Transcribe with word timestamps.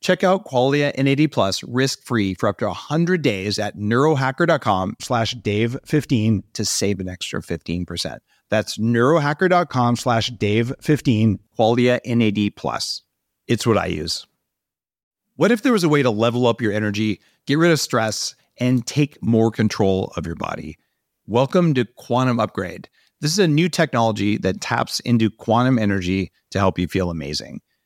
Check 0.00 0.22
out 0.22 0.44
Qualia 0.44 0.96
NAD 0.96 1.32
plus 1.32 1.62
risk-free 1.64 2.34
for 2.34 2.48
up 2.48 2.58
to 2.58 2.66
100 2.66 3.22
days 3.22 3.58
at 3.58 3.76
neurohacker.com 3.76 4.96
slash 5.00 5.34
dave15 5.34 6.42
to 6.52 6.64
save 6.64 7.00
an 7.00 7.08
extra 7.08 7.40
15%. 7.40 8.18
That's 8.48 8.78
neurohacker.com 8.78 9.96
slash 9.96 10.30
dave15, 10.30 11.38
Qualia 11.58 12.00
NAD 12.06 12.56
plus. 12.56 13.02
It's 13.48 13.66
what 13.66 13.78
I 13.78 13.86
use. 13.86 14.26
What 15.36 15.52
if 15.52 15.62
there 15.62 15.72
was 15.72 15.84
a 15.84 15.88
way 15.88 16.02
to 16.02 16.10
level 16.10 16.46
up 16.46 16.60
your 16.60 16.72
energy, 16.72 17.20
get 17.46 17.58
rid 17.58 17.72
of 17.72 17.80
stress, 17.80 18.34
and 18.58 18.86
take 18.86 19.22
more 19.22 19.50
control 19.50 20.12
of 20.16 20.26
your 20.26 20.36
body? 20.36 20.78
Welcome 21.26 21.74
to 21.74 21.84
Quantum 21.84 22.38
Upgrade. 22.38 22.88
This 23.20 23.32
is 23.32 23.38
a 23.38 23.48
new 23.48 23.68
technology 23.68 24.36
that 24.38 24.60
taps 24.60 25.00
into 25.00 25.30
quantum 25.30 25.78
energy 25.78 26.30
to 26.50 26.58
help 26.58 26.78
you 26.78 26.86
feel 26.86 27.10
amazing. 27.10 27.60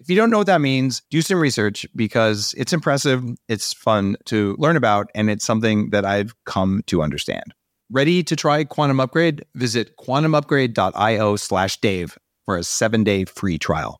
If 0.00 0.08
you 0.08 0.14
don't 0.14 0.30
know 0.30 0.38
what 0.38 0.46
that 0.46 0.60
means, 0.60 1.02
do 1.10 1.22
some 1.22 1.40
research 1.40 1.84
because 1.96 2.54
it's 2.56 2.72
impressive, 2.72 3.24
it's 3.48 3.72
fun 3.72 4.16
to 4.26 4.54
learn 4.58 4.76
about, 4.76 5.10
and 5.14 5.28
it's 5.28 5.44
something 5.44 5.90
that 5.90 6.04
I've 6.04 6.34
come 6.44 6.82
to 6.86 7.02
understand. 7.02 7.52
Ready 7.90 8.22
to 8.22 8.36
try 8.36 8.62
Quantum 8.64 9.00
Upgrade? 9.00 9.44
Visit 9.56 9.96
quantumupgrade.io 9.96 11.36
slash 11.36 11.80
Dave 11.80 12.16
for 12.44 12.56
a 12.56 12.62
seven 12.62 13.02
day 13.02 13.24
free 13.24 13.58
trial. 13.58 13.98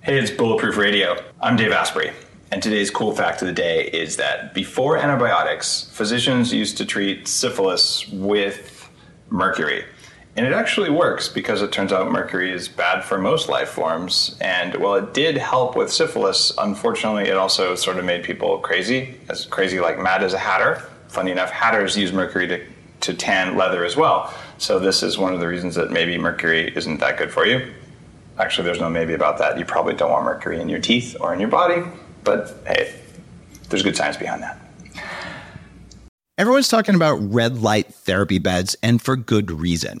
Hey, 0.00 0.18
it's 0.18 0.32
Bulletproof 0.32 0.76
Radio. 0.76 1.16
I'm 1.40 1.54
Dave 1.54 1.70
Asprey. 1.70 2.12
And 2.50 2.60
today's 2.60 2.90
cool 2.90 3.14
fact 3.14 3.40
of 3.40 3.46
the 3.46 3.54
day 3.54 3.88
is 3.88 4.16
that 4.16 4.52
before 4.52 4.96
antibiotics, 4.96 5.88
physicians 5.92 6.52
used 6.52 6.76
to 6.78 6.84
treat 6.84 7.28
syphilis 7.28 8.08
with 8.08 8.90
mercury. 9.30 9.84
And 10.34 10.46
it 10.46 10.52
actually 10.52 10.88
works 10.88 11.28
because 11.28 11.60
it 11.60 11.72
turns 11.72 11.92
out 11.92 12.10
mercury 12.10 12.52
is 12.52 12.66
bad 12.66 13.04
for 13.04 13.18
most 13.18 13.48
life 13.48 13.68
forms. 13.68 14.36
And 14.40 14.74
while 14.76 14.94
it 14.94 15.12
did 15.12 15.36
help 15.36 15.76
with 15.76 15.92
syphilis, 15.92 16.52
unfortunately, 16.56 17.28
it 17.28 17.36
also 17.36 17.74
sort 17.74 17.98
of 17.98 18.04
made 18.04 18.24
people 18.24 18.58
crazy, 18.58 19.14
as 19.28 19.44
crazy 19.44 19.78
like 19.78 19.98
mad 19.98 20.22
as 20.22 20.32
a 20.32 20.38
hatter 20.38 20.82
funny 21.12 21.30
enough, 21.30 21.50
hatters 21.50 21.96
use 21.96 22.10
mercury 22.10 22.48
to, 22.48 22.66
to 23.00 23.14
tan 23.14 23.56
leather 23.56 23.84
as 23.84 23.96
well. 23.96 24.32
So 24.58 24.78
this 24.78 25.02
is 25.02 25.18
one 25.18 25.34
of 25.34 25.40
the 25.40 25.46
reasons 25.46 25.74
that 25.74 25.90
maybe 25.90 26.16
mercury 26.16 26.74
isn't 26.74 26.98
that 26.98 27.18
good 27.18 27.30
for 27.30 27.46
you. 27.46 27.72
Actually, 28.38 28.64
there's 28.64 28.80
no 28.80 28.88
maybe 28.88 29.12
about 29.12 29.38
that. 29.38 29.58
You 29.58 29.66
probably 29.66 29.94
don't 29.94 30.10
want 30.10 30.24
mercury 30.24 30.58
in 30.58 30.70
your 30.70 30.80
teeth 30.80 31.16
or 31.20 31.34
in 31.34 31.38
your 31.40 31.50
body, 31.50 31.82
but 32.24 32.56
hey, 32.66 32.94
there's 33.68 33.82
good 33.82 33.96
science 33.96 34.16
behind 34.16 34.42
that. 34.42 34.58
Everyone's 36.38 36.68
talking 36.68 36.94
about 36.94 37.16
red 37.16 37.58
light 37.58 37.92
therapy 37.92 38.38
beds, 38.38 38.74
and 38.82 39.02
for 39.02 39.16
good 39.16 39.50
reason. 39.50 40.00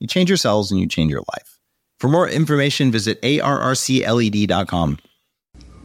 You 0.00 0.06
change 0.06 0.30
your 0.30 0.36
cells 0.36 0.70
and 0.70 0.80
you 0.80 0.86
change 0.86 1.10
your 1.10 1.24
life. 1.34 1.58
For 1.98 2.08
more 2.08 2.28
information, 2.28 2.92
visit 2.92 3.20
arrcled.com. 3.22 4.98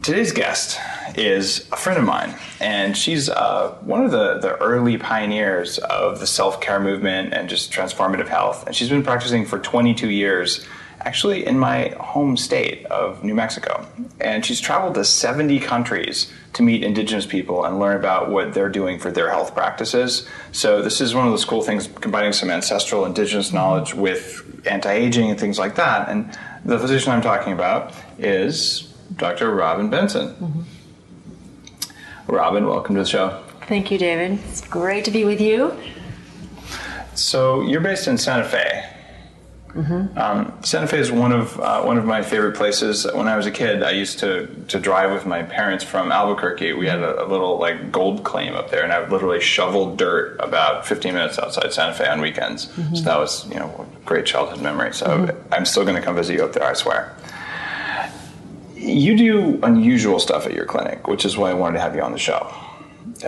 Today's 0.02 0.32
guest 0.32 0.78
is 1.16 1.66
a 1.72 1.76
friend 1.76 1.98
of 1.98 2.04
mine, 2.04 2.34
and 2.60 2.94
she's 2.94 3.30
uh, 3.30 3.70
one 3.80 4.04
of 4.04 4.10
the, 4.10 4.38
the 4.38 4.54
early 4.58 4.98
pioneers 4.98 5.78
of 5.78 6.20
the 6.20 6.26
self 6.26 6.60
care 6.60 6.78
movement 6.78 7.32
and 7.32 7.48
just 7.48 7.72
transformative 7.72 8.28
health. 8.28 8.66
And 8.66 8.76
she's 8.76 8.90
been 8.90 9.02
practicing 9.02 9.46
for 9.46 9.58
22 9.58 10.10
years, 10.10 10.66
actually 11.04 11.46
in 11.46 11.58
my 11.58 11.94
home 12.00 12.36
state 12.36 12.84
of 12.86 13.22
New 13.22 13.34
Mexico. 13.34 13.86
And 14.20 14.44
she's 14.44 14.60
traveled 14.60 14.94
to 14.94 15.04
70 15.04 15.60
countries 15.60 16.32
to 16.54 16.62
meet 16.62 16.82
indigenous 16.82 17.26
people 17.26 17.64
and 17.64 17.78
learn 17.78 17.96
about 17.96 18.30
what 18.30 18.54
they're 18.54 18.68
doing 18.68 18.98
for 18.98 19.10
their 19.10 19.28
health 19.28 19.54
practices. 19.54 20.26
So, 20.52 20.82
this 20.82 21.00
is 21.00 21.14
one 21.14 21.26
of 21.26 21.32
those 21.32 21.44
cool 21.44 21.62
things 21.62 21.88
combining 22.00 22.32
some 22.32 22.50
ancestral 22.50 23.04
indigenous 23.04 23.52
knowledge 23.52 23.94
with 23.94 24.66
anti 24.66 24.92
aging 24.92 25.30
and 25.30 25.38
things 25.38 25.58
like 25.58 25.74
that. 25.76 26.08
And 26.08 26.36
the 26.64 26.78
physician 26.78 27.12
I'm 27.12 27.22
talking 27.22 27.52
about 27.52 27.92
is 28.18 28.94
Dr. 29.16 29.54
Robyn 29.54 29.90
Benson. 29.90 30.28
Mm-hmm. 30.28 30.62
Robyn, 32.32 32.66
welcome 32.66 32.94
to 32.94 33.02
the 33.02 33.08
show. 33.08 33.42
Thank 33.66 33.90
you, 33.90 33.98
David. 33.98 34.38
It's 34.48 34.60
great 34.62 35.04
to 35.04 35.10
be 35.10 35.24
with 35.24 35.40
you. 35.40 35.76
So 37.14 37.62
you're 37.62 37.80
based 37.80 38.08
in 38.08 38.18
Santa 38.18 38.44
Fe. 38.44 38.93
Mm-hmm. 39.74 40.16
Um, 40.16 40.56
Santa 40.62 40.86
Fe 40.86 41.00
is 41.00 41.10
one 41.10 41.32
of 41.32 41.58
uh, 41.58 41.82
one 41.82 41.98
of 41.98 42.04
my 42.04 42.22
favorite 42.22 42.56
places. 42.56 43.06
When 43.12 43.26
I 43.26 43.36
was 43.36 43.46
a 43.46 43.50
kid, 43.50 43.82
I 43.82 43.90
used 43.90 44.20
to 44.20 44.46
to 44.68 44.78
drive 44.78 45.12
with 45.12 45.26
my 45.26 45.42
parents 45.42 45.82
from 45.82 46.12
Albuquerque. 46.12 46.72
We 46.74 46.86
had 46.86 47.00
a, 47.00 47.24
a 47.24 47.26
little 47.26 47.58
like 47.58 47.90
gold 47.90 48.22
claim 48.22 48.54
up 48.54 48.70
there, 48.70 48.84
and 48.84 48.92
I 48.92 49.00
would 49.00 49.10
literally 49.10 49.40
shovel 49.40 49.96
dirt 49.96 50.36
about 50.38 50.86
15 50.86 51.12
minutes 51.12 51.38
outside 51.38 51.72
Santa 51.72 51.94
Fe 51.94 52.06
on 52.06 52.20
weekends. 52.20 52.66
Mm-hmm. 52.66 52.94
So 52.94 53.02
that 53.02 53.18
was 53.18 53.48
you 53.48 53.56
know 53.56 53.86
a 53.88 54.06
great 54.06 54.26
childhood 54.26 54.62
memory. 54.62 54.94
So 54.94 55.06
mm-hmm. 55.06 55.52
I'm 55.52 55.66
still 55.66 55.82
going 55.84 55.96
to 55.96 56.02
come 56.02 56.14
visit 56.14 56.34
you 56.34 56.44
up 56.44 56.52
there. 56.52 56.64
I 56.64 56.74
swear 56.74 57.14
you 58.84 59.16
do 59.16 59.58
unusual 59.62 60.18
stuff 60.18 60.46
at 60.46 60.52
your 60.52 60.66
clinic, 60.66 61.08
which 61.08 61.24
is 61.24 61.36
why 61.36 61.50
I 61.50 61.54
wanted 61.54 61.74
to 61.74 61.80
have 61.80 61.94
you 61.94 62.02
on 62.02 62.12
the 62.12 62.18
show. 62.18 62.52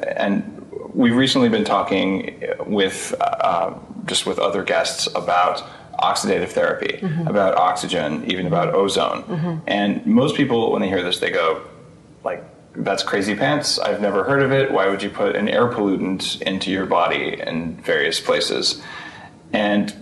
And 0.02 0.66
we've 0.92 1.16
recently 1.16 1.48
been 1.48 1.64
talking 1.64 2.42
with 2.66 3.14
uh, 3.20 3.74
just 4.04 4.26
with 4.26 4.38
other 4.38 4.62
guests 4.62 5.08
about 5.14 5.62
oxidative 5.98 6.48
therapy, 6.48 6.98
mm-hmm. 7.00 7.26
about 7.26 7.56
oxygen, 7.56 8.24
even 8.30 8.46
about 8.46 8.74
ozone. 8.74 9.22
Mm-hmm. 9.24 9.58
And 9.66 10.06
most 10.06 10.36
people, 10.36 10.72
when 10.72 10.82
they 10.82 10.88
hear 10.88 11.02
this, 11.02 11.18
they 11.18 11.30
go, 11.30 11.62
like, 12.24 12.44
that's 12.74 13.02
crazy 13.02 13.34
pants. 13.34 13.78
I've 13.78 14.00
never 14.00 14.24
heard 14.24 14.42
of 14.42 14.52
it. 14.52 14.70
Why 14.70 14.88
would 14.88 15.02
you 15.02 15.10
put 15.10 15.34
an 15.36 15.48
air 15.48 15.68
pollutant 15.68 16.42
into 16.42 16.70
your 16.70 16.86
body 16.86 17.40
in 17.40 17.76
various 17.76 18.20
places? 18.20 18.82
And 19.52 19.94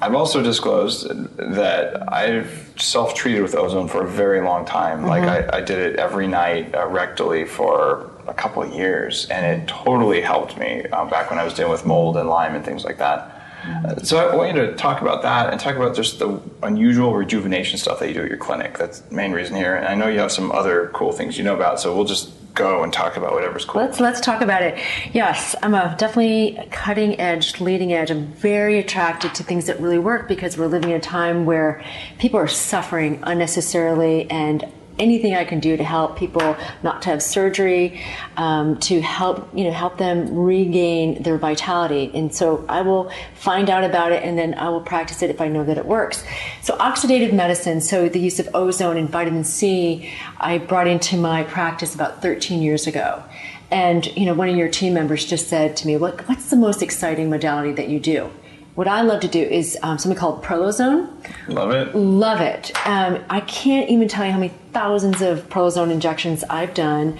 I've 0.00 0.14
also 0.14 0.42
disclosed 0.42 1.08
that 1.38 2.12
I've 2.12 2.74
self 2.76 3.14
treated 3.14 3.42
with 3.42 3.54
ozone 3.54 3.88
for 3.88 4.04
a 4.04 4.08
very 4.08 4.40
long 4.40 4.64
time. 4.64 5.00
Mm-hmm. 5.00 5.08
Like, 5.08 5.22
I, 5.22 5.58
I, 5.58 5.60
did 5.60 5.78
it 5.78 5.96
every 5.96 6.26
night 6.26 6.74
uh, 6.74 6.86
rectally 6.88 7.46
for 7.46 8.10
a 8.26 8.34
couple 8.34 8.62
of 8.62 8.72
years, 8.72 9.26
and 9.26 9.44
it 9.46 9.68
totally 9.68 10.20
helped 10.20 10.58
me 10.58 10.84
uh, 10.92 11.04
back 11.04 11.30
when 11.30 11.38
I 11.38 11.44
was 11.44 11.54
dealing 11.54 11.72
with 11.72 11.86
mold 11.86 12.16
and 12.16 12.28
Lyme 12.28 12.54
and 12.54 12.64
things 12.64 12.84
like 12.84 12.98
that. 12.98 13.41
Mm-hmm. 13.62 14.04
so 14.04 14.18
I 14.18 14.34
want 14.34 14.56
you 14.56 14.66
to 14.66 14.74
talk 14.74 15.02
about 15.02 15.22
that 15.22 15.50
and 15.50 15.60
talk 15.60 15.76
about 15.76 15.94
just 15.94 16.18
the 16.18 16.40
unusual 16.62 17.14
rejuvenation 17.14 17.78
stuff 17.78 18.00
that 18.00 18.08
you 18.08 18.14
do 18.14 18.22
at 18.22 18.28
your 18.28 18.38
clinic. 18.38 18.76
That's 18.76 19.00
the 19.00 19.14
main 19.14 19.32
reason 19.32 19.54
here. 19.54 19.76
And 19.76 19.86
I 19.86 19.94
know 19.94 20.08
you 20.08 20.18
have 20.18 20.32
some 20.32 20.50
other 20.50 20.90
cool 20.94 21.12
things 21.12 21.38
you 21.38 21.44
know 21.44 21.54
about, 21.54 21.78
so 21.78 21.94
we'll 21.94 22.04
just 22.04 22.32
go 22.54 22.82
and 22.82 22.92
talk 22.92 23.16
about 23.16 23.32
whatever's 23.32 23.64
cool. 23.64 23.80
Let's 23.80 24.00
let's 24.00 24.20
talk 24.20 24.42
about 24.42 24.62
it. 24.62 24.78
Yes, 25.12 25.54
I'm 25.62 25.74
a 25.74 25.94
definitely 25.98 26.68
cutting 26.70 27.18
edge, 27.20 27.60
leading 27.60 27.92
edge. 27.92 28.10
I'm 28.10 28.26
very 28.34 28.78
attracted 28.78 29.34
to 29.36 29.44
things 29.44 29.66
that 29.66 29.80
really 29.80 29.98
work 29.98 30.28
because 30.28 30.58
we're 30.58 30.66
living 30.66 30.90
in 30.90 30.96
a 30.96 31.00
time 31.00 31.44
where 31.44 31.84
people 32.18 32.38
are 32.38 32.48
suffering 32.48 33.20
unnecessarily 33.22 34.30
and 34.30 34.64
anything 34.98 35.34
I 35.34 35.44
can 35.44 35.60
do 35.60 35.76
to 35.76 35.84
help 35.84 36.16
people 36.16 36.56
not 36.82 37.02
to 37.02 37.10
have 37.10 37.22
surgery, 37.22 38.00
um, 38.36 38.78
to 38.80 39.00
help 39.00 39.48
you 39.54 39.64
know 39.64 39.72
help 39.72 39.98
them 39.98 40.34
regain 40.34 41.22
their 41.22 41.38
vitality. 41.38 42.10
And 42.14 42.34
so 42.34 42.64
I 42.68 42.82
will 42.82 43.10
find 43.34 43.70
out 43.70 43.84
about 43.84 44.12
it, 44.12 44.22
and 44.22 44.38
then 44.38 44.54
I 44.54 44.68
will 44.68 44.80
practice 44.80 45.22
it 45.22 45.30
if 45.30 45.40
I 45.40 45.48
know 45.48 45.64
that 45.64 45.78
it 45.78 45.86
works. 45.86 46.24
So 46.62 46.76
oxidative 46.76 47.32
medicine, 47.32 47.80
so 47.80 48.08
the 48.08 48.20
use 48.20 48.38
of 48.38 48.48
ozone 48.54 48.96
and 48.96 49.08
vitamin 49.08 49.44
C, 49.44 50.10
I 50.38 50.58
brought 50.58 50.86
into 50.86 51.16
my 51.16 51.42
practice 51.44 51.94
about 51.94 52.22
13 52.22 52.62
years 52.62 52.86
ago. 52.86 53.22
And 53.70 54.06
you 54.16 54.26
know, 54.26 54.34
one 54.34 54.50
of 54.50 54.56
your 54.56 54.68
team 54.68 54.92
members 54.92 55.24
just 55.24 55.48
said 55.48 55.76
to 55.78 55.86
me, 55.86 55.96
"What 55.96 56.28
what's 56.28 56.50
the 56.50 56.56
most 56.56 56.82
exciting 56.82 57.30
modality 57.30 57.72
that 57.72 57.88
you 57.88 57.98
do?" 57.98 58.30
What 58.74 58.88
I 58.88 59.02
love 59.02 59.20
to 59.20 59.28
do 59.28 59.40
is 59.40 59.76
um, 59.82 59.98
something 59.98 60.18
called 60.18 60.42
Prolozone. 60.42 61.10
Love 61.48 61.72
it. 61.72 61.94
Love 61.94 62.40
it. 62.40 62.72
Um, 62.86 63.22
I 63.28 63.40
can't 63.40 63.90
even 63.90 64.08
tell 64.08 64.24
you 64.24 64.32
how 64.32 64.38
many 64.38 64.52
thousands 64.72 65.20
of 65.20 65.46
Prolozone 65.50 65.90
injections 65.90 66.42
I've 66.44 66.72
done 66.72 67.18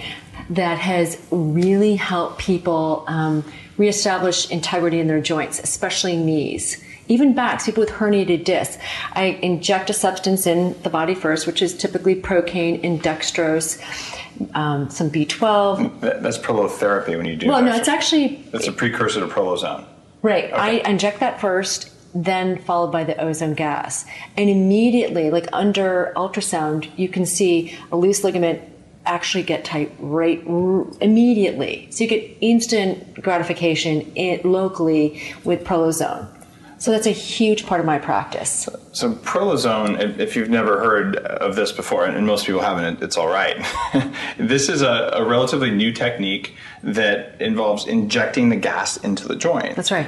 that 0.49 0.79
has 0.79 1.21
really 1.29 1.95
helped 1.95 2.39
people 2.39 3.05
um, 3.07 3.43
reestablish 3.77 4.49
integrity 4.49 4.99
in 4.99 5.07
their 5.07 5.21
joints, 5.21 5.59
especially 5.59 6.17
knees. 6.17 6.83
Even 7.07 7.35
backs, 7.35 7.65
people 7.65 7.81
with 7.81 7.91
herniated 7.91 8.45
discs. 8.45 8.81
I 9.11 9.37
inject 9.43 9.89
a 9.89 9.93
substance 9.93 10.47
in 10.47 10.81
the 10.81 10.89
body 10.89 11.13
first, 11.13 11.45
which 11.45 11.61
is 11.61 11.77
typically 11.77 12.15
procaine 12.15 12.83
and 12.83 13.01
dextrose. 13.01 13.79
Um, 14.55 14.89
some 14.89 15.11
B12. 15.11 15.99
That's 15.99 16.39
prolotherapy 16.39 17.15
when 17.15 17.27
you 17.27 17.35
do. 17.35 17.47
Well, 17.47 17.61
that. 17.61 17.69
no, 17.69 17.75
it's 17.75 17.87
actually. 17.87 18.43
It's 18.53 18.67
a 18.67 18.71
precursor 18.71 19.19
to 19.19 19.27
prolozone. 19.27 19.85
Right. 20.23 20.45
Okay. 20.45 20.55
I 20.55 20.89
inject 20.89 21.19
that 21.19 21.39
first, 21.39 21.91
then 22.15 22.57
followed 22.57 22.91
by 22.91 23.03
the 23.03 23.21
ozone 23.21 23.53
gas. 23.53 24.05
And 24.37 24.49
immediately, 24.49 25.29
like 25.29 25.47
under 25.53 26.13
ultrasound, 26.15 26.89
you 26.97 27.09
can 27.09 27.25
see 27.25 27.77
a 27.91 27.97
loose 27.97 28.23
ligament 28.23 28.61
actually 29.05 29.43
get 29.43 29.65
tight 29.65 29.93
right 29.99 30.41
immediately. 31.01 31.87
So 31.91 32.05
you 32.05 32.09
get 32.09 32.37
instant 32.39 33.21
gratification 33.21 34.01
in, 34.15 34.49
locally 34.49 35.21
with 35.43 35.65
prolozone. 35.65 36.32
So 36.83 36.91
that's 36.91 37.07
a 37.07 37.11
huge 37.11 37.65
part 37.65 37.79
of 37.79 37.85
my 37.85 37.97
practice. 37.97 38.67
So, 38.91 39.13
prolozone, 39.13 40.19
if 40.19 40.35
you've 40.35 40.49
never 40.49 40.81
heard 40.81 41.15
of 41.15 41.55
this 41.55 41.71
before, 41.71 42.03
and 42.03 42.27
most 42.27 42.45
people 42.45 42.59
haven't, 42.59 43.01
it's 43.01 43.15
all 43.15 43.29
right. 43.29 43.55
this 44.37 44.67
is 44.67 44.81
a, 44.81 45.11
a, 45.13 45.25
relatively 45.25 45.71
new 45.71 45.93
technique 45.93 46.55
that 46.83 47.41
involves 47.41 47.87
injecting 47.87 48.49
the 48.49 48.57
gas 48.57 48.97
into 48.97 49.29
the 49.29 49.37
joint. 49.37 49.77
That's 49.77 49.91
right. 49.91 50.07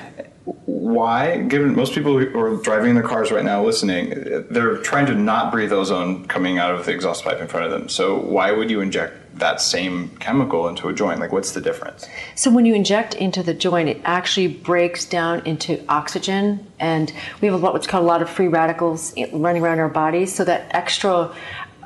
Why? 0.66 1.44
Given 1.44 1.78
most 1.78 1.94
people 1.94 2.20
who 2.20 2.38
are 2.38 2.62
driving 2.62 2.94
their 2.94 3.08
cars 3.08 3.32
right 3.32 3.46
now 3.46 3.64
listening, 3.64 4.10
they're 4.50 4.76
trying 4.80 5.06
to 5.06 5.16
not 5.16 5.54
breathe 5.54 5.72
ozone 5.72 6.26
coming 6.26 6.58
out 6.58 6.76
of 6.76 6.86
the 6.86 6.92
exhaust 6.92 7.24
pipe 7.24 7.40
in 7.40 7.48
front 7.48 7.68
of 7.68 7.72
them. 7.72 7.88
So, 7.88 8.20
why 8.20 8.52
would 8.52 8.70
you 8.70 8.82
inject 8.82 9.25
that 9.36 9.62
same 9.62 10.10
chemical 10.18 10.68
into 10.68 10.88
a 10.88 10.94
joint? 10.94 11.20
Like, 11.20 11.32
what's 11.32 11.52
the 11.52 11.62
difference? 11.62 12.08
So, 12.36 12.52
when 12.52 12.66
you 12.66 12.74
inject 12.74 13.14
into 13.16 13.44
the 13.44 13.54
joint, 13.54 13.90
it 13.90 14.02
actually 14.06 14.48
breaks 14.48 15.06
down 15.06 15.46
into 15.46 15.84
oxygen, 15.90 16.66
and 16.80 17.12
we 17.42 17.48
have 17.48 17.62
what's 17.62 17.88
called 17.88 18.04
a 18.04 18.08
lot 18.08 18.22
of 18.22 18.30
free 18.30 18.48
radicals 18.48 19.14
running 19.34 19.64
around 19.64 19.80
our 19.80 19.90
bodies. 19.90 20.34
So, 20.34 20.44
that 20.46 20.68
extra 20.72 21.34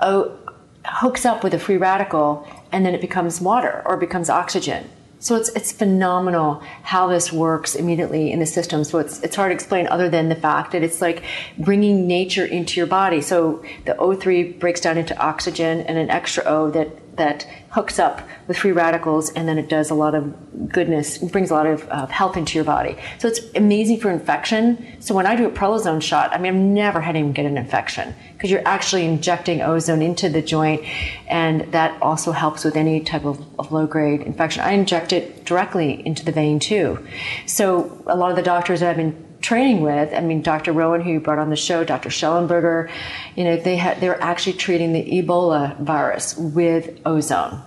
o- 0.02 0.38
hooks 0.86 1.26
up 1.26 1.44
with 1.44 1.54
a 1.54 1.60
free 1.60 1.78
radical, 1.78 2.48
and 2.72 2.86
then 2.86 2.94
it 2.94 3.02
becomes 3.02 3.42
water 3.42 3.82
or 3.86 3.98
becomes 3.98 4.30
oxygen. 4.30 4.90
So 5.22 5.36
it's 5.36 5.50
it's 5.50 5.72
phenomenal 5.74 6.64
how 6.84 7.08
this 7.08 7.32
works 7.32 7.76
immediately 7.76 8.32
in 8.32 8.40
the 8.40 8.46
system. 8.46 8.86
So 8.86 9.00
it's 9.00 9.20
it's 9.22 9.36
hard 9.36 9.50
to 9.50 9.54
explain 9.54 9.86
other 9.88 10.08
than 10.08 10.30
the 10.30 10.36
fact 10.36 10.72
that 10.72 10.82
it's 10.82 11.02
like 11.02 11.24
bringing 11.58 12.08
nature 12.08 12.46
into 12.46 12.80
your 12.80 12.88
body. 12.88 13.20
So 13.20 13.64
the 13.84 13.96
O3 13.96 14.60
breaks 14.60 14.80
down 14.80 14.98
into 14.98 15.18
oxygen 15.20 15.82
and 15.82 15.98
an 15.98 16.10
extra 16.10 16.44
O 16.46 16.72
that 16.72 17.09
that 17.20 17.46
hooks 17.70 18.00
up 18.00 18.28
with 18.48 18.58
free 18.58 18.72
radicals 18.72 19.32
and 19.34 19.48
then 19.48 19.60
it 19.60 19.70
does 19.70 19.92
a 19.92 19.94
lot 19.94 20.16
of 20.16 20.70
goodness, 20.70 21.20
brings 21.20 21.52
a 21.52 21.54
lot 21.54 21.68
of 21.68 21.88
uh, 21.90 22.08
health 22.08 22.36
into 22.36 22.56
your 22.56 22.66
body. 22.66 22.98
So 23.20 23.28
it's 23.28 23.40
amazing 23.54 24.00
for 24.00 24.10
infection. 24.10 24.98
So 25.00 25.14
when 25.14 25.28
I 25.28 25.36
do 25.36 25.46
a 25.46 25.52
prolozone 25.52 26.02
shot, 26.02 26.34
I 26.34 26.40
mean, 26.40 26.56
I've 26.56 26.62
never 26.62 27.02
had 27.02 27.16
anyone 27.16 27.34
get 27.34 27.46
an 27.46 27.58
infection 27.58 28.16
because 28.34 28.50
you're 28.50 28.68
actually 28.68 29.06
injecting 29.06 29.62
ozone 29.62 30.02
into 30.02 30.30
the 30.30 30.42
joint 30.42 30.84
and 31.28 31.72
that 31.72 32.02
also 32.02 32.32
helps 32.32 32.64
with 32.64 32.76
any 32.76 33.02
type 33.02 33.26
of, 33.26 33.40
of 33.60 33.72
low 33.72 33.86
grade 33.86 34.22
infection. 34.22 34.64
I 34.64 34.72
inject 34.72 35.14
it 35.14 35.46
directly 35.46 36.06
into 36.06 36.26
the 36.26 36.32
vein 36.32 36.60
too. 36.60 37.06
So 37.46 38.04
a 38.08 38.16
lot 38.16 38.32
of 38.32 38.36
the 38.36 38.44
doctors 38.44 38.80
that 38.80 38.90
I've 38.90 38.98
been 38.98 39.29
training 39.42 39.82
with, 39.82 40.14
I 40.14 40.20
mean, 40.22 40.42
Dr. 40.42 40.74
Rowan, 40.74 41.02
who 41.02 41.12
you 41.12 41.20
brought 41.20 41.40
on 41.40 41.50
the 41.50 41.56
show, 41.56 41.84
Dr. 41.84 42.10
Shallenberger, 42.10 42.92
you 43.36 43.44
know, 43.44 43.58
they 43.58 43.78
had, 43.78 44.00
they 44.02 44.10
were 44.10 44.22
actually 44.22 44.54
treating 44.54 44.94
the 44.94 45.04
Ebola 45.04 45.80
virus 45.80 46.36
with 46.38 47.00
ozone. 47.06 47.62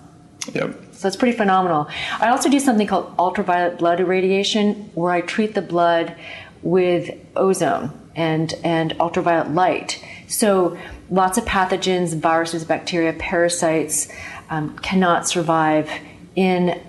Yep. 0.53 0.77
So 0.93 1.09
it's 1.09 1.17
pretty 1.17 1.37
phenomenal. 1.37 1.89
I 2.21 2.29
also 2.29 2.49
do 2.49 2.61
something 2.61 2.87
called 2.87 3.15
ultraviolet 3.19 3.79
blood 3.79 4.01
irradiation, 4.01 4.91
where 4.95 5.13
I 5.13 5.21
treat 5.21 5.55
the 5.55 5.63
blood 5.63 6.15
with 6.63 7.11
ozone 7.35 7.91
and, 8.15 8.55
and 8.63 8.95
ultraviolet 9.01 9.51
light. 9.53 10.05
So 10.29 10.79
lots 11.11 11.39
of 11.39 11.45
pathogens, 11.45 12.17
viruses, 12.17 12.65
bacteria, 12.65 13.15
parasites 13.15 14.09
um, 14.51 14.79
cannot 14.79 15.27
survive 15.27 15.91
in 16.37 16.81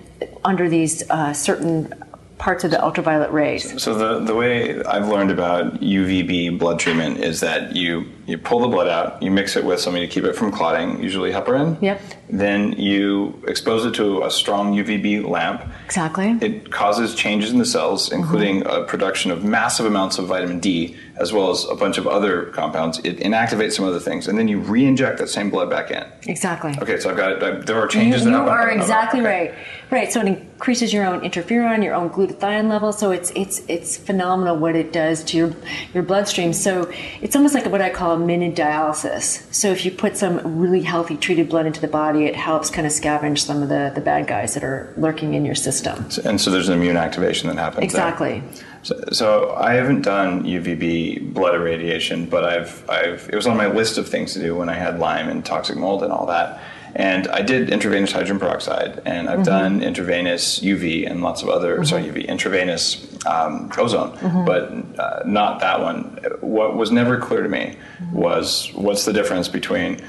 under 0.44 0.68
these 0.68 1.08
uh, 1.10 1.32
certain 1.32 1.92
parts 2.38 2.64
of 2.64 2.70
the 2.70 2.82
ultraviolet 2.82 3.30
rays. 3.32 3.82
So 3.82 3.94
the, 3.94 4.20
the 4.24 4.34
way 4.34 4.82
I've 4.84 5.08
learned 5.08 5.30
about 5.30 5.80
UVB 5.80 6.58
blood 6.58 6.78
treatment 6.78 7.18
is 7.18 7.40
that 7.40 7.76
you, 7.76 8.06
you 8.26 8.38
pull 8.38 8.60
the 8.60 8.68
blood 8.68 8.88
out, 8.88 9.22
you 9.22 9.30
mix 9.30 9.56
it 9.56 9.64
with 9.64 9.80
something 9.80 10.00
to 10.00 10.08
keep 10.08 10.24
it 10.24 10.34
from 10.34 10.50
clotting, 10.50 11.02
usually 11.02 11.30
heparin. 11.30 11.80
Yep. 11.82 12.00
Then 12.30 12.72
you 12.72 13.42
expose 13.46 13.84
it 13.84 13.94
to 13.94 14.22
a 14.22 14.30
strong 14.30 14.74
UVB 14.74 15.28
lamp. 15.28 15.62
Exactly. 15.84 16.38
It 16.40 16.72
causes 16.72 17.14
changes 17.14 17.52
in 17.52 17.58
the 17.58 17.66
cells, 17.66 18.10
including 18.10 18.62
mm-hmm. 18.62 18.82
a 18.82 18.84
production 18.84 19.30
of 19.30 19.44
massive 19.44 19.84
amounts 19.84 20.18
of 20.18 20.26
vitamin 20.26 20.58
D, 20.58 20.96
as 21.16 21.32
well 21.32 21.50
as 21.50 21.64
a 21.66 21.74
bunch 21.74 21.98
of 21.98 22.06
other 22.06 22.46
compounds. 22.46 22.98
It 23.00 23.18
inactivates 23.18 23.74
some 23.74 23.84
other 23.84 24.00
things, 24.00 24.26
and 24.26 24.38
then 24.38 24.48
you 24.48 24.58
re-inject 24.58 25.18
that 25.18 25.28
same 25.28 25.50
blood 25.50 25.68
back 25.68 25.90
in. 25.90 26.04
Exactly. 26.26 26.74
Okay, 26.80 26.98
so 26.98 27.10
I've 27.10 27.16
got 27.16 27.42
I, 27.42 27.50
there 27.60 27.78
are 27.78 27.86
changes. 27.86 28.24
You, 28.24 28.30
you 28.30 28.36
are 28.36 28.70
exactly 28.70 29.20
okay. 29.20 29.48
right. 29.48 29.54
Right. 29.90 30.12
So 30.12 30.20
it 30.20 30.26
increases 30.26 30.92
your 30.92 31.04
own 31.04 31.20
interferon, 31.20 31.84
your 31.84 31.94
own 31.94 32.10
glutathione 32.10 32.68
level. 32.68 32.92
So 32.92 33.10
it's 33.10 33.30
it's 33.36 33.62
it's 33.68 33.96
phenomenal 33.96 34.56
what 34.56 34.74
it 34.74 34.92
does 34.92 35.22
to 35.24 35.36
your 35.36 35.54
your 35.92 36.02
bloodstream. 36.02 36.52
So 36.52 36.90
it's 37.20 37.36
almost 37.36 37.54
like 37.54 37.66
what 37.66 37.82
I 37.82 37.90
call 37.90 38.13
a 38.14 38.18
mini 38.18 38.52
dialysis. 38.52 39.52
So 39.52 39.68
if 39.68 39.84
you 39.84 39.90
put 39.90 40.16
some 40.16 40.58
really 40.58 40.82
healthy 40.82 41.16
treated 41.16 41.48
blood 41.48 41.66
into 41.66 41.80
the 41.80 41.88
body, 41.88 42.24
it 42.24 42.34
helps 42.34 42.70
kind 42.70 42.86
of 42.86 42.92
scavenge 42.92 43.38
some 43.38 43.62
of 43.62 43.68
the 43.68 43.92
the 43.94 44.00
bad 44.00 44.26
guys 44.26 44.54
that 44.54 44.64
are 44.64 44.92
lurking 44.96 45.34
in 45.34 45.44
your 45.44 45.54
system. 45.54 46.06
And 46.24 46.40
so 46.40 46.50
there's 46.50 46.68
an 46.68 46.78
immune 46.78 46.96
activation 46.96 47.48
that 47.48 47.58
happens. 47.58 47.84
Exactly. 47.84 48.40
There. 48.40 48.64
So, 48.82 49.02
so, 49.12 49.54
I 49.56 49.72
haven't 49.74 50.02
done 50.02 50.44
UVB 50.44 51.32
blood 51.32 51.54
irradiation, 51.54 52.26
but 52.26 52.44
I've, 52.44 52.88
I've 52.90 53.30
it 53.32 53.34
was 53.34 53.46
on 53.46 53.56
my 53.56 53.66
list 53.66 53.96
of 53.96 54.06
things 54.06 54.34
to 54.34 54.40
do 54.40 54.54
when 54.54 54.68
I 54.68 54.74
had 54.74 54.98
Lyme 54.98 55.30
and 55.30 55.42
toxic 55.44 55.76
mold 55.76 56.02
and 56.02 56.12
all 56.12 56.26
that. 56.26 56.60
And 56.96 57.26
I 57.28 57.42
did 57.42 57.70
intravenous 57.70 58.12
hydrogen 58.12 58.38
peroxide, 58.38 59.02
and 59.04 59.28
I've 59.28 59.40
mm-hmm. 59.40 59.44
done 59.44 59.82
intravenous 59.82 60.60
UV 60.60 61.10
and 61.10 61.22
lots 61.22 61.42
of 61.42 61.48
other 61.48 61.74
mm-hmm. 61.74 61.84
sorry 61.84 62.04
UV 62.04 62.28
intravenous 62.28 63.04
um, 63.26 63.70
ozone, 63.76 64.16
mm-hmm. 64.16 64.44
but 64.44 65.00
uh, 65.00 65.22
not 65.26 65.60
that 65.60 65.80
one. 65.80 66.18
What 66.40 66.76
was 66.76 66.92
never 66.92 67.18
clear 67.18 67.42
to 67.42 67.48
me 67.48 67.76
was 68.12 68.70
what's 68.74 69.04
the 69.04 69.12
difference 69.12 69.48
between 69.48 70.00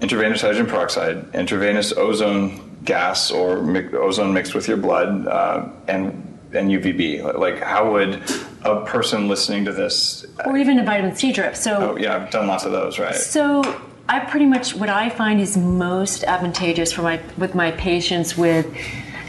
intravenous 0.00 0.40
hydrogen 0.40 0.66
peroxide, 0.66 1.26
intravenous 1.34 1.92
ozone 1.92 2.78
gas 2.84 3.30
or 3.30 3.62
mi- 3.62 3.92
ozone 3.92 4.32
mixed 4.32 4.54
with 4.54 4.66
your 4.66 4.78
blood, 4.78 5.26
uh, 5.26 5.68
and 5.88 6.38
and 6.54 6.70
UVB? 6.70 7.38
Like, 7.38 7.58
how 7.58 7.92
would 7.92 8.22
a 8.62 8.82
person 8.86 9.28
listening 9.28 9.66
to 9.66 9.72
this, 9.72 10.24
or 10.46 10.56
even 10.56 10.78
a 10.78 10.84
vitamin 10.84 11.14
C 11.14 11.32
drip? 11.32 11.54
So, 11.54 11.92
oh 11.92 11.96
yeah, 11.98 12.16
I've 12.16 12.30
done 12.30 12.46
lots 12.46 12.64
of 12.64 12.72
those, 12.72 12.98
right? 12.98 13.14
So, 13.14 13.62
I 14.08 14.20
pretty 14.20 14.46
much 14.46 14.74
what 14.74 14.88
I 14.88 15.08
find 15.08 15.40
is 15.40 15.56
most 15.56 16.24
advantageous 16.24 16.92
for 16.92 17.02
my 17.02 17.20
with 17.38 17.54
my 17.54 17.70
patients 17.72 18.36
with 18.36 18.66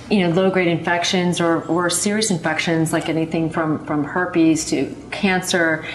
you 0.09 0.19
know 0.19 0.33
low 0.33 0.49
grade 0.49 0.67
infections 0.67 1.39
or, 1.39 1.63
or 1.63 1.89
serious 1.89 2.29
infections 2.29 2.91
like 2.91 3.07
anything 3.07 3.49
from 3.49 3.85
from 3.85 4.03
herpes 4.03 4.65
to 4.69 4.93
cancer 5.11 5.85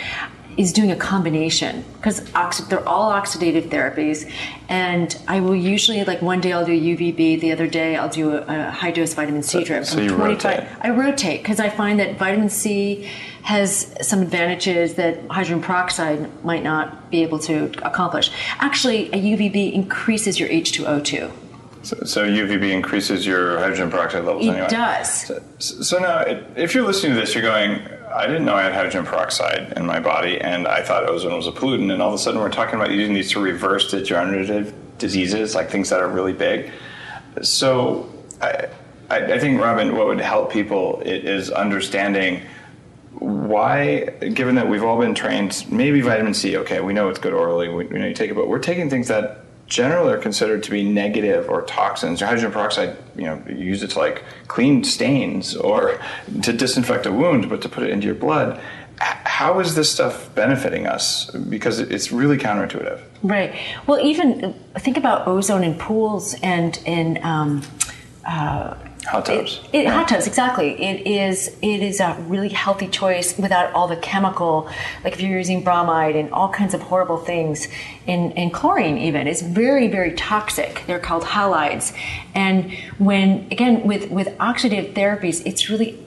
is 0.60 0.72
doing 0.74 0.90
a 0.90 0.96
combination 0.96 1.82
because 1.96 2.20
oxi- 2.32 2.68
they're 2.68 2.86
all 2.86 3.10
oxidative 3.10 3.68
therapies, 3.70 4.30
and 4.68 5.16
I 5.26 5.40
will 5.40 5.56
usually 5.56 6.04
like 6.04 6.20
one 6.20 6.40
day 6.40 6.52
I'll 6.52 6.66
do 6.66 6.72
UVB, 6.72 7.40
the 7.40 7.50
other 7.52 7.66
day 7.66 7.96
I'll 7.96 8.10
do 8.10 8.32
a, 8.32 8.44
a 8.46 8.70
high 8.70 8.90
dose 8.90 9.14
vitamin 9.14 9.42
C 9.42 9.64
drip. 9.64 9.86
so 9.86 10.00
you 10.00 10.14
rotate. 10.14 10.64
I 10.82 10.90
rotate 10.90 11.42
because 11.42 11.60
I 11.60 11.70
find 11.70 11.98
that 11.98 12.18
vitamin 12.18 12.50
C 12.50 13.08
has 13.42 13.96
some 14.06 14.20
advantages 14.20 14.94
that 14.94 15.18
hydrogen 15.30 15.62
peroxide 15.62 16.44
might 16.44 16.62
not 16.62 17.10
be 17.10 17.22
able 17.22 17.38
to 17.38 17.72
accomplish. 17.82 18.30
Actually, 18.58 19.08
a 19.12 19.16
UVB 19.16 19.72
increases 19.72 20.38
your 20.38 20.50
H2O2. 20.50 21.32
So, 21.82 21.96
so 22.04 22.26
UVB 22.26 22.70
increases 22.70 23.26
your 23.26 23.58
hydrogen 23.58 23.90
peroxide 23.90 24.24
levels 24.24 24.46
It 24.46 24.50
anyway. 24.50 24.68
does. 24.68 25.26
So, 25.26 25.42
so 25.58 25.98
now, 25.98 26.18
it, 26.20 26.44
if 26.56 26.74
you're 26.74 26.84
listening 26.86 27.14
to 27.14 27.20
this, 27.20 27.34
you're 27.34 27.42
going, 27.42 27.80
I 28.14 28.26
didn't 28.26 28.44
know 28.44 28.54
I 28.54 28.62
had 28.62 28.74
hydrogen 28.74 29.06
peroxide 29.06 29.72
in 29.76 29.86
my 29.86 29.98
body, 30.00 30.40
and 30.40 30.66
I 30.68 30.82
thought 30.82 31.08
ozone 31.08 31.34
was 31.34 31.46
a 31.46 31.52
pollutant, 31.52 31.90
and 31.92 32.02
all 32.02 32.08
of 32.08 32.14
a 32.14 32.18
sudden 32.18 32.40
we're 32.40 32.50
talking 32.50 32.74
about 32.74 32.90
using 32.90 33.14
these 33.14 33.30
to 33.32 33.40
reverse 33.40 33.90
degenerative 33.90 34.74
diseases, 34.98 35.54
like 35.54 35.70
things 35.70 35.88
that 35.88 36.00
are 36.00 36.08
really 36.08 36.34
big. 36.34 36.70
So 37.42 38.12
I, 38.42 38.66
I, 39.08 39.34
I 39.34 39.38
think, 39.38 39.60
Robyn, 39.60 39.96
what 39.96 40.06
would 40.06 40.20
help 40.20 40.52
people 40.52 41.00
is 41.04 41.50
understanding 41.50 42.42
why, 43.12 44.04
given 44.34 44.54
that 44.56 44.68
we've 44.68 44.84
all 44.84 44.98
been 45.00 45.14
trained, 45.14 45.64
maybe 45.70 46.00
vitamin 46.00 46.34
C, 46.34 46.56
okay, 46.58 46.80
we 46.80 46.92
know 46.92 47.08
it's 47.08 47.18
good 47.18 47.32
orally, 47.34 47.68
we, 47.68 47.86
we 47.86 47.98
know 47.98 48.06
you 48.06 48.14
take 48.14 48.30
it, 48.30 48.34
but 48.34 48.48
we're 48.48 48.58
taking 48.58 48.88
things 48.90 49.08
that 49.08 49.44
generally 49.70 50.12
are 50.12 50.18
considered 50.18 50.62
to 50.64 50.70
be 50.70 50.82
negative 50.82 51.48
or 51.48 51.62
toxins. 51.62 52.20
Hydrogen 52.20 52.52
peroxide, 52.52 52.96
you 53.16 53.24
know, 53.24 53.42
you 53.48 53.54
use 53.54 53.82
it 53.82 53.90
to 53.90 53.98
like 53.98 54.24
clean 54.48 54.84
stains 54.84 55.56
or 55.56 55.98
to 56.42 56.52
disinfect 56.52 57.06
a 57.06 57.12
wound, 57.12 57.48
but 57.48 57.62
to 57.62 57.68
put 57.68 57.84
it 57.84 57.90
into 57.90 58.04
your 58.04 58.16
blood. 58.16 58.60
How 58.98 59.60
is 59.60 59.74
this 59.76 59.90
stuff 59.90 60.34
benefiting 60.34 60.86
us? 60.86 61.30
Because 61.30 61.78
it's 61.78 62.12
really 62.12 62.36
counterintuitive. 62.36 63.00
Right. 63.22 63.54
Well, 63.86 63.98
even 64.00 64.54
think 64.78 64.98
about 64.98 65.26
ozone 65.26 65.64
in 65.64 65.78
pools 65.78 66.34
and 66.42 66.78
in 66.84 67.24
um, 67.24 67.62
uh, 68.26 68.74
Hot 69.06 69.24
tubs. 69.24 69.60
It, 69.72 69.86
it, 69.86 69.88
Hot 69.88 70.08
tubs, 70.08 70.26
exactly. 70.26 70.80
It 70.82 71.06
is 71.06 71.56
it 71.62 71.82
is 71.82 72.00
a 72.00 72.16
really 72.28 72.50
healthy 72.50 72.88
choice 72.88 73.36
without 73.38 73.72
all 73.72 73.88
the 73.88 73.96
chemical, 73.96 74.70
like 75.04 75.14
if 75.14 75.20
you're 75.20 75.38
using 75.38 75.64
bromide 75.64 76.16
and 76.16 76.30
all 76.32 76.48
kinds 76.50 76.74
of 76.74 76.82
horrible 76.82 77.16
things, 77.16 77.66
and, 78.06 78.36
and 78.36 78.52
chlorine 78.52 78.98
even. 78.98 79.26
It's 79.26 79.42
very 79.42 79.88
very 79.88 80.12
toxic. 80.12 80.84
They're 80.86 80.98
called 80.98 81.24
halides, 81.24 81.96
and 82.34 82.72
when 82.98 83.48
again 83.50 83.86
with 83.86 84.10
with 84.10 84.28
oxidative 84.38 84.92
therapies, 84.92 85.42
it's 85.46 85.70
really 85.70 85.98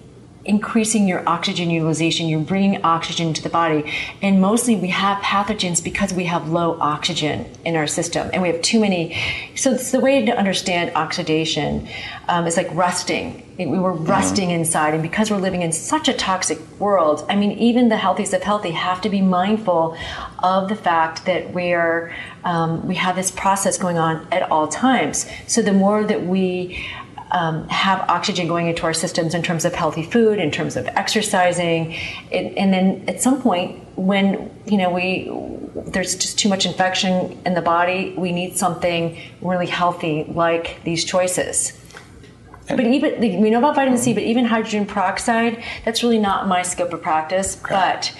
increasing 0.45 1.07
your 1.07 1.27
oxygen 1.27 1.69
utilization. 1.69 2.27
You're 2.27 2.41
bringing 2.41 2.83
oxygen 2.83 3.33
to 3.33 3.41
the 3.41 3.49
body. 3.49 3.91
And 4.21 4.41
mostly 4.41 4.75
we 4.75 4.89
have 4.89 5.23
pathogens 5.23 5.81
because 5.81 6.13
we 6.13 6.25
have 6.25 6.49
low 6.49 6.77
oxygen 6.79 7.49
in 7.63 7.75
our 7.75 7.87
system 7.87 8.29
and 8.33 8.41
we 8.41 8.49
have 8.49 8.61
too 8.61 8.79
many. 8.81 9.17
So 9.55 9.71
it's 9.71 9.91
the 9.91 10.01
way 10.01 10.25
to 10.25 10.37
understand 10.37 10.91
oxidation 10.95 11.87
um, 12.27 12.45
is 12.45 12.57
like 12.57 12.73
rusting. 12.73 13.39
We 13.57 13.67
were 13.67 13.93
rusting 13.93 14.49
inside. 14.49 14.93
And 14.93 15.03
because 15.03 15.31
we're 15.31 15.37
living 15.37 15.61
in 15.61 15.71
such 15.71 16.09
a 16.09 16.13
toxic 16.13 16.59
world, 16.79 17.25
I 17.29 17.35
mean, 17.35 17.51
even 17.51 17.87
the 17.87 17.97
healthiest 17.97 18.33
of 18.33 18.41
healthy 18.41 18.71
have 18.71 18.99
to 19.01 19.09
be 19.09 19.21
mindful 19.21 19.95
of 20.41 20.69
the 20.69 20.75
fact 20.75 21.25
that 21.25 21.53
we're, 21.53 22.13
um, 22.43 22.85
we 22.87 22.95
have 22.95 23.15
this 23.15 23.31
process 23.31 23.77
going 23.77 23.97
on 23.97 24.27
at 24.31 24.51
all 24.51 24.67
times. 24.67 25.27
So 25.47 25.61
the 25.61 25.71
more 25.71 26.03
that 26.03 26.25
we 26.25 26.83
um, 27.33 27.67
have 27.67 27.99
oxygen 28.09 28.47
going 28.47 28.67
into 28.67 28.83
our 28.83 28.93
systems 28.93 29.33
in 29.33 29.41
terms 29.43 29.65
of 29.65 29.73
healthy 29.73 30.03
food, 30.03 30.39
in 30.39 30.51
terms 30.51 30.77
of 30.77 30.87
exercising, 30.87 31.93
it, 32.31 32.53
and 32.57 32.71
then 32.71 33.03
at 33.07 33.21
some 33.21 33.41
point 33.41 33.79
when 33.97 34.51
you 34.65 34.77
know 34.77 34.89
we 34.89 35.29
there's 35.91 36.15
just 36.15 36.37
too 36.39 36.49
much 36.49 36.65
infection 36.65 37.39
in 37.45 37.55
the 37.55 37.61
body, 37.61 38.13
we 38.17 38.31
need 38.31 38.55
something 38.55 39.17
really 39.41 39.65
healthy 39.65 40.25
like 40.29 40.81
these 40.83 41.03
choices. 41.03 41.79
But 42.67 42.81
even 42.81 43.19
we 43.41 43.49
know 43.49 43.57
about 43.57 43.75
vitamin 43.75 43.97
C, 43.97 44.13
but 44.13 44.23
even 44.23 44.45
hydrogen 44.45 44.85
peroxide, 44.85 45.61
that's 45.83 46.01
really 46.01 46.19
not 46.19 46.47
my 46.47 46.61
scope 46.61 46.93
of 46.93 47.01
practice. 47.01 47.57
But 47.67 48.13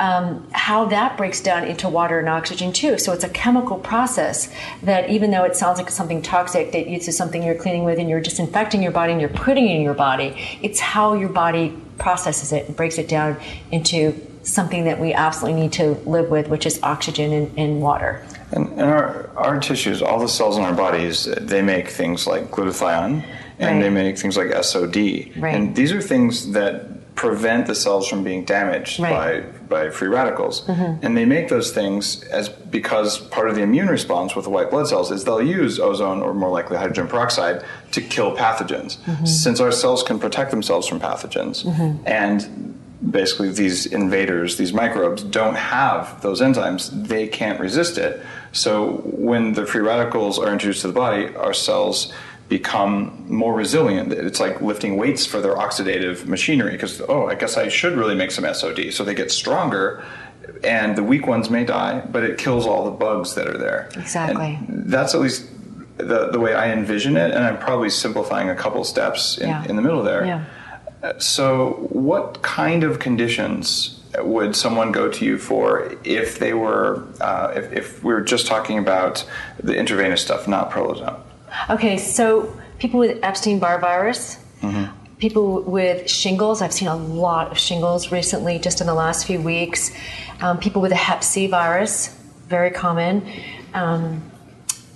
um, 0.00 0.48
how 0.52 0.86
that 0.86 1.16
breaks 1.18 1.40
down 1.42 1.64
into 1.64 1.88
water 1.88 2.18
and 2.18 2.28
oxygen 2.28 2.72
too. 2.72 2.98
So 2.98 3.12
it's 3.12 3.22
a 3.22 3.28
chemical 3.28 3.78
process 3.78 4.50
that 4.82 5.10
even 5.10 5.30
though 5.30 5.44
it 5.44 5.54
sounds 5.54 5.78
like 5.78 5.90
something 5.90 6.22
toxic, 6.22 6.72
that 6.72 6.90
it's 6.90 7.04
just 7.04 7.18
something 7.18 7.42
you're 7.42 7.54
cleaning 7.54 7.84
with 7.84 7.98
and 7.98 8.08
you're 8.08 8.20
disinfecting 8.20 8.82
your 8.82 8.92
body 8.92 9.12
and 9.12 9.20
you're 9.20 9.30
putting 9.30 9.68
it 9.68 9.76
in 9.76 9.82
your 9.82 9.94
body, 9.94 10.34
it's 10.62 10.80
how 10.80 11.12
your 11.12 11.28
body 11.28 11.76
processes 11.98 12.50
it 12.50 12.66
and 12.66 12.74
breaks 12.74 12.96
it 12.96 13.08
down 13.08 13.36
into 13.70 14.14
something 14.42 14.84
that 14.84 14.98
we 14.98 15.12
absolutely 15.12 15.60
need 15.60 15.72
to 15.74 15.90
live 16.08 16.30
with, 16.30 16.48
which 16.48 16.64
is 16.64 16.82
oxygen 16.82 17.30
and, 17.30 17.58
and 17.58 17.82
water. 17.82 18.24
And, 18.52 18.68
and 18.70 18.80
our, 18.80 19.28
our 19.36 19.60
tissues, 19.60 20.00
all 20.00 20.18
the 20.18 20.28
cells 20.28 20.56
in 20.56 20.64
our 20.64 20.72
bodies, 20.72 21.26
they 21.38 21.60
make 21.60 21.88
things 21.88 22.26
like 22.26 22.50
glutathione 22.50 23.22
and 23.58 23.76
Right. 23.76 23.82
they 23.82 23.90
make 23.90 24.18
things 24.18 24.38
like 24.38 24.50
SOD. 24.64 24.96
Right. 24.96 25.54
And 25.54 25.76
these 25.76 25.92
are 25.92 26.00
things 26.00 26.52
that 26.52 27.14
prevent 27.16 27.66
the 27.66 27.74
cells 27.74 28.08
from 28.08 28.24
being 28.24 28.46
damaged 28.46 28.98
Right. 28.98 29.44
By, 29.52 29.59
by 29.70 29.88
free 29.88 30.08
radicals. 30.08 30.68
And 31.02 31.16
they 31.16 31.24
make 31.24 31.48
those 31.48 31.72
things 31.72 32.22
as 32.24 32.50
because 32.50 33.18
part 33.18 33.48
of 33.48 33.54
the 33.54 33.62
immune 33.62 33.88
response 33.88 34.36
with 34.36 34.44
the 34.44 34.50
white 34.50 34.70
blood 34.70 34.88
cells 34.88 35.10
is 35.10 35.24
they'll 35.24 35.40
use 35.40 35.80
ozone 35.80 36.20
or 36.20 36.34
more 36.34 36.50
likely 36.50 36.76
hydrogen 36.76 37.08
peroxide 37.08 37.64
to 37.92 38.02
kill 38.02 38.36
pathogens. 38.36 38.98
Mm-hmm. 38.98 39.24
Since 39.24 39.60
our 39.60 39.72
cells 39.72 40.02
can 40.02 40.18
protect 40.18 40.50
themselves 40.50 40.86
from 40.86 41.00
pathogens 41.00 41.64
and 42.06 42.76
basically 43.10 43.48
these 43.50 43.86
invaders, 43.86 44.58
these 44.58 44.74
microbes, 44.74 45.22
don't 45.22 45.54
have 45.54 46.20
those 46.20 46.42
enzymes. 46.42 46.90
They 47.08 47.26
can't 47.28 47.58
resist 47.58 47.96
it. 47.96 48.20
So 48.52 49.00
when 49.04 49.54
the 49.54 49.64
free 49.64 49.80
radicals 49.80 50.38
are 50.38 50.52
introduced 50.52 50.82
to 50.82 50.88
the 50.88 50.92
body, 50.92 51.34
our 51.34 51.54
cells 51.54 52.12
become 52.50 53.24
more 53.28 53.54
resilient. 53.54 54.12
It's 54.12 54.40
like 54.40 54.60
lifting 54.60 54.96
weights 54.98 55.24
for 55.24 55.40
their 55.40 55.54
oxidative 55.54 56.26
machinery 56.26 56.72
because, 56.72 57.00
oh, 57.08 57.28
I 57.28 57.36
guess 57.36 57.56
I 57.56 57.68
should 57.68 57.96
really 57.96 58.16
make 58.16 58.32
some 58.32 58.44
SOD. 58.52 58.92
So 58.92 59.04
they 59.04 59.14
get 59.14 59.30
stronger. 59.32 60.04
And 60.64 60.96
the 60.96 61.04
weak 61.04 61.26
ones 61.26 61.48
may 61.48 61.64
die, 61.64 62.00
but 62.10 62.24
it 62.24 62.36
kills 62.36 62.66
all 62.66 62.84
the 62.84 62.90
bugs 62.90 63.34
that 63.36 63.46
are 63.46 63.56
there. 63.56 63.88
Exactly. 63.96 64.58
And 64.68 64.90
that's 64.92 65.14
at 65.14 65.20
least 65.20 65.46
the, 65.96 66.30
the 66.30 66.40
way 66.40 66.54
I 66.54 66.72
envision 66.72 67.16
it. 67.16 67.30
And 67.30 67.44
I'm 67.44 67.56
probably 67.58 67.88
simplifying 67.88 68.50
a 68.50 68.56
couple 68.56 68.82
steps 68.84 69.38
in, 69.38 69.48
Yeah. 69.48 69.64
in 69.68 69.76
the 69.76 69.82
middle 69.82 70.02
there. 70.02 70.26
Yeah. 70.26 70.44
So, 71.18 71.86
what 71.90 72.42
kind 72.42 72.82
of 72.84 72.98
conditions 72.98 74.00
would 74.18 74.54
someone 74.56 74.90
go 74.92 75.08
to 75.08 75.24
you 75.24 75.38
for 75.38 75.94
if 76.04 76.38
they 76.40 76.52
were, 76.52 77.04
uh, 77.20 77.52
if, 77.54 77.72
if 77.72 78.04
we 78.04 78.12
were 78.12 78.20
just 78.20 78.46
talking 78.46 78.76
about 78.76 79.24
the 79.62 79.74
intravenous 79.76 80.20
stuff, 80.20 80.46
not 80.48 80.70
prolozone? 80.70 81.20
Okay, 81.68 81.96
so 81.98 82.54
people 82.78 83.00
with 83.00 83.18
Epstein 83.22 83.58
Barr 83.58 83.78
virus, 83.78 84.38
Mm-hmm. 84.62 84.92
people 85.16 85.62
with 85.62 86.10
shingles, 86.10 86.60
I've 86.60 86.72
seen 86.72 86.88
a 86.88 86.96
lot 86.96 87.50
of 87.50 87.58
shingles 87.58 88.12
recently, 88.12 88.58
just 88.58 88.82
in 88.82 88.86
the 88.86 88.92
last 88.94 89.26
few 89.26 89.40
weeks. 89.40 89.90
Um, 90.42 90.58
people 90.58 90.82
with 90.82 90.92
a 90.92 90.96
Hep 90.96 91.24
C 91.24 91.46
virus, 91.46 92.08
very 92.46 92.70
common. 92.70 93.26
Um, 93.72 94.29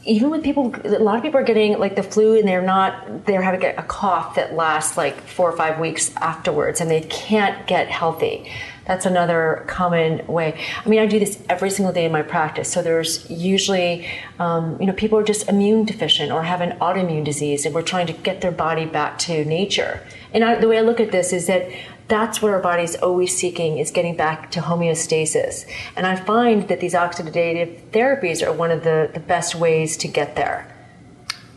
even 0.07 0.31
with 0.31 0.43
people, 0.43 0.75
a 0.85 0.99
lot 0.99 1.17
of 1.17 1.23
people 1.23 1.41
are 1.41 1.45
getting 1.45 1.79
like 1.79 1.97
the 1.97 2.03
flu 2.03 2.39
and 2.39 2.47
they're 2.47 2.63
not, 2.63 3.25
they're 3.25 3.43
having 3.43 3.65
a 3.65 3.83
cough 3.83 4.35
that 4.35 4.55
lasts 4.55 4.97
like 4.97 5.19
four 5.23 5.51
or 5.51 5.57
five 5.57 5.79
weeks 5.79 6.15
afterwards 6.17 6.81
and 6.81 6.91
they 6.91 7.01
can't 7.03 7.67
get 7.67 7.89
healthy. 7.89 8.51
That's 8.87 9.07
another 9.07 9.65
common 9.67 10.27
way. 10.27 10.61
I 10.85 10.89
mean, 10.89 11.01
I 11.01 11.07
do 11.07 11.19
this 11.19 11.43
every 11.49 11.71
single 11.71 11.95
day 11.95 12.05
in 12.05 12.13
my 12.13 12.21
practice. 12.21 12.71
So 12.71 12.83
there's 12.83 13.29
usually, 13.31 14.07
um, 14.39 14.79
you 14.79 14.87
know, 14.87 14.93
people 14.93 15.19
are 15.19 15.25
just 15.25 15.49
immune 15.49 15.87
deficient 15.87 16.31
or 16.31 16.43
have 16.43 16.61
an 16.61 16.79
autoimmune 16.81 17.25
disease 17.25 17.65
and 17.65 17.75
we're 17.75 17.83
trying 17.83 18.07
to 18.09 18.13
get 18.13 18.43
their 18.43 18.53
body 18.53 18.85
back 18.85 19.19
to 19.21 19.45
nature. 19.47 20.03
And 20.35 20.45
I, 20.45 20.57
the 20.57 20.69
way 20.69 20.77
I 20.77 20.83
look 20.83 21.01
at 21.01 21.13
this 21.13 21.33
is 21.33 21.47
that 21.47 21.71
that's 22.09 22.43
what 22.43 22.53
our 22.53 22.61
body's 22.61 22.97
always 22.97 23.37
seeking 23.37 23.79
is 23.79 23.91
getting 23.91 24.17
back 24.17 24.51
to 24.53 24.61
homeostasis. 24.61 25.67
And 25.97 26.07
I 26.07 26.17
find 26.17 26.69
that 26.69 26.81
these 26.81 26.95
oxidative 26.95 27.81
therapies 27.91 28.47
are 28.47 28.53
one 28.53 28.71
of 28.71 28.85
the, 28.85 29.11
the 29.13 29.21
best 29.21 29.55
ways 29.55 29.97
to 29.99 30.09
get 30.09 30.37
there. 30.37 30.71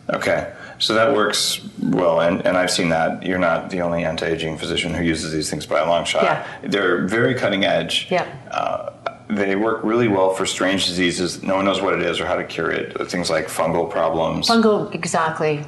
Okay, 0.09 0.53
so 0.79 0.93
that 0.93 1.13
works 1.13 1.67
well, 1.81 2.21
and, 2.21 2.45
and 2.45 2.55
I've 2.55 2.71
seen 2.71 2.89
that. 2.89 3.23
You're 3.23 3.39
not 3.39 3.69
the 3.69 3.81
only 3.81 4.05
anti 4.05 4.25
aging 4.25 4.57
physician 4.57 4.93
who 4.93 5.03
uses 5.03 5.33
these 5.33 5.49
things 5.49 5.65
by 5.65 5.79
a 5.79 5.85
long 5.85 6.05
shot. 6.05 6.23
Yeah. 6.23 6.47
They're 6.63 7.05
very 7.07 7.35
cutting 7.35 7.65
edge. 7.65 8.07
Yeah. 8.09 8.25
Uh, 8.49 8.91
they 9.29 9.57
work 9.57 9.83
really 9.83 10.07
well 10.07 10.33
for 10.33 10.45
strange 10.45 10.85
diseases. 10.85 11.43
No 11.43 11.57
one 11.57 11.65
knows 11.65 11.81
what 11.81 11.93
it 11.93 12.01
is 12.01 12.21
or 12.21 12.25
how 12.25 12.35
to 12.35 12.45
cure 12.45 12.71
it. 12.71 13.09
Things 13.09 13.29
like 13.29 13.47
fungal 13.47 13.89
problems. 13.89 14.47
Fungal, 14.47 14.93
exactly. 14.95 15.61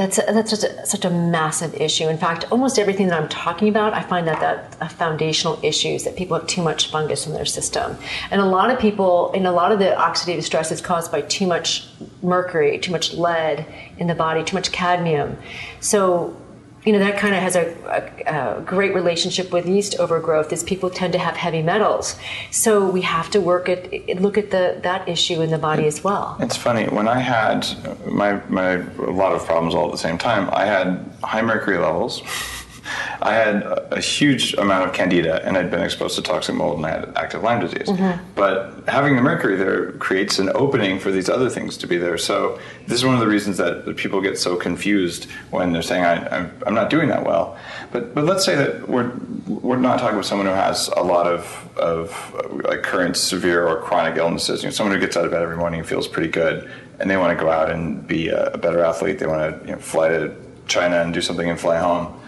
That's 0.00 0.16
that's 0.16 0.50
such 0.58 0.64
a, 0.64 0.86
such 0.86 1.04
a 1.04 1.10
massive 1.10 1.74
issue. 1.74 2.08
In 2.08 2.16
fact, 2.16 2.50
almost 2.50 2.78
everything 2.78 3.08
that 3.08 3.20
I'm 3.20 3.28
talking 3.28 3.68
about, 3.68 3.92
I 3.92 4.00
find 4.02 4.26
that 4.26 4.40
that 4.40 4.92
foundational 4.92 5.60
issues 5.62 6.04
that 6.04 6.16
people 6.16 6.38
have 6.38 6.46
too 6.46 6.62
much 6.62 6.90
fungus 6.90 7.26
in 7.26 7.34
their 7.34 7.44
system, 7.44 7.98
and 8.30 8.40
a 8.40 8.46
lot 8.46 8.70
of 8.70 8.78
people, 8.78 9.30
and 9.32 9.46
a 9.46 9.52
lot 9.52 9.72
of 9.72 9.78
the 9.78 9.90
oxidative 9.90 10.42
stress 10.42 10.72
is 10.72 10.80
caused 10.80 11.12
by 11.12 11.20
too 11.20 11.46
much 11.46 11.86
mercury, 12.22 12.78
too 12.78 12.92
much 12.92 13.12
lead 13.12 13.66
in 13.98 14.06
the 14.06 14.14
body, 14.14 14.42
too 14.42 14.56
much 14.56 14.72
cadmium. 14.72 15.36
So 15.80 16.34
you 16.84 16.92
know 16.92 16.98
that 16.98 17.18
kind 17.18 17.34
of 17.34 17.42
has 17.42 17.56
a, 17.56 17.74
a, 18.26 18.58
a, 18.58 18.62
great 18.62 18.94
relationship 18.94 19.52
with 19.52 19.66
yeast 19.66 19.98
overgrowth 19.98 20.52
is 20.52 20.62
people 20.64 20.88
tend 20.88 21.12
to 21.12 21.18
have 21.18 21.36
heavy 21.36 21.62
metals. 21.62 22.18
So 22.50 22.88
we 22.88 23.02
have 23.02 23.30
to 23.30 23.40
work 23.40 23.68
at 23.68 23.92
look 24.20 24.38
at 24.38 24.50
the 24.50 24.80
that 24.82 25.08
issue 25.08 25.42
in 25.42 25.50
the 25.50 25.58
body 25.58 25.86
as 25.86 26.02
well. 26.02 26.36
It's 26.40 26.56
funny 26.56 26.86
when 26.88 27.08
i 27.08 27.18
had 27.18 27.66
my, 28.06 28.40
my 28.48 28.72
a 28.72 29.10
lot 29.10 29.32
of 29.32 29.44
problems 29.44 29.74
all 29.74 29.86
at 29.86 29.92
the 29.92 29.98
same 29.98 30.18
time 30.18 30.48
i 30.52 30.64
had 30.64 31.04
high 31.22 31.42
mercury 31.42 31.78
levels 31.78 32.22
I 33.22 33.34
had 33.34 33.62
a 33.90 34.00
huge 34.00 34.54
amount 34.54 34.88
of 34.88 34.94
candida 34.94 35.44
and 35.46 35.56
I'd 35.56 35.70
been 35.70 35.82
exposed 35.82 36.16
to 36.16 36.22
toxic 36.22 36.54
mold 36.54 36.78
and 36.78 36.86
I 36.86 36.90
had 36.90 37.12
active 37.16 37.42
Lyme 37.42 37.60
disease. 37.60 37.88
Mm-hmm. 37.88 38.24
But 38.34 38.88
having 38.88 39.16
the 39.16 39.22
mercury 39.22 39.56
there 39.56 39.92
creates 39.92 40.38
an 40.38 40.50
opening 40.54 40.98
for 40.98 41.10
these 41.10 41.28
other 41.28 41.50
things 41.50 41.76
to 41.78 41.86
be 41.86 41.98
there. 41.98 42.16
So 42.18 42.58
this 42.86 42.98
is 42.98 43.04
one 43.04 43.14
of 43.14 43.20
the 43.20 43.26
reasons 43.26 43.58
that 43.58 43.96
people 43.96 44.20
get 44.20 44.38
so 44.38 44.56
confused 44.56 45.30
when 45.50 45.72
they're 45.72 45.82
saying 45.82 46.04
I, 46.04 46.50
am 46.66 46.74
not 46.74 46.90
doing 46.90 47.08
that 47.08 47.24
well. 47.24 47.58
But 47.92 48.14
but 48.14 48.24
let's 48.24 48.44
say 48.44 48.54
that 48.54 48.88
we're 48.88 49.12
we're 49.46 49.76
not 49.76 49.98
talking 49.98 50.14
about 50.14 50.26
someone 50.26 50.46
who 50.46 50.52
has 50.52 50.88
a 50.96 51.02
lot 51.02 51.26
of 51.26 51.68
of 51.76 52.34
like 52.64 52.82
current 52.82 53.16
severe 53.16 53.66
or 53.66 53.80
chronic 53.82 54.16
illnesses. 54.16 54.62
You 54.62 54.68
know, 54.68 54.72
someone 54.72 54.94
who 54.94 55.00
gets 55.00 55.16
out 55.16 55.24
of 55.24 55.30
bed 55.30 55.42
every 55.42 55.56
morning 55.56 55.80
and 55.80 55.88
feels 55.88 56.08
pretty 56.08 56.28
good, 56.28 56.70
and 56.98 57.10
they 57.10 57.16
want 57.16 57.36
to 57.36 57.42
go 57.42 57.50
out 57.50 57.70
and 57.70 58.06
be 58.06 58.28
a, 58.28 58.56
better 58.58 58.84
athlete. 58.84 59.18
They 59.18 59.26
want 59.26 59.60
to 59.60 59.66
you 59.66 59.72
know, 59.72 59.78
fly 59.80 60.08
to 60.08 60.34
China 60.66 61.02
and 61.02 61.12
do 61.12 61.20
something 61.20 61.48
and 61.48 61.58
fly 61.58 61.78
home 61.78 62.19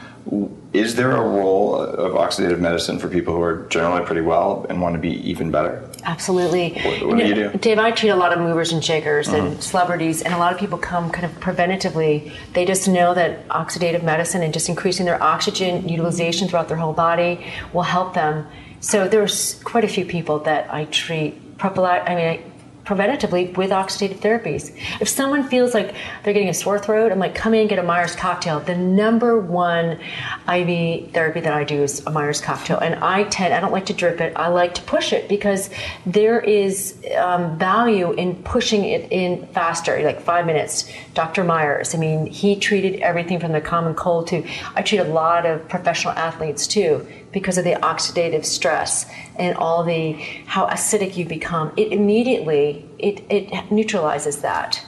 is 0.73 0.95
there 0.95 1.11
a 1.13 1.21
role 1.21 1.77
of 1.77 2.13
oxidative 2.13 2.61
medicine 2.61 2.99
for 2.99 3.09
people 3.09 3.35
who 3.35 3.43
are 3.43 3.67
generally 3.69 4.05
pretty 4.05 4.21
well 4.21 4.65
and 4.69 4.81
want 4.81 4.95
to 4.95 5.01
be 5.01 5.11
even 5.29 5.51
better? 5.51 5.89
Absolutely. 6.05 6.81
What, 6.83 7.07
what 7.07 7.19
do 7.19 7.27
you 7.27 7.35
do? 7.35 7.51
Dave, 7.59 7.79
I 7.79 7.91
treat 7.91 8.11
a 8.11 8.17
lot 8.17 8.33
of 8.33 8.39
movers 8.39 8.73
and 8.73 8.85
shakers 8.85 9.29
mm-hmm. 9.29 9.47
and 9.47 9.63
celebrities, 9.63 10.23
and 10.23 10.33
a 10.33 10.39
lot 10.39 10.53
of 10.53 10.59
people 10.59 10.79
come 10.79 11.11
kind 11.11 11.27
of 11.27 11.33
preventatively. 11.41 12.33
They 12.55 12.65
just 12.65 12.89
know 12.89 13.15
that 13.15 13.47
oxidative 13.49 14.03
medicine 14.03 14.43
and 14.43 14.53
just 14.53 14.69
increasing 14.69 15.07
their 15.07 15.23
oxygen 15.23 15.89
utilization 15.89 16.49
throughout 16.49 16.69
their 16.69 16.79
whole 16.79 16.95
body 16.95 17.47
will 17.73 17.83
help 17.83 18.15
them. 18.15 18.47
So 18.81 19.09
there's 19.09 19.63
quite 19.63 19.85
a 19.85 19.89
few 19.89 20.05
people 20.05 20.41
that 20.41 20.73
I 20.73 20.87
treat. 20.87 21.41
I 21.61 22.15
mean, 22.17 22.52
preventatively 22.85 23.57
with 23.57 23.71
oxidative 23.71 24.19
therapies. 24.19 24.77
If 25.01 25.09
someone 25.09 25.49
feels 25.49 25.73
like 25.73 25.95
they're 26.23 26.33
getting 26.33 26.49
a 26.49 26.55
sore 26.55 26.79
throat, 26.79 27.13
I'm 27.13 27.19
like, 27.19 27.35
come 27.35 27.55
in 27.55 27.61
and 27.61 27.69
get 27.69 27.79
a 27.79 27.83
Myers 27.83 28.17
cocktail. 28.17 28.61
The 28.61 28.77
number 28.77 29.39
one 29.39 30.01
IV 30.49 31.13
therapy 31.13 31.41
that 31.41 31.53
I 31.53 31.65
do 31.65 31.83
is 31.83 32.05
a 32.07 32.11
Myers 32.11 32.41
cocktail. 32.41 32.79
And 32.79 32.97
I 32.97 33.25
tend, 33.25 33.55
I 33.55 33.61
don't 33.61 33.73
like 33.73 33.87
to 33.87 33.93
drip 33.93 34.21
it, 34.21 34.33
I 34.37 34.49
like 34.49 34.75
to 34.75 34.83
push 34.83 35.13
it 35.13 35.29
because 35.29 35.71
there 36.07 36.41
is 36.41 36.99
um, 37.17 37.57
value 37.59 38.13
in 38.13 38.43
pushing 38.43 38.85
it 38.85 39.11
in 39.13 39.47
faster, 39.49 40.03
like 40.03 40.21
five 40.21 40.47
minutes. 40.47 40.91
Dr. 41.15 41.45
Myers, 41.45 41.95
I 41.95 41.99
mean, 41.99 42.27
he 42.27 42.57
treated 42.57 43.01
everything 43.01 43.39
from 43.39 43.53
the 43.53 43.61
common 43.61 43.95
cold 43.95 44.27
to, 44.29 44.45
I 44.75 44.83
treat 44.83 44.99
a 44.99 45.05
lot 45.05 45.47
of 45.47 45.69
professional 45.69 46.15
athletes 46.15 46.67
too 46.67 47.07
because 47.33 47.59
of 47.59 47.65
the 47.65 47.73
oxidative 47.75 48.45
stress 48.45 49.07
and 49.37 49.57
all 49.57 49.83
the 49.85 50.13
how 50.47 50.67
acidic 50.69 51.17
you 51.17 51.25
become 51.25 51.73
it 51.77 51.93
immediately 51.93 52.89
it, 52.99 53.23
it 53.31 53.71
neutralizes 53.71 54.43
that 54.43 54.85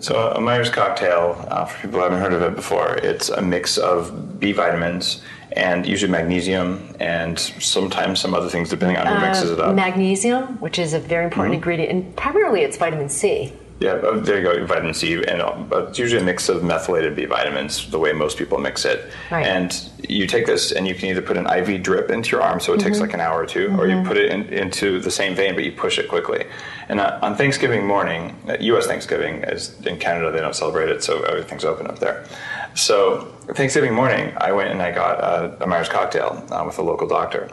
so 0.00 0.32
a 0.34 0.40
Myers 0.40 0.70
cocktail, 0.70 1.44
uh, 1.50 1.64
for 1.64 1.80
people 1.80 1.98
who 1.98 2.04
haven't 2.04 2.20
heard 2.20 2.32
of 2.32 2.42
it 2.42 2.56
before, 2.56 2.96
it's 2.96 3.28
a 3.28 3.40
mix 3.40 3.78
of 3.78 4.40
B 4.40 4.52
vitamins 4.52 5.22
and 5.52 5.86
usually 5.86 6.10
magnesium 6.10 6.94
and 7.00 7.38
sometimes 7.38 8.20
some 8.20 8.34
other 8.34 8.48
things 8.48 8.68
depending 8.68 8.96
on 8.96 9.06
who 9.06 9.14
uh, 9.14 9.20
mixes 9.20 9.50
it 9.50 9.60
up. 9.60 9.74
Magnesium, 9.74 10.60
which 10.60 10.78
is 10.78 10.94
a 10.94 10.98
very 10.98 11.24
important 11.24 11.52
mm-hmm. 11.52 11.62
ingredient, 11.62 11.92
and 11.92 12.16
primarily 12.16 12.62
it's 12.62 12.76
vitamin 12.76 13.08
C. 13.08 13.52
Yeah, 13.80 13.94
there 14.12 14.38
you 14.38 14.42
go. 14.42 14.66
Vitamin 14.66 14.92
C, 14.92 15.14
and 15.14 15.40
it's 15.72 15.98
usually 16.00 16.20
a 16.20 16.24
mix 16.24 16.48
of 16.48 16.64
methylated 16.64 17.14
B 17.14 17.26
vitamins, 17.26 17.88
the 17.90 17.98
way 17.98 18.12
most 18.12 18.36
people 18.36 18.58
mix 18.58 18.84
it. 18.84 19.12
Right. 19.30 19.46
And 19.46 19.88
you 20.08 20.26
take 20.26 20.46
this, 20.46 20.72
and 20.72 20.88
you 20.88 20.96
can 20.96 21.10
either 21.10 21.22
put 21.22 21.36
an 21.36 21.46
IV 21.46 21.84
drip 21.84 22.10
into 22.10 22.32
your 22.32 22.42
arm, 22.42 22.58
so 22.58 22.72
it 22.72 22.78
mm-hmm. 22.78 22.88
takes 22.88 23.00
like 23.00 23.14
an 23.14 23.20
hour 23.20 23.42
or 23.42 23.46
2 23.46 23.68
mm-hmm. 23.68 23.78
or 23.78 23.86
you 23.86 23.94
mm-hmm. 23.94 24.08
put 24.08 24.16
it 24.16 24.32
in, 24.32 24.42
into 24.46 24.98
the 24.98 25.12
same 25.12 25.36
vein, 25.36 25.54
but 25.54 25.62
you 25.62 25.70
push 25.70 25.96
it 25.96 26.08
quickly. 26.08 26.44
And 26.88 26.98
uh, 26.98 27.20
on 27.22 27.36
Thanksgiving 27.36 27.86
morning, 27.86 28.34
U.S. 28.58 28.84
Uh, 28.84 28.88
Thanksgiving, 28.88 29.44
as 29.44 29.80
in 29.86 29.98
Canada 29.98 30.32
they 30.32 30.40
don't 30.40 30.56
celebrate 30.56 30.88
it, 30.88 31.04
so 31.04 31.22
everything's 31.22 31.64
open 31.64 31.86
up 31.86 32.00
there. 32.00 32.26
So 32.74 33.32
Thanksgiving 33.54 33.94
morning, 33.94 34.32
I 34.38 34.50
went 34.50 34.70
and 34.70 34.82
I 34.82 34.90
got 34.90 35.20
a, 35.20 35.64
a 35.64 35.66
Myers 35.68 35.88
cocktail 35.88 36.44
uh, 36.50 36.64
with 36.66 36.78
a 36.78 36.82
local 36.82 37.06
doctor 37.06 37.48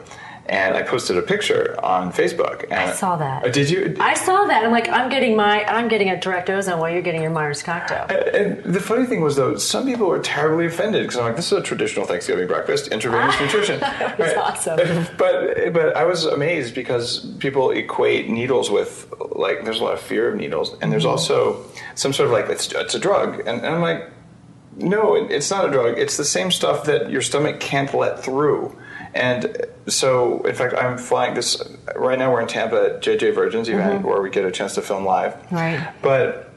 and 0.48 0.76
I 0.76 0.82
posted 0.82 1.16
a 1.18 1.22
picture 1.22 1.76
on 1.82 2.12
Facebook. 2.12 2.64
And 2.64 2.74
I 2.74 2.92
saw 2.92 3.16
that. 3.16 3.44
Uh, 3.44 3.48
did 3.48 3.68
you? 3.68 3.96
I 4.00 4.14
saw 4.14 4.44
that. 4.44 4.64
I'm 4.64 4.70
like, 4.70 4.88
I'm 4.88 5.08
getting 5.08 5.36
my, 5.36 5.64
I'm 5.64 5.88
getting 5.88 6.10
a 6.10 6.20
direct 6.20 6.48
ozone 6.50 6.78
while 6.78 6.90
you're 6.90 7.02
getting 7.02 7.22
your 7.22 7.30
Myers 7.30 7.62
cocktail. 7.62 8.06
And, 8.08 8.62
and 8.62 8.74
the 8.74 8.80
funny 8.80 9.06
thing 9.06 9.22
was 9.22 9.36
though, 9.36 9.56
some 9.56 9.86
people 9.86 10.06
were 10.06 10.20
terribly 10.20 10.66
offended 10.66 11.02
because 11.02 11.18
I'm 11.18 11.24
like, 11.24 11.36
this 11.36 11.46
is 11.46 11.58
a 11.58 11.62
traditional 11.62 12.06
Thanksgiving 12.06 12.46
breakfast, 12.46 12.88
intravenous 12.88 13.38
nutrition. 13.40 13.80
that 13.80 14.18
was 14.18 14.28
right? 14.28 14.36
awesome. 14.36 15.06
But 15.16 15.72
but 15.72 15.96
I 15.96 16.04
was 16.04 16.24
amazed 16.24 16.74
because 16.74 17.26
people 17.38 17.70
equate 17.70 18.28
needles 18.28 18.70
with 18.70 19.12
like, 19.30 19.64
there's 19.64 19.80
a 19.80 19.84
lot 19.84 19.94
of 19.94 20.00
fear 20.00 20.28
of 20.28 20.36
needles, 20.36 20.76
and 20.80 20.92
there's 20.92 21.02
mm-hmm. 21.02 21.12
also 21.12 21.64
some 21.94 22.12
sort 22.12 22.26
of 22.26 22.32
like 22.32 22.48
it's, 22.48 22.70
it's 22.72 22.94
a 22.94 22.98
drug, 22.98 23.40
and, 23.40 23.64
and 23.64 23.66
I'm 23.66 23.80
like, 23.80 24.10
no, 24.76 25.14
it's 25.14 25.50
not 25.50 25.66
a 25.66 25.70
drug. 25.70 25.98
It's 25.98 26.16
the 26.16 26.24
same 26.24 26.50
stuff 26.50 26.84
that 26.84 27.10
your 27.10 27.22
stomach 27.22 27.60
can't 27.60 27.92
let 27.94 28.22
through. 28.22 28.76
And 29.16 29.66
so, 29.86 30.42
in 30.42 30.54
fact, 30.54 30.74
I'm 30.74 30.98
flying 30.98 31.34
this 31.34 31.62
right 31.94 32.18
now. 32.18 32.32
We're 32.32 32.42
in 32.42 32.48
Tampa 32.48 32.94
at 32.94 33.02
JJ 33.02 33.34
Virgin's 33.34 33.68
event 33.68 34.00
mm-hmm. 34.00 34.06
where 34.06 34.20
we 34.20 34.30
get 34.30 34.44
a 34.44 34.50
chance 34.50 34.74
to 34.74 34.82
film 34.82 35.04
live. 35.04 35.34
Right. 35.50 35.90
But 36.02 36.52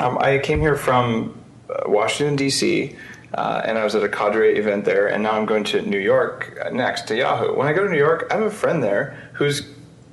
um, 0.00 0.18
I 0.18 0.38
came 0.38 0.60
here 0.60 0.76
from 0.76 1.38
uh, 1.70 1.88
Washington 1.88 2.34
D.C. 2.34 2.96
Uh, 3.32 3.62
and 3.64 3.78
I 3.78 3.84
was 3.84 3.94
at 3.94 4.02
a 4.02 4.08
cadre 4.08 4.56
event 4.58 4.84
there, 4.84 5.08
and 5.08 5.22
now 5.22 5.32
I'm 5.32 5.46
going 5.46 5.64
to 5.64 5.82
New 5.82 5.98
York 5.98 6.58
next 6.72 7.06
to 7.08 7.16
Yahoo. 7.16 7.56
When 7.56 7.68
I 7.68 7.72
go 7.72 7.84
to 7.84 7.90
New 7.90 7.98
York, 7.98 8.26
I 8.30 8.34
have 8.34 8.44
a 8.44 8.50
friend 8.50 8.82
there 8.82 9.30
who's 9.34 9.68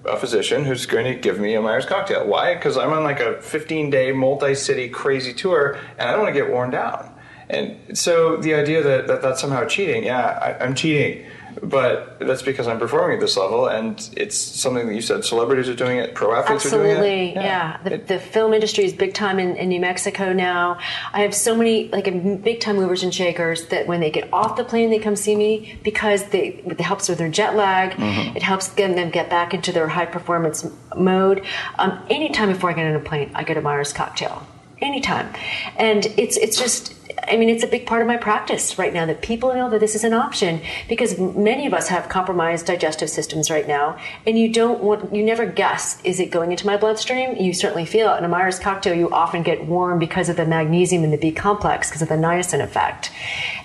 a 0.06 0.18
physician 0.18 0.66
who's 0.66 0.86
going 0.86 1.06
to 1.06 1.16
give 1.16 1.40
me 1.40 1.54
a 1.56 1.62
Myers 1.62 1.86
cocktail. 1.86 2.28
Why? 2.28 2.56
Because 2.56 2.78
I'm 2.78 2.92
on 2.94 3.04
like 3.04 3.20
a 3.20 3.42
15 3.42 3.90
day 3.90 4.12
multi 4.12 4.54
city 4.54 4.88
crazy 4.90 5.34
tour, 5.34 5.80
and 5.98 6.10
I 6.10 6.12
don't 6.12 6.22
want 6.22 6.34
to 6.36 6.40
get 6.40 6.52
worn 6.52 6.70
down. 6.70 7.12
And 7.50 7.98
so 7.98 8.38
the 8.38 8.54
idea 8.54 8.82
that, 8.82 9.08
that 9.08 9.22
that's 9.22 9.42
somehow 9.42 9.66
cheating, 9.66 10.04
yeah, 10.04 10.40
I, 10.42 10.64
I'm 10.64 10.74
cheating 10.74 11.26
but 11.62 12.20
that's 12.20 12.42
because 12.42 12.68
I'm 12.68 12.80
performing 12.80 13.18
at 13.18 13.22
this 13.22 13.38
level, 13.38 13.68
and 13.68 14.10
it's 14.16 14.38
something 14.38 14.88
that 14.88 14.94
you 14.94 15.02
said. 15.02 15.24
Celebrities 15.26 15.70
are 15.70 15.76
doing 15.76 15.98
it. 15.98 16.16
Pro 16.16 16.34
athletes 16.34 16.66
Absolutely, 16.66 16.92
are 16.92 16.96
doing 16.98 17.28
it. 17.30 17.36
Yeah, 17.36 17.42
yeah. 17.42 17.84
The, 17.84 17.94
it, 17.94 18.08
the, 18.08 18.20
film 18.20 18.54
industry 18.54 18.86
is 18.86 18.94
big 18.94 19.14
time 19.14 19.40
in, 19.40 19.56
in, 19.58 19.70
New 19.70 19.80
Mexico 19.80 20.34
now. 20.34 20.80
I 21.14 21.22
have 21.22 21.34
so 21.34 21.56
many 21.56 21.90
like 21.90 22.06
big 22.44 22.60
time 22.60 22.76
movers 22.76 23.04
and 23.04 23.14
shakers 23.14 23.68
that 23.68 23.88
when 23.88 24.00
they 24.00 24.12
get 24.12 24.32
off 24.34 24.56
the 24.56 24.64
plane, 24.64 24.90
they 24.90 25.00
come 25.00 25.16
see 25.16 25.36
me 25.36 25.80
because 25.84 26.30
they, 26.30 26.62
it 26.66 26.80
helps 26.80 27.10
with 27.10 27.18
their 27.18 27.30
jet 27.30 27.56
lag. 27.56 27.92
Mm-hmm. 27.92 28.38
It 28.38 28.44
helps 28.44 28.70
them, 28.70 28.96
them 28.96 29.10
get 29.10 29.30
back 29.30 29.54
into 29.54 29.72
their 29.72 29.88
high 29.88 30.06
performance 30.06 30.66
mode. 30.96 31.46
Um, 31.78 32.02
anytime 32.10 32.50
before 32.50 32.70
I 32.70 32.74
get 32.74 32.88
on 32.88 32.96
a 32.96 33.00
plane, 33.00 33.32
I 33.36 33.44
get 33.44 33.58
a 33.58 33.62
Myers 33.62 33.94
cocktail. 33.94 34.46
Anytime, 34.82 35.32
and 35.78 36.06
it's 36.18 36.38
it's 36.38 36.58
just 36.58 36.96
I 37.28 37.38
mean, 37.38 37.50
it's 37.50 37.64
a 37.64 37.68
big 37.68 37.86
part 37.86 38.02
of 38.02 38.08
my 38.08 38.18
practice 38.18 38.78
right 38.78 38.94
now 38.94 39.06
that 39.06 39.22
people 39.22 39.54
know 39.54 39.70
that 39.70 39.80
this 39.80 39.96
is 39.96 40.04
an 40.04 40.14
option 40.14 40.62
because 40.90 41.18
many 41.20 41.66
of 41.66 41.74
us 41.74 41.88
have 41.88 42.10
compromised 42.10 42.66
digestive 42.66 43.10
systems 43.10 43.52
right 43.52 43.68
now, 43.68 43.98
and 44.26 44.38
you 44.38 44.52
don't 44.52 44.84
want, 44.84 45.14
you 45.14 45.24
never 45.24 45.46
guess, 45.46 46.02
is 46.04 46.20
it 46.20 46.32
going 46.32 46.52
into 46.52 46.66
my 46.66 46.78
bloodstream? 46.78 47.36
You 47.38 47.54
certainly 47.54 47.86
feel 47.86 48.14
it. 48.14 48.18
In 48.18 48.24
a 48.24 48.28
Myers 48.28 48.60
cocktail, 48.60 48.96
you 48.96 49.10
often 49.12 49.44
get 49.44 49.66
warm 49.66 50.00
because 50.00 50.30
of 50.30 50.36
the 50.36 50.46
magnesium 50.46 51.04
in 51.04 51.12
the 51.12 51.18
B 51.18 51.32
complex, 51.32 51.90
because 51.90 52.02
of 52.02 52.10
the 52.10 52.16
niacin 52.16 52.62
effect. 52.62 53.12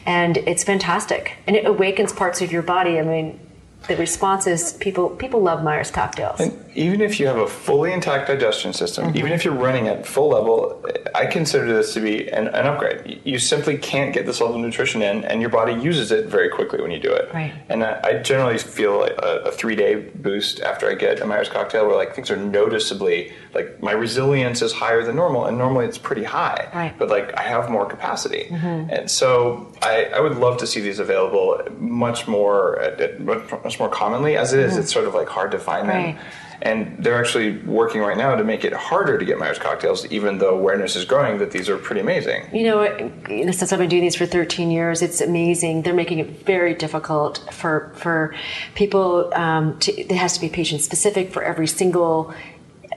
And 0.04 0.36
it's 0.38 0.64
fantastic. 0.64 1.38
And 1.46 1.56
it 1.56 1.66
awakens 1.66 2.12
parts 2.12 2.40
of 2.42 2.52
your 2.52 2.62
body. 2.62 2.98
I 2.98 3.02
mean, 3.02 3.40
the 3.88 3.96
response 3.96 4.46
is 4.46 4.72
people 4.74 5.10
people 5.10 5.40
love 5.42 5.62
Myers 5.62 5.90
cocktails. 5.90 6.40
And 6.40 6.52
even 6.74 7.00
if 7.00 7.18
you 7.18 7.26
have 7.26 7.38
a 7.38 7.46
fully 7.46 7.92
intact 7.92 8.26
digestion 8.28 8.72
system, 8.72 9.06
mm-hmm. 9.06 9.18
even 9.18 9.32
if 9.32 9.44
you're 9.44 9.54
running 9.54 9.88
at 9.88 10.06
full 10.06 10.28
level, 10.28 10.84
I 11.14 11.26
consider 11.26 11.72
this 11.72 11.94
to 11.94 12.00
be 12.00 12.28
an, 12.28 12.48
an, 12.48 12.66
upgrade. 12.66 13.20
You 13.24 13.38
simply 13.38 13.78
can't 13.78 14.12
get 14.12 14.26
this 14.26 14.40
level 14.40 14.56
of 14.56 14.62
nutrition 14.62 15.02
in, 15.02 15.24
and 15.24 15.40
your 15.40 15.50
body 15.50 15.72
uses 15.72 16.12
it 16.12 16.26
very 16.26 16.48
quickly 16.48 16.82
when 16.82 16.90
you 16.90 16.98
do 16.98 17.12
it. 17.12 17.32
Right. 17.32 17.54
And 17.68 17.82
I, 17.82 18.00
I 18.02 18.12
generally 18.18 18.58
feel 18.58 19.04
a, 19.04 19.08
a 19.08 19.52
three 19.52 19.76
day 19.76 19.94
boost 19.94 20.60
after 20.60 20.90
I 20.90 20.94
get 20.94 21.20
a 21.20 21.26
Myers 21.26 21.48
cocktail, 21.48 21.86
where 21.86 21.96
like 21.96 22.14
things 22.14 22.30
are 22.30 22.36
noticeably 22.36 23.32
like 23.54 23.82
my 23.82 23.92
resilience 23.92 24.62
is 24.62 24.72
higher 24.72 25.02
than 25.02 25.16
normal, 25.16 25.46
and 25.46 25.56
normally 25.56 25.86
it's 25.86 25.98
pretty 25.98 26.24
high. 26.24 26.68
Right. 26.74 26.98
But 26.98 27.08
like 27.08 27.34
I 27.38 27.42
have 27.42 27.70
more 27.70 27.86
capacity, 27.86 28.48
mm-hmm. 28.50 28.90
and 28.90 29.10
so 29.10 29.72
I, 29.80 30.06
I 30.14 30.20
would 30.20 30.36
love 30.36 30.58
to 30.58 30.66
see 30.66 30.80
these 30.80 30.98
available 30.98 31.62
much 31.78 32.28
more, 32.28 32.78
at, 32.80 33.00
at 33.00 33.20
much 33.20 33.65
more 33.78 33.88
commonly. 33.88 34.36
As 34.36 34.52
it 34.52 34.60
is, 34.60 34.72
mm-hmm. 34.72 34.82
it's 34.82 34.92
sort 34.92 35.06
of 35.06 35.14
like 35.14 35.28
hard 35.28 35.50
to 35.52 35.58
find 35.58 35.88
right. 35.88 36.16
them 36.16 36.24
and 36.62 36.96
they're 36.98 37.18
actually 37.18 37.58
working 37.58 38.00
right 38.00 38.16
now 38.16 38.34
to 38.34 38.44
make 38.44 38.64
it 38.64 38.72
harder 38.72 39.18
to 39.18 39.24
get 39.24 39.38
Myers 39.38 39.58
cocktails, 39.58 40.06
even 40.06 40.38
though 40.38 40.56
awareness 40.56 40.96
is 40.96 41.04
growing 41.04 41.38
that 41.38 41.50
these 41.50 41.68
are 41.68 41.76
pretty 41.76 42.00
amazing. 42.00 42.48
You 42.52 42.64
know, 42.64 43.52
since 43.52 43.72
I've 43.72 43.78
been 43.78 43.88
doing 43.88 44.02
these 44.02 44.16
for 44.16 44.26
13 44.26 44.70
years, 44.70 45.02
it's 45.02 45.20
amazing. 45.20 45.82
They're 45.82 45.94
making 45.94 46.18
it 46.18 46.44
very 46.44 46.74
difficult 46.74 47.46
for 47.52 47.92
for 47.94 48.34
people. 48.74 49.32
Um, 49.34 49.78
to, 49.80 49.92
it 49.92 50.10
has 50.12 50.34
to 50.34 50.40
be 50.40 50.48
patient 50.48 50.80
specific 50.80 51.32
for 51.32 51.42
every 51.42 51.66
single 51.66 52.34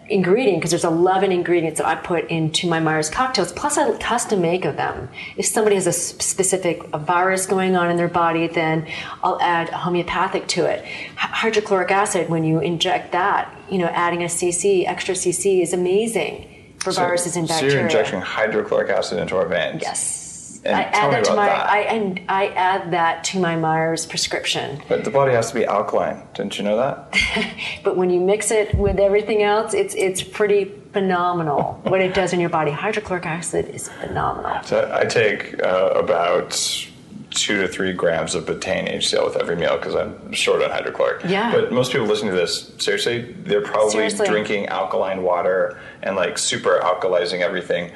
ingredient 0.10 0.60
because 0.60 0.72
there's 0.72 0.84
11 0.84 1.32
ingredients 1.32 1.80
that 1.80 1.88
I 1.88 1.95
put 1.95 2.30
into 2.30 2.67
my 2.67 2.80
Myers 2.80 3.10
cocktails. 3.10 3.52
Plus, 3.52 3.78
I 3.78 3.98
custom 3.98 4.41
make 4.41 4.65
of 4.65 4.76
them. 4.76 5.10
If 5.38 5.45
somebody 5.45 5.76
has 5.76 5.88
a 5.88 5.93
specific 5.93 6.82
a 6.93 7.00
virus 7.00 7.45
going 7.45 7.76
on 7.76 7.89
in 7.89 7.98
their 7.98 8.08
body, 8.08 8.48
then 8.48 8.88
I'll 9.24 9.41
add 9.41 9.69
homeopathic 9.69 10.48
to 10.50 10.65
it. 10.65 10.86
Hydrochloric 11.15 11.91
acid, 11.91 12.30
when 12.30 12.43
you 12.43 12.60
inject 12.60 13.12
that, 13.12 13.54
you 13.69 13.78
know, 13.78 13.88
adding 13.88 14.24
a 14.24 14.28
cc, 14.28 14.88
extra 14.88 15.15
cc, 15.15 15.62
is 15.62 15.74
amazing 15.74 16.48
for 16.80 16.91
so, 16.91 17.02
viruses 17.02 17.36
and 17.36 17.48
bacteria. 17.48 17.72
So 17.72 17.78
you're 17.78 17.86
injecting 17.86 18.22
hydrochloric 18.22 18.89
acid 18.89 19.19
into 19.19 19.38
our 19.38 19.48
veins. 19.48 19.82
Yes. 19.82 20.29
I 20.65 20.84
add 20.84 21.13
that 21.13 21.24
to 21.26 21.36
my 21.36 21.45
that. 21.45 21.69
I 21.69 21.80
and 21.82 22.22
I 22.28 22.48
add 22.48 22.91
that 22.91 23.24
to 23.26 23.39
my 23.39 23.56
Myers 23.56 24.06
prescription. 24.06 24.82
But 24.88 25.04
the 25.04 25.12
body 25.12 25.34
has 25.34 25.50
to 25.50 25.54
be 25.54 25.65
alkaline. 25.65 26.24
Didn't 26.34 26.58
you 26.58 26.63
know 26.63 26.78
that? 26.78 27.15
but 27.84 27.95
when 27.95 28.10
you 28.10 28.19
mix 28.19 28.52
it 28.52 28.76
with 28.76 29.00
everything 29.00 29.43
else, 29.43 29.74
it's 29.74 29.95
it's 29.95 30.22
pretty 30.22 30.65
phenomenal 30.91 31.80
what 31.84 32.02
it 32.02 32.13
does 32.13 32.34
in 32.34 32.39
your 32.39 32.50
body. 32.50 32.72
Hydrochloric 32.72 33.26
acid 33.26 33.69
is 33.69 33.89
phenomenal. 33.89 34.62
So 34.63 34.91
I 34.93 35.06
take 35.06 35.62
uh, 35.63 35.91
about 35.95 36.52
two 37.32 37.62
to 37.62 37.67
three 37.67 37.93
grams 37.93 38.36
of 38.36 38.45
betaine 38.45 38.91
HCl 38.98 39.26
with 39.26 39.38
every 39.38 39.56
meal 39.56 39.78
because 39.78 39.95
I'm 39.95 40.32
short 40.32 40.63
on 40.63 40.72
hydrochloric. 40.72 41.24
Yeah. 41.26 41.52
But 41.52 41.72
most 41.72 41.91
people 41.91 42.08
listening 42.08 42.32
to 42.32 42.38
this, 42.38 42.74
seriously, 42.80 43.34
they're 43.43 43.62
probably 43.62 43.91
seriously. 43.91 44.28
drinking 44.28 44.67
alkaline 44.67 45.22
water 45.24 45.80
and 46.02 46.15
like 46.15 46.38
super 46.38 46.80
alkalizing 46.84 47.41
everything 47.41 47.91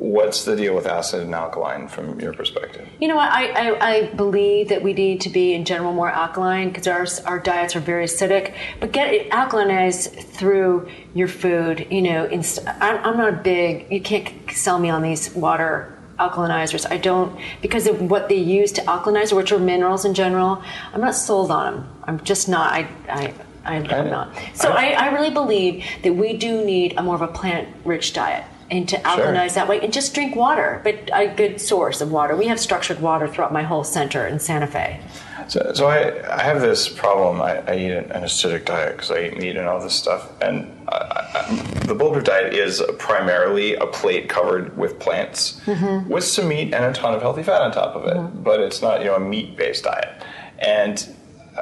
what's 0.00 0.44
the 0.44 0.56
deal 0.56 0.74
with 0.74 0.86
acid 0.86 1.20
and 1.20 1.34
alkaline 1.34 1.86
from 1.86 2.18
your 2.18 2.32
perspective? 2.32 2.88
You 3.00 3.08
know 3.08 3.16
what? 3.16 3.30
I, 3.30 3.68
I, 3.70 3.90
I 3.90 4.06
believe 4.06 4.70
that 4.70 4.82
we 4.82 4.92
need 4.92 5.20
to 5.22 5.28
be 5.28 5.52
in 5.52 5.64
general 5.64 5.92
more 5.92 6.10
alkaline 6.10 6.70
because 6.70 6.86
our, 6.86 7.06
our 7.30 7.38
diets 7.38 7.76
are 7.76 7.80
very 7.80 8.06
acidic. 8.06 8.54
But 8.80 8.92
get 8.92 9.12
it 9.12 9.30
alkalinized 9.30 10.24
through 10.24 10.88
your 11.14 11.28
food. 11.28 11.86
You 11.90 12.02
know, 12.02 12.24
inst- 12.24 12.66
I'm, 12.66 12.96
I'm 13.04 13.16
not 13.18 13.28
a 13.28 13.36
big, 13.36 13.92
you 13.92 14.00
can't 14.00 14.28
sell 14.50 14.78
me 14.78 14.88
on 14.88 15.02
these 15.02 15.34
water 15.34 15.96
alkalinizers. 16.18 16.90
I 16.90 16.96
don't, 16.96 17.38
because 17.60 17.86
of 17.86 18.10
what 18.10 18.28
they 18.28 18.36
use 18.36 18.72
to 18.72 18.80
alkalinize, 18.82 19.34
which 19.34 19.52
are 19.52 19.58
minerals 19.58 20.04
in 20.04 20.14
general, 20.14 20.62
I'm 20.92 21.00
not 21.00 21.14
sold 21.14 21.50
on 21.50 21.74
them. 21.74 21.88
I'm 22.04 22.24
just 22.24 22.48
not. 22.48 22.72
I, 22.72 22.88
I, 23.08 23.34
I'm, 23.64 23.84
not. 24.10 24.34
So 24.54 24.72
I, 24.72 24.92
I 24.92 25.12
really 25.12 25.30
believe 25.30 25.84
that 26.02 26.14
we 26.14 26.36
do 26.36 26.64
need 26.64 26.94
a 26.96 27.02
more 27.02 27.14
of 27.14 27.22
a 27.22 27.28
plant 27.28 27.68
rich 27.84 28.14
diet 28.14 28.44
and 28.70 28.88
to 28.88 28.96
alkalinize 28.98 29.48
sure. 29.48 29.54
that 29.54 29.68
way 29.68 29.80
and 29.80 29.92
just 29.92 30.14
drink 30.14 30.36
water, 30.36 30.80
but 30.84 31.10
a 31.12 31.28
good 31.34 31.60
source 31.60 32.00
of 32.00 32.12
water. 32.12 32.36
We 32.36 32.46
have 32.46 32.60
structured 32.60 33.00
water 33.00 33.26
throughout 33.26 33.52
my 33.52 33.62
whole 33.62 33.84
center 33.84 34.26
in 34.26 34.38
Santa 34.38 34.66
Fe. 34.66 35.00
So, 35.48 35.72
so 35.74 35.88
I, 35.88 36.38
I 36.38 36.42
have 36.42 36.60
this 36.60 36.88
problem. 36.88 37.42
I, 37.42 37.58
I 37.68 37.76
eat 37.76 37.90
an, 37.90 38.22
acidic 38.22 38.66
diet 38.66 38.96
because 38.96 39.10
I 39.10 39.24
eat 39.24 39.38
meat 39.38 39.56
and 39.56 39.66
all 39.66 39.80
this 39.80 39.94
stuff. 39.94 40.30
And 40.40 40.70
I, 40.88 40.94
I, 41.34 41.86
the 41.86 41.94
bulletproof 41.94 42.24
diet 42.24 42.54
is 42.54 42.82
primarily 42.98 43.74
a 43.74 43.86
plate 43.86 44.28
covered 44.28 44.76
with 44.76 45.00
plants 45.00 45.60
mm-hmm. 45.64 46.08
with 46.08 46.24
some 46.24 46.48
meat 46.48 46.72
and 46.72 46.84
a 46.84 46.92
ton 46.92 47.14
of 47.14 47.22
healthy 47.22 47.42
fat 47.42 47.62
on 47.62 47.72
top 47.72 47.96
of 47.96 48.06
it. 48.06 48.16
Mm-hmm. 48.16 48.42
But 48.42 48.60
it's 48.60 48.80
not, 48.80 49.00
you 49.00 49.06
know, 49.06 49.16
a 49.16 49.20
meat 49.20 49.56
based 49.56 49.84
diet. 49.84 50.22
And 50.60 51.16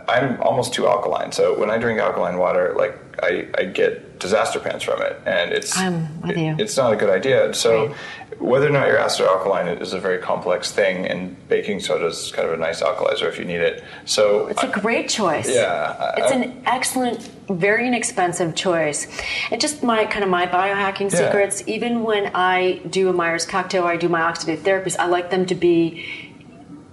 I'm 0.07 0.41
almost 0.43 0.75
too 0.75 0.87
alkaline. 0.87 1.33
So 1.33 1.59
when 1.59 1.71
I 1.71 1.79
drink 1.79 1.99
alkaline 1.99 2.37
water, 2.37 2.75
like 2.77 2.99
I, 3.23 3.49
I 3.57 3.65
get 3.65 4.08
disaster 4.19 4.61
pants 4.61 4.85
from 4.85 5.01
it, 5.03 5.21
and 5.27 5.53
it's 5.53 5.75
it, 5.79 6.61
it's 6.61 6.77
not 6.77 6.93
a 6.93 6.97
good 6.97 7.11
idea. 7.11 7.53
So 7.55 7.89
right. 7.89 8.41
whether 8.41 8.67
or 8.67 8.71
not 8.71 8.89
you're 8.89 8.99
acid 8.99 9.27
or 9.27 9.29
alkaline 9.29 9.69
is 9.69 9.93
a 9.93 10.01
very 10.01 10.19
complex 10.19 10.73
thing, 10.73 11.07
and 11.07 11.49
baking 11.49 11.81
soda 11.81 12.07
is 12.07 12.33
kind 12.33 12.47
of 12.47 12.55
a 12.55 12.57
nice 12.57 12.83
alkalizer 12.83 13.29
if 13.29 13.39
you 13.39 13.45
need 13.45 13.61
it. 13.61 13.85
So 14.05 14.47
it's 14.49 14.63
a 14.63 14.69
great 14.69 15.09
choice. 15.09 15.49
Yeah, 15.49 16.15
it's 16.17 16.33
I, 16.33 16.37
an 16.37 16.63
excellent, 16.67 17.23
very 17.49 17.87
inexpensive 17.87 18.55
choice. 18.55 19.07
And 19.51 19.61
just 19.61 19.83
my 19.83 20.05
kind 20.07 20.25
of 20.25 20.31
my 20.31 20.47
biohacking 20.47 21.13
yeah. 21.13 21.19
secrets. 21.19 21.63
Even 21.67 22.03
when 22.03 22.33
I 22.35 22.79
do 22.91 23.09
a 23.09 23.13
Myers 23.13 23.47
cocktail, 23.47 23.85
or 23.85 23.93
I 23.93 23.97
do 23.97 24.09
my 24.09 24.21
oxidative 24.21 24.59
therapies, 24.59 24.97
I 24.99 25.07
like 25.07 25.31
them 25.31 25.47
to 25.47 25.55
be 25.55 26.05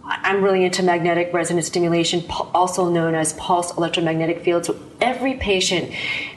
I'm 0.07 0.43
really 0.43 0.63
into 0.63 0.83
magnetic 0.83 1.33
resonance 1.33 1.67
stimulation, 1.67 2.23
also 2.29 2.89
known 2.89 3.15
as 3.15 3.33
pulse 3.33 3.75
electromagnetic 3.75 4.43
fields. 4.43 4.67
So 4.67 4.79
every 5.01 5.35
patient, 5.35 5.91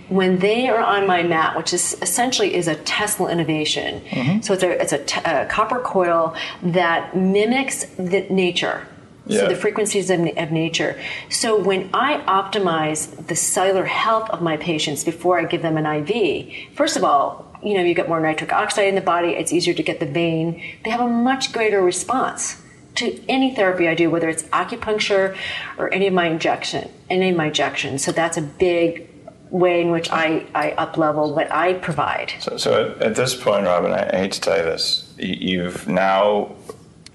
when 0.09 0.39
they 0.39 0.69
are 0.69 0.81
on 0.81 1.07
my 1.07 1.23
mat, 1.23 1.57
which 1.57 1.73
is 1.73 1.97
essentially 2.01 2.55
is 2.55 2.69
a 2.69 2.77
Tesla 2.77 3.31
innovation, 3.31 4.01
mm-hmm. 4.03 4.41
so 4.41 4.55
it's 4.55 4.63
a 4.63 4.81
it's 4.81 4.93
a, 4.93 5.05
t- 5.05 5.21
a 5.25 5.47
copper 5.47 5.81
coil 5.81 6.35
that 6.63 7.17
mimics 7.17 7.85
the 7.97 8.27
nature. 8.31 8.87
Yeah. 9.27 9.41
So 9.41 9.49
the 9.49 9.57
frequencies 9.57 10.09
of, 10.09 10.21
of, 10.21 10.51
nature. 10.53 10.99
So 11.29 11.63
when 11.63 11.91
I 11.93 12.21
optimize 12.23 13.27
the 13.27 13.37
cellular 13.37 13.85
health 13.85 14.31
of 14.31 14.41
my 14.41 14.57
patients 14.57 15.05
before 15.05 15.39
I 15.39 15.45
give 15.45 15.61
them 15.61 15.77
an 15.77 15.85
IV, 15.85 16.75
first 16.75 16.97
of 16.97 17.05
all, 17.05 17.45
you 17.63 17.75
know, 17.75 17.83
you 17.83 17.93
get 17.93 18.09
more 18.09 18.21
nitric 18.21 18.55
oxide 18.55 18.89
in 18.89 18.95
the 18.95 19.03
body. 19.03 19.31
It's 19.31 19.53
easier 19.53 19.75
to 19.75 19.83
get 19.83 20.01
the 20.01 20.07
vein. 20.07 20.63
They 20.83 20.91
have 20.91 21.01
a 21.01 21.09
much 21.09 21.53
greater 21.53 21.83
response 21.83 22.63
to 22.97 23.21
any 23.29 23.55
therapy 23.55 23.89
I 23.89 23.95
do, 23.95 24.11
whether 24.11 24.29
it's 24.29 24.45
acupuncture 24.45 25.37
or 25.77 25.93
any 25.93 26.07
of 26.07 26.15
my 26.15 26.27
injection, 26.27 26.91
any 27.11 27.31
of 27.31 27.37
my 27.37 27.47
injections. 27.47 28.05
So 28.05 28.13
that's 28.13 28.37
a 28.37 28.43
big 28.43 29.08
way 29.51 29.81
in 29.81 29.91
which 29.91 30.11
I, 30.11 30.47
I 30.55 30.73
up 30.73 30.97
level 30.97 31.35
what 31.35 31.51
I 31.53 31.75
provide. 31.75 32.33
So, 32.41 32.57
so 32.57 32.91
at, 32.91 33.03
at 33.03 33.15
this 33.15 33.35
point, 33.35 33.67
Robyn, 33.67 33.93
I, 33.93 34.17
hate 34.17 34.33
to 34.33 34.41
tell 34.41 34.57
you 34.57 34.65
this, 34.65 35.13
you've 35.19 35.89
now 35.89 36.55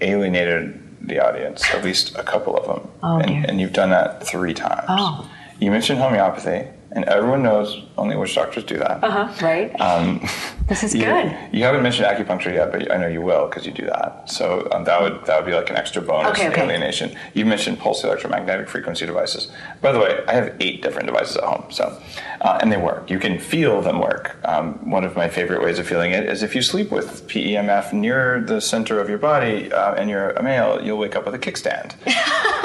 alienated 0.00 0.80
the 1.00 1.18
audience, 1.24 1.64
at 1.72 1.84
least 1.84 2.16
a 2.16 2.22
couple 2.22 2.56
of 2.56 2.66
them. 2.66 2.90
Oh, 3.02 3.18
and, 3.18 3.46
and, 3.46 3.60
you've 3.60 3.72
done 3.72 3.90
that 3.90 4.26
three 4.26 4.54
times. 4.54 4.86
Oh. 4.88 5.30
You 5.60 5.70
mentioned 5.70 5.98
homeopathy 5.98 6.66
and 6.92 7.04
everyone 7.04 7.42
knows 7.42 7.82
only 7.96 8.16
witch 8.16 8.34
doctors 8.34 8.64
do 8.64 8.78
that. 8.78 9.02
Uh 9.02 9.26
huh. 9.26 9.44
Right. 9.46 9.80
Um, 9.80 10.20
this 10.68 10.82
is 10.82 10.94
you, 10.94 11.04
good. 11.04 11.36
You 11.52 11.64
haven't 11.64 11.82
mentioned 11.82 12.06
acupuncture 12.06 12.52
yet, 12.52 12.72
but 12.72 12.90
I 12.90 12.96
know 12.96 13.06
you 13.06 13.22
will 13.22 13.46
because 13.46 13.66
you 13.66 13.72
do 13.72 13.86
that. 13.86 14.30
So 14.30 14.68
um, 14.72 14.84
that 14.84 15.00
would 15.00 15.24
that 15.26 15.36
would 15.36 15.46
be 15.46 15.54
like 15.54 15.70
an 15.70 15.76
extra 15.76 16.02
bonus 16.02 16.32
okay, 16.32 16.48
okay. 16.48 16.62
alienation. 16.62 17.16
You 17.34 17.46
mentioned 17.46 17.78
pulse 17.78 18.02
electromagnetic 18.04 18.68
frequency 18.68 19.06
devices. 19.06 19.50
By 19.80 19.92
the 19.92 20.00
way, 20.00 20.24
I 20.26 20.32
have 20.32 20.56
eight 20.60 20.82
different 20.82 21.06
devices 21.06 21.36
at 21.36 21.44
home, 21.44 21.64
so 21.70 22.00
uh, 22.40 22.58
and 22.60 22.72
they 22.72 22.76
work. 22.76 23.10
You 23.10 23.18
can 23.18 23.38
feel 23.38 23.80
them 23.80 24.00
work. 24.00 24.36
Um, 24.44 24.90
one 24.90 25.04
of 25.04 25.16
my 25.16 25.28
favorite 25.28 25.62
ways 25.62 25.78
of 25.78 25.86
feeling 25.86 26.12
it 26.12 26.24
is 26.24 26.42
if 26.42 26.54
you 26.54 26.62
sleep 26.62 26.90
with 26.90 27.28
PEMF 27.28 27.92
near 27.92 28.40
the 28.40 28.60
center 28.60 29.00
of 29.00 29.08
your 29.08 29.18
body 29.18 29.72
uh, 29.72 29.94
and 29.94 30.10
you're 30.10 30.30
a 30.30 30.42
male, 30.42 30.80
you'll 30.82 30.98
wake 30.98 31.16
up 31.16 31.26
with 31.26 31.34
a 31.34 31.38
kickstand. 31.38 31.94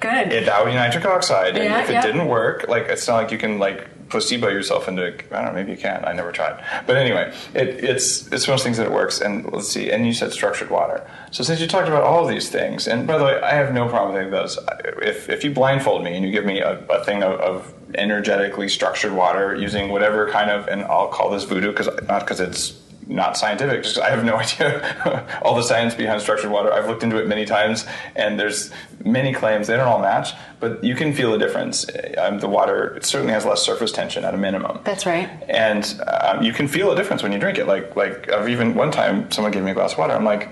good. 0.00 0.32
It, 0.32 0.46
that 0.46 0.62
would 0.62 0.70
be 0.70 0.74
nitric 0.74 1.04
oxide, 1.04 1.56
yeah, 1.56 1.62
and 1.62 1.82
if 1.82 1.90
yeah. 1.90 2.00
it 2.00 2.02
didn't 2.02 2.26
work, 2.28 2.66
like 2.68 2.84
it's 2.84 3.06
not 3.06 3.16
like 3.16 3.30
you 3.30 3.38
can 3.38 3.58
like 3.58 3.91
placebo 4.12 4.48
yourself 4.48 4.86
into 4.88 5.06
I 5.06 5.42
don't 5.42 5.46
know 5.46 5.52
maybe 5.52 5.72
you 5.72 5.76
can. 5.76 6.04
I 6.04 6.12
never 6.12 6.30
tried. 6.30 6.64
But 6.86 6.96
anyway 6.96 7.34
it, 7.54 7.68
it's 7.82 8.26
it's 8.32 8.46
one 8.46 8.54
of 8.54 8.60
those 8.60 8.62
things 8.62 8.76
that 8.76 8.86
it 8.86 8.92
works. 8.92 9.20
And 9.20 9.50
let's 9.52 9.68
see. 9.68 9.90
And 9.90 10.06
you 10.06 10.12
said 10.12 10.32
structured 10.32 10.70
water. 10.70 11.04
So 11.30 11.42
since 11.42 11.60
you 11.60 11.66
talked 11.66 11.88
about 11.88 12.04
all 12.04 12.22
of 12.22 12.28
these 12.28 12.48
things 12.48 12.86
and 12.86 13.06
by 13.06 13.18
the 13.18 13.24
way 13.24 13.40
I 13.40 13.54
have 13.54 13.74
no 13.74 13.88
problem 13.88 14.12
with 14.12 14.22
any 14.22 14.26
of 14.26 14.32
those. 14.32 14.58
If 15.02 15.28
if 15.28 15.42
you 15.42 15.50
blindfold 15.50 16.04
me 16.04 16.14
and 16.14 16.24
you 16.24 16.30
give 16.30 16.44
me 16.44 16.60
a, 16.60 16.78
a 16.86 17.04
thing 17.04 17.22
of, 17.22 17.40
of 17.40 17.74
energetically 17.94 18.68
structured 18.68 19.12
water 19.12 19.54
using 19.54 19.90
whatever 19.90 20.30
kind 20.30 20.50
of 20.50 20.68
and 20.68 20.82
I'll 20.82 21.08
call 21.08 21.30
this 21.30 21.44
voodoo 21.44 21.70
because 21.70 21.88
not 22.06 22.20
because 22.20 22.40
it's 22.40 22.81
not 23.06 23.36
scientific. 23.36 23.82
Just 23.82 23.98
I 23.98 24.10
have 24.10 24.24
no 24.24 24.36
idea 24.44 25.40
all 25.42 25.54
the 25.54 25.62
science 25.62 25.94
behind 25.94 26.20
structured 26.20 26.50
water. 26.50 26.72
I've 26.72 26.86
looked 26.86 27.02
into 27.02 27.18
it 27.18 27.26
many 27.26 27.44
times, 27.44 27.86
and 28.16 28.38
there's 28.38 28.70
many 29.04 29.32
claims. 29.32 29.66
They 29.66 29.76
don't 29.76 29.88
all 29.88 30.00
match, 30.00 30.32
but 30.60 30.82
you 30.82 30.94
can 30.94 31.12
feel 31.12 31.34
a 31.34 31.38
difference. 31.38 31.86
Um, 32.18 32.38
the 32.38 32.48
water 32.48 32.98
certainly 33.02 33.32
has 33.32 33.44
less 33.44 33.62
surface 33.62 33.92
tension 33.92 34.24
at 34.24 34.34
a 34.34 34.38
minimum. 34.38 34.80
That's 34.84 35.06
right. 35.06 35.28
And 35.48 36.00
um, 36.06 36.42
you 36.42 36.52
can 36.52 36.68
feel 36.68 36.92
a 36.92 36.96
difference 36.96 37.22
when 37.22 37.32
you 37.32 37.38
drink 37.38 37.58
it. 37.58 37.66
Like 37.66 37.96
like 37.96 38.30
I've 38.30 38.48
even 38.48 38.74
one 38.74 38.90
time 38.90 39.30
someone 39.30 39.52
gave 39.52 39.62
me 39.62 39.70
a 39.70 39.74
glass 39.74 39.92
of 39.92 39.98
water. 39.98 40.14
I'm 40.14 40.24
like. 40.24 40.48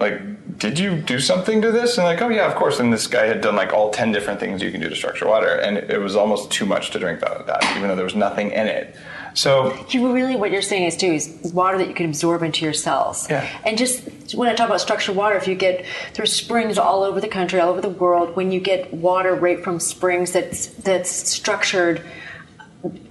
Like, 0.00 0.58
did 0.58 0.78
you 0.78 0.94
do 0.94 1.18
something 1.18 1.60
to 1.60 1.72
this? 1.72 1.98
And 1.98 2.04
like, 2.04 2.22
oh 2.22 2.28
yeah, 2.28 2.46
of 2.46 2.54
course. 2.54 2.78
And 2.78 2.92
this 2.92 3.08
guy 3.08 3.26
had 3.26 3.40
done 3.40 3.56
like 3.56 3.72
all 3.72 3.90
ten 3.90 4.12
different 4.12 4.38
things 4.38 4.62
you 4.62 4.70
can 4.70 4.80
do 4.80 4.88
to 4.88 4.94
structure 4.94 5.26
water, 5.26 5.48
and 5.48 5.76
it 5.76 5.98
was 5.98 6.14
almost 6.14 6.52
too 6.52 6.64
much 6.64 6.92
to 6.92 7.00
drink 7.00 7.18
that, 7.18 7.48
that 7.48 7.64
even 7.76 7.88
though 7.88 7.96
there 7.96 8.04
was 8.04 8.14
nothing 8.14 8.52
in 8.52 8.68
it. 8.68 8.94
So 9.38 9.86
you 9.90 10.12
really 10.12 10.34
what 10.34 10.50
you're 10.50 10.62
saying 10.62 10.84
is 10.84 10.96
too 10.96 11.12
is 11.12 11.52
water 11.54 11.78
that 11.78 11.86
you 11.86 11.94
can 11.94 12.06
absorb 12.06 12.42
into 12.42 12.64
your 12.64 12.74
cells. 12.74 13.30
Yeah. 13.30 13.48
And 13.64 13.78
just 13.78 14.34
when 14.34 14.48
I 14.48 14.54
talk 14.56 14.66
about 14.66 14.80
structured 14.80 15.14
water, 15.14 15.36
if 15.36 15.46
you 15.46 15.54
get 15.54 15.84
there's 16.14 16.32
springs 16.32 16.76
all 16.76 17.04
over 17.04 17.20
the 17.20 17.28
country, 17.28 17.60
all 17.60 17.70
over 17.70 17.80
the 17.80 17.88
world, 17.88 18.34
when 18.34 18.50
you 18.50 18.58
get 18.58 18.92
water 18.92 19.36
right 19.36 19.62
from 19.62 19.78
springs 19.78 20.32
that's 20.32 20.66
that's 20.66 21.10
structured 21.10 22.04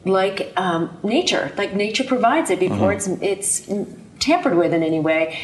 like 0.04 0.52
um, 0.58 0.98
nature, 1.02 1.54
like 1.56 1.74
nature 1.74 2.04
provides 2.04 2.50
it 2.50 2.60
before 2.60 2.94
mm-hmm. 2.94 3.24
it's 3.24 3.62
it's 3.66 3.90
tampered 4.20 4.56
with 4.56 4.74
in 4.74 4.84
any 4.84 5.00
way. 5.00 5.40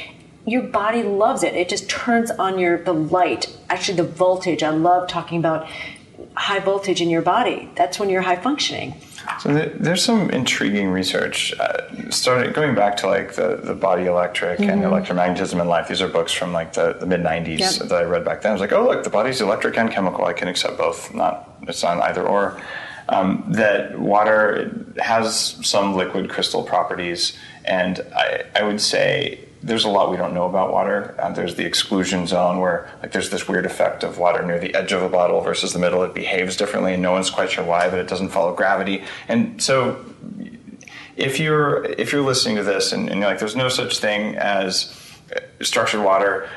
Your 0.45 0.63
body 0.63 1.03
loves 1.03 1.43
it. 1.43 1.55
It 1.55 1.69
just 1.69 1.89
turns 1.89 2.29
on 2.29 2.59
your 2.59 2.83
the 2.83 2.93
light, 2.93 3.57
actually 3.69 3.95
the 3.95 4.03
voltage. 4.03 4.61
I 4.61 4.71
love 4.71 5.07
talking 5.07 5.39
about 5.39 5.65
high 6.35 6.59
voltage 6.59 6.99
in 6.99 7.09
your 7.09 7.21
body. 7.21 7.69
That's 7.75 7.99
when 7.99 8.09
you're 8.09 8.23
high 8.23 8.35
functioning. 8.35 8.95
So 9.39 9.53
there's 9.53 10.03
some 10.03 10.29
intriguing 10.29 10.89
research, 10.89 11.53
uh, 11.59 12.09
starting 12.09 12.51
going 12.53 12.75
back 12.75 12.97
to 12.97 13.07
like 13.07 13.33
the, 13.33 13.57
the 13.63 13.73
body 13.73 14.05
electric 14.05 14.59
mm-hmm. 14.59 14.69
and 14.69 14.83
electromagnetism 14.83 15.59
in 15.59 15.67
life. 15.67 15.87
These 15.87 16.01
are 16.01 16.07
books 16.07 16.31
from 16.31 16.53
like 16.53 16.73
the, 16.73 16.93
the 16.93 17.05
mid 17.05 17.21
'90s 17.21 17.59
yep. 17.59 17.89
that 17.89 17.91
I 17.91 18.03
read 18.03 18.25
back 18.25 18.41
then. 18.41 18.51
I 18.51 18.53
was 18.53 18.61
like, 18.61 18.73
oh 18.73 18.85
look, 18.85 19.03
the 19.03 19.09
body's 19.09 19.41
electric 19.41 19.77
and 19.77 19.91
chemical. 19.91 20.25
I 20.25 20.33
can 20.33 20.47
accept 20.47 20.77
both. 20.77 21.13
Not 21.13 21.57
it's 21.67 21.83
not 21.83 21.99
either 22.01 22.27
or. 22.27 22.61
um, 23.09 23.43
that 23.49 23.99
water 23.99 24.93
has 24.97 25.59
some 25.65 25.95
liquid 25.95 26.29
crystal 26.29 26.63
properties, 26.63 27.37
and 27.65 27.99
I, 28.15 28.45
I 28.55 28.63
would 28.63 28.79
say 28.79 29.39
there's 29.63 29.85
a 29.85 29.89
lot 29.89 30.11
we 30.11 30.17
don't 30.17 30.33
know 30.33 30.45
about 30.45 30.73
water. 30.73 31.15
Um, 31.19 31.33
there's 31.33 31.55
the 31.55 31.65
exclusion 31.65 32.27
zone 32.27 32.59
where 32.59 32.91
like 33.01 33.13
there's 33.13 33.29
this 33.29 33.47
weird 33.47 33.65
effect 33.65 34.03
of 34.03 34.17
water 34.17 34.45
near 34.45 34.59
the 34.59 34.75
edge 34.75 34.91
of 34.91 35.01
a 35.01 35.09
bottle 35.09 35.39
versus 35.39 35.71
the 35.71 35.79
middle. 35.79 36.03
It 36.03 36.13
behaves 36.13 36.57
differently, 36.57 36.93
and 36.93 37.01
no 37.01 37.13
one's 37.13 37.29
quite 37.29 37.49
sure 37.49 37.63
why, 37.63 37.89
but 37.89 37.97
it 37.97 38.09
doesn't 38.09 38.29
follow 38.29 38.53
gravity. 38.53 39.03
And 39.29 39.63
so, 39.63 40.05
if 41.15 41.39
you're 41.39 41.85
if 41.85 42.11
you're 42.11 42.21
listening 42.21 42.57
to 42.57 42.63
this 42.63 42.91
and, 42.91 43.09
and 43.09 43.21
you're 43.21 43.29
like, 43.29 43.39
there's 43.39 43.55
no 43.55 43.69
such 43.69 43.99
thing 43.99 44.35
as 44.35 44.93
structured 45.61 46.03
water. 46.03 46.49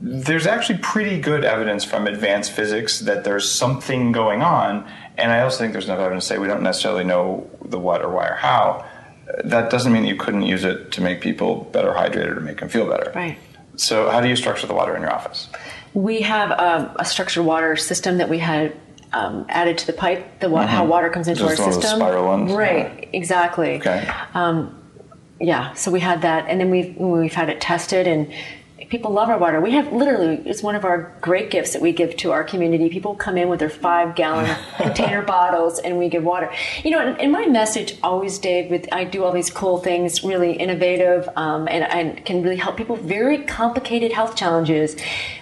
There's 0.00 0.46
actually 0.46 0.78
pretty 0.78 1.20
good 1.20 1.44
evidence 1.44 1.84
from 1.84 2.06
advanced 2.06 2.52
physics 2.52 3.00
that 3.00 3.24
there's 3.24 3.50
something 3.50 4.12
going 4.12 4.42
on, 4.42 4.88
and 5.16 5.32
I 5.32 5.40
also 5.40 5.58
think 5.58 5.72
there's 5.72 5.86
enough 5.86 5.98
evidence 5.98 6.24
to 6.24 6.34
say 6.34 6.38
we 6.38 6.46
don't 6.46 6.62
necessarily 6.62 7.04
know 7.04 7.50
the 7.64 7.78
what 7.78 8.02
or 8.02 8.10
why 8.10 8.28
or 8.28 8.34
how 8.34 8.84
that 9.44 9.70
doesn't 9.70 9.92
mean 9.92 10.02
that 10.02 10.08
you 10.08 10.16
couldn't 10.16 10.42
use 10.42 10.64
it 10.64 10.92
to 10.92 11.00
make 11.00 11.20
people 11.20 11.64
better 11.72 11.92
hydrated 11.92 12.36
or 12.36 12.40
make 12.40 12.60
them 12.60 12.68
feel 12.68 12.88
better. 12.88 13.12
Right. 13.14 13.38
So, 13.76 14.10
how 14.10 14.20
do 14.20 14.28
you 14.28 14.36
structure 14.36 14.66
the 14.66 14.74
water 14.74 14.96
in 14.96 15.02
your 15.02 15.12
office? 15.12 15.48
We 15.94 16.20
have 16.22 16.50
um, 16.52 16.90
a 16.96 17.04
structured 17.04 17.44
water 17.44 17.76
system 17.76 18.18
that 18.18 18.28
we 18.28 18.38
had 18.38 18.76
um, 19.12 19.46
added 19.48 19.78
to 19.78 19.86
the 19.86 19.92
pipe. 19.92 20.40
The 20.40 20.50
wa- 20.50 20.66
how 20.66 20.84
water 20.84 21.10
comes 21.10 21.28
into 21.28 21.40
Just 21.42 21.58
our 21.60 21.66
one 21.66 21.68
of 21.68 21.74
those 21.74 21.82
system. 21.82 21.98
spiral 22.00 22.26
ones? 22.26 22.52
Right. 22.52 23.08
Exactly. 23.12 23.76
Okay. 23.76 24.08
Yeah. 25.40 25.72
So 25.74 25.90
we 25.92 26.00
had 26.00 26.22
that, 26.22 26.46
and 26.48 26.60
then 26.60 26.70
we've 26.70 26.96
we've 26.96 27.32
had 27.32 27.48
it 27.48 27.60
tested, 27.60 28.08
and 28.08 28.32
people 28.86 29.10
love 29.10 29.28
our 29.28 29.38
water. 29.38 29.60
We 29.60 29.72
have 29.72 29.92
literally 29.92 30.36
it's 30.46 30.62
one 30.62 30.76
of 30.76 30.84
our 30.84 31.12
great 31.20 31.50
gifts 31.50 31.72
that 31.72 31.82
we 31.82 31.92
give 31.92 32.16
to 32.18 32.30
our 32.30 32.44
community. 32.44 32.88
People 32.88 33.14
come 33.14 33.36
in 33.36 33.48
with 33.48 33.58
their 33.58 33.70
five 33.70 34.14
gallon 34.14 34.56
container 34.76 35.22
bottles, 35.22 35.80
and 35.80 35.98
we 35.98 36.08
give 36.08 36.22
water. 36.22 36.50
You 36.84 36.92
know, 36.92 37.00
and, 37.00 37.20
and 37.20 37.32
my 37.32 37.46
message 37.46 37.98
always, 38.02 38.38
Dave, 38.38 38.70
with 38.70 38.86
I 38.92 39.04
do 39.04 39.24
all 39.24 39.32
these 39.32 39.50
cool 39.50 39.78
things, 39.78 40.22
really 40.22 40.52
innovative, 40.52 41.28
um, 41.34 41.66
and 41.68 41.84
I 41.84 42.20
can 42.20 42.42
really 42.42 42.56
help 42.56 42.76
people 42.76 42.96
very 42.96 43.38
complicated 43.38 44.12
health 44.12 44.36
challenges. 44.36 44.96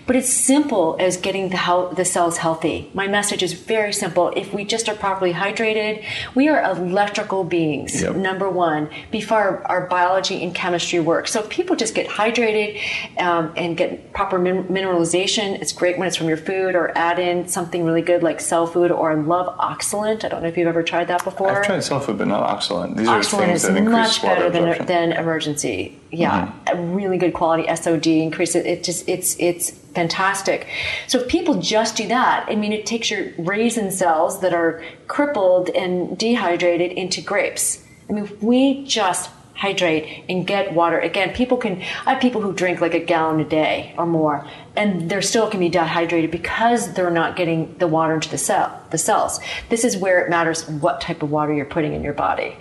But 0.07 0.14
it's 0.14 0.33
simple 0.33 0.96
as 1.01 1.16
getting 1.16 1.49
the 1.49 1.57
health, 1.57 1.96
the 1.96 2.05
cells 2.05 2.38
healthy. 2.38 2.90
My 2.94 3.09
message 3.09 3.42
is 3.42 3.53
very 3.53 3.92
simple. 3.92 4.33
If 4.37 4.55
we 4.55 4.64
just 4.64 4.88
are 4.88 4.94
properly 4.94 5.33
hydrated, 5.33 6.05
we 6.37 6.49
are 6.49 6.62
electrical 6.62 7.42
beings. 7.42 8.03
Yep. 8.03 8.14
Number 8.14 8.49
one, 8.49 8.88
before 9.11 9.38
our, 9.38 9.64
our 9.66 9.87
biology 9.88 10.44
and 10.44 10.55
chemistry 10.55 11.01
work. 11.01 11.27
So 11.27 11.40
if 11.40 11.49
people 11.49 11.75
just 11.75 11.96
get 11.96 12.07
hydrated 12.07 12.81
um, 13.18 13.26
Um, 13.27 13.53
and 13.57 13.77
get 13.77 14.12
proper 14.12 14.39
min- 14.39 14.65
mineralization, 14.65 15.61
it's 15.61 15.73
great 15.73 15.99
when 15.99 16.07
it's 16.07 16.17
from 16.17 16.29
your 16.29 16.37
food, 16.37 16.77
or 16.77 16.97
add 16.97 17.19
in 17.19 17.49
something 17.49 17.85
really 17.85 18.03
good 18.03 18.23
like 18.23 18.41
cell 18.41 18.69
food. 18.69 18.93
Or 18.93 19.11
I 19.11 19.15
love 19.17 19.59
Oxylent. 19.59 20.25
I 20.25 20.29
don't 20.29 20.43
know 20.43 20.49
if 20.49 20.57
you've 20.57 20.69
ever 20.69 20.85
tried 20.85 21.09
that 21.09 21.25
before. 21.25 21.51
I've 21.51 21.67
tried 21.67 21.83
cell 21.83 21.99
food, 21.99 22.19
but 22.19 22.29
not 22.29 22.49
Oxylent. 22.49 22.97
These 22.97 23.09
are 23.09 23.23
things 23.25 23.65
is 23.65 23.69
that 23.69 23.77
increase 23.77 23.93
much 23.93 24.23
water 24.23 24.49
better 24.49 24.85
than, 24.85 24.87
than 24.87 25.12
Emergen-C. 25.12 25.99
Yeah, 26.12 26.47
mm-hmm. 26.47 26.79
a 26.79 26.95
really 26.95 27.19
good 27.19 27.35
quality 27.35 27.67
SOD 27.75 28.07
increase 28.07 28.55
it. 28.55 28.65
It 28.65 28.85
just 28.85 29.09
it's 29.09 29.35
it's 29.41 29.71
fantastic. 29.71 30.69
So 31.09 31.19
if 31.19 31.27
people 31.27 31.61
just 31.61 31.97
do 31.97 32.07
that, 32.07 32.47
I 32.49 32.55
mean, 32.55 32.73
it 32.73 32.87
takes 32.87 33.11
your 33.11 33.33
raisin 33.39 33.91
cells 33.91 34.41
that 34.41 34.55
are 34.55 34.85
crippled 35.09 35.71
and 35.71 36.17
dehydrated 36.17 36.93
into 36.93 37.21
grapes. 37.21 37.83
I 38.09 38.12
mean, 38.12 38.25
if 38.25 38.41
we 38.41 38.85
just 38.85 39.31
hydrate 39.57 40.25
and 40.29 40.47
get 40.47 40.73
water 40.75 40.99
again 41.01 41.33
people 41.35 41.57
can 41.57 41.81
i 42.07 42.12
have 42.12 42.21
people 42.21 42.40
who 42.40 42.53
drink 42.53 42.81
like 42.81 42.95
a 42.95 43.01
gallon 43.01 43.40
a 43.40 43.45
day 43.45 43.95
or 43.99 44.07
more 44.07 44.47
and 44.77 45.11
they're 45.11 45.23
still 45.23 45.49
can 45.49 45.61
be 45.61 45.69
dehydrated 45.69 46.31
because 46.31 46.92
they're 46.95 47.11
not 47.11 47.37
getting 47.37 47.75
the 47.79 47.88
water 47.88 48.14
into 48.14 48.29
the 48.29 48.38
cell 48.38 48.83
the 48.90 48.99
cells 48.99 49.40
this 49.71 49.83
is 49.85 49.97
where 49.97 50.23
it 50.25 50.29
matters 50.31 50.69
what 50.69 51.01
type 51.01 51.23
of 51.23 51.31
water 51.31 51.53
you're 51.55 51.64
putting 51.64 51.92
in 51.95 52.03
your 52.03 52.12
body 52.12 52.55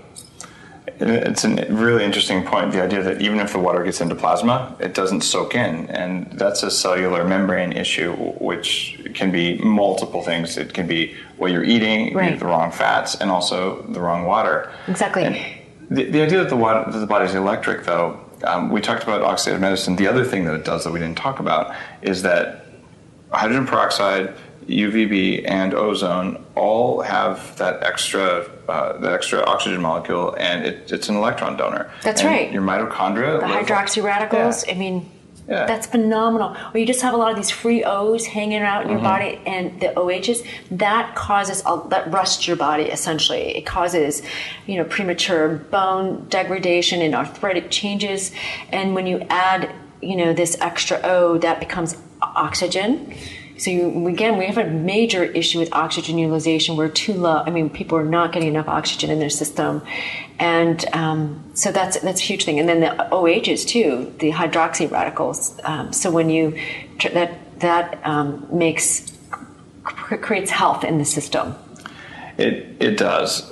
It's 0.99 1.43
a 1.43 1.49
really 1.69 2.03
interesting 2.05 2.43
point. 2.45 2.71
The 2.71 2.81
idea 2.81 3.01
that 3.03 3.19
even 3.21 3.39
if 3.39 3.51
the 3.51 3.59
water 3.59 3.83
gets 3.83 3.99
into 3.99 4.15
plasma, 4.15 4.77
it 4.79 4.93
doesn't 4.93 5.21
soak 5.21 5.53
in, 5.55 5.87
and 5.89 6.31
that's 6.41 6.63
a 6.63 6.71
cellular 6.71 7.25
membrane 7.25 7.73
issue, 7.73 8.13
which 8.39 9.01
can 9.13 9.29
be 9.31 9.57
multiple 9.57 10.21
things. 10.21 10.57
It 10.57 10.73
can 10.73 10.87
be 10.87 11.01
what 11.37 11.51
you're 11.51 11.65
eating, 11.75 12.13
Right. 12.13 12.39
the 12.39 12.45
wrong 12.45 12.71
fats, 12.71 13.15
and 13.19 13.29
also 13.29 13.81
the 13.95 13.99
wrong 13.99 14.23
water. 14.25 14.71
Exactly. 14.87 15.23
And 15.25 15.35
the, 15.89 16.05
the 16.05 16.21
idea 16.21 16.39
that 16.39 16.49
the 16.49 16.55
water, 16.57 16.89
that 16.91 16.97
the 16.97 17.07
body's 17.07 17.35
electric, 17.35 17.85
though, 17.85 18.19
um, 18.43 18.69
we 18.69 18.81
talked 18.81 19.03
about 19.03 19.21
oxidative 19.21 19.59
medicine. 19.59 19.95
The 19.95 20.07
other 20.07 20.23
thing 20.25 20.45
that 20.45 20.53
it 20.55 20.65
does 20.65 20.83
that 20.83 20.91
we 20.91 20.99
didn't 20.99 21.17
talk 21.17 21.39
about 21.39 21.75
is 22.01 22.21
that 22.23 22.65
hydrogen 23.31 23.65
peroxide, 23.65 24.33
UVB, 24.67 25.43
and 25.49 25.73
ozone 25.73 26.43
all 26.55 27.01
have 27.01 27.55
that 27.57 27.83
extra 27.83 28.49
uh, 28.67 28.97
that 28.97 29.13
extra 29.13 29.43
oxygen 29.45 29.81
molecule, 29.81 30.35
and 30.39 30.65
it, 30.65 30.91
it's 30.91 31.07
an 31.07 31.15
electron 31.15 31.55
donor. 31.55 31.91
That's 32.01 32.21
And 32.21 32.29
right. 32.29 32.51
Your 32.51 32.63
mitochondria. 32.63 33.39
the 33.39 33.45
hydroxy 33.45 34.03
radicals. 34.03 34.65
Yeah. 34.65 34.73
I 34.73 34.77
mean, 34.77 35.11
Yeah. 35.47 35.65
that's 35.67 35.85
phenomenal. 35.85 36.55
Or 36.73 36.79
you 36.79 36.85
just 36.87 37.01
have 37.03 37.13
a 37.13 37.17
lot 37.17 37.29
of 37.29 37.37
these 37.37 37.51
free 37.51 37.83
O's 37.83 38.25
hanging 38.25 38.61
out 38.61 38.83
in 38.83 38.89
your 38.89 38.97
Mm-hmm. 38.99 39.05
body, 39.07 39.41
and 39.45 39.79
the 39.79 39.93
OHs 39.99 40.41
that 40.71 41.15
causes 41.15 41.61
a, 41.65 41.81
that 41.89 42.11
rusts 42.11 42.47
your 42.47 42.57
body. 42.57 42.83
Essentially, 42.85 43.55
it 43.57 43.65
causes 43.65 44.23
you 44.65 44.77
know 44.77 44.83
premature 44.85 45.49
bone 45.49 46.25
degradation 46.29 47.01
and 47.01 47.13
arthritic 47.13 47.69
changes. 47.69 48.31
And 48.71 48.95
when 48.95 49.05
you 49.05 49.19
add 49.29 49.69
you 50.01 50.15
know 50.15 50.33
this 50.33 50.57
extra 50.61 50.99
O, 51.03 51.37
that 51.39 51.59
becomes 51.59 51.95
oxygen. 52.21 53.13
So 53.57 53.71
you, 53.71 54.07
again, 54.07 54.37
we 54.37 54.45
have 54.45 54.57
a 54.57 54.65
major 54.65 55.23
issue 55.23 55.59
with 55.59 55.73
oxygen 55.73 56.17
utilization. 56.17 56.75
We're 56.75 56.89
too 56.89 57.13
low. 57.13 57.43
I 57.45 57.49
mean, 57.49 57.69
people 57.69 57.97
are 57.97 58.05
not 58.05 58.33
getting 58.33 58.49
enough 58.49 58.67
oxygen 58.67 59.09
in 59.09 59.19
their 59.19 59.29
system, 59.29 59.81
and 60.39 60.83
um, 60.93 61.43
so 61.53 61.71
that's 61.71 61.99
that's 62.01 62.19
a 62.19 62.23
huge 62.23 62.43
thing. 62.43 62.59
And 62.59 62.67
then 62.67 62.81
the 62.81 63.13
OHs 63.13 63.63
too, 63.63 64.13
the 64.19 64.31
hydroxy 64.31 64.91
radicals. 64.91 65.57
Um, 65.63 65.93
so 65.93 66.11
when 66.11 66.29
you 66.29 66.59
that 67.13 67.59
that 67.59 68.05
um, 68.05 68.45
makes 68.51 69.13
creates 69.83 70.51
health 70.51 70.83
in 70.83 70.97
the 70.97 71.05
system. 71.05 71.55
It 72.37 72.75
it 72.81 72.97
does. 72.97 73.49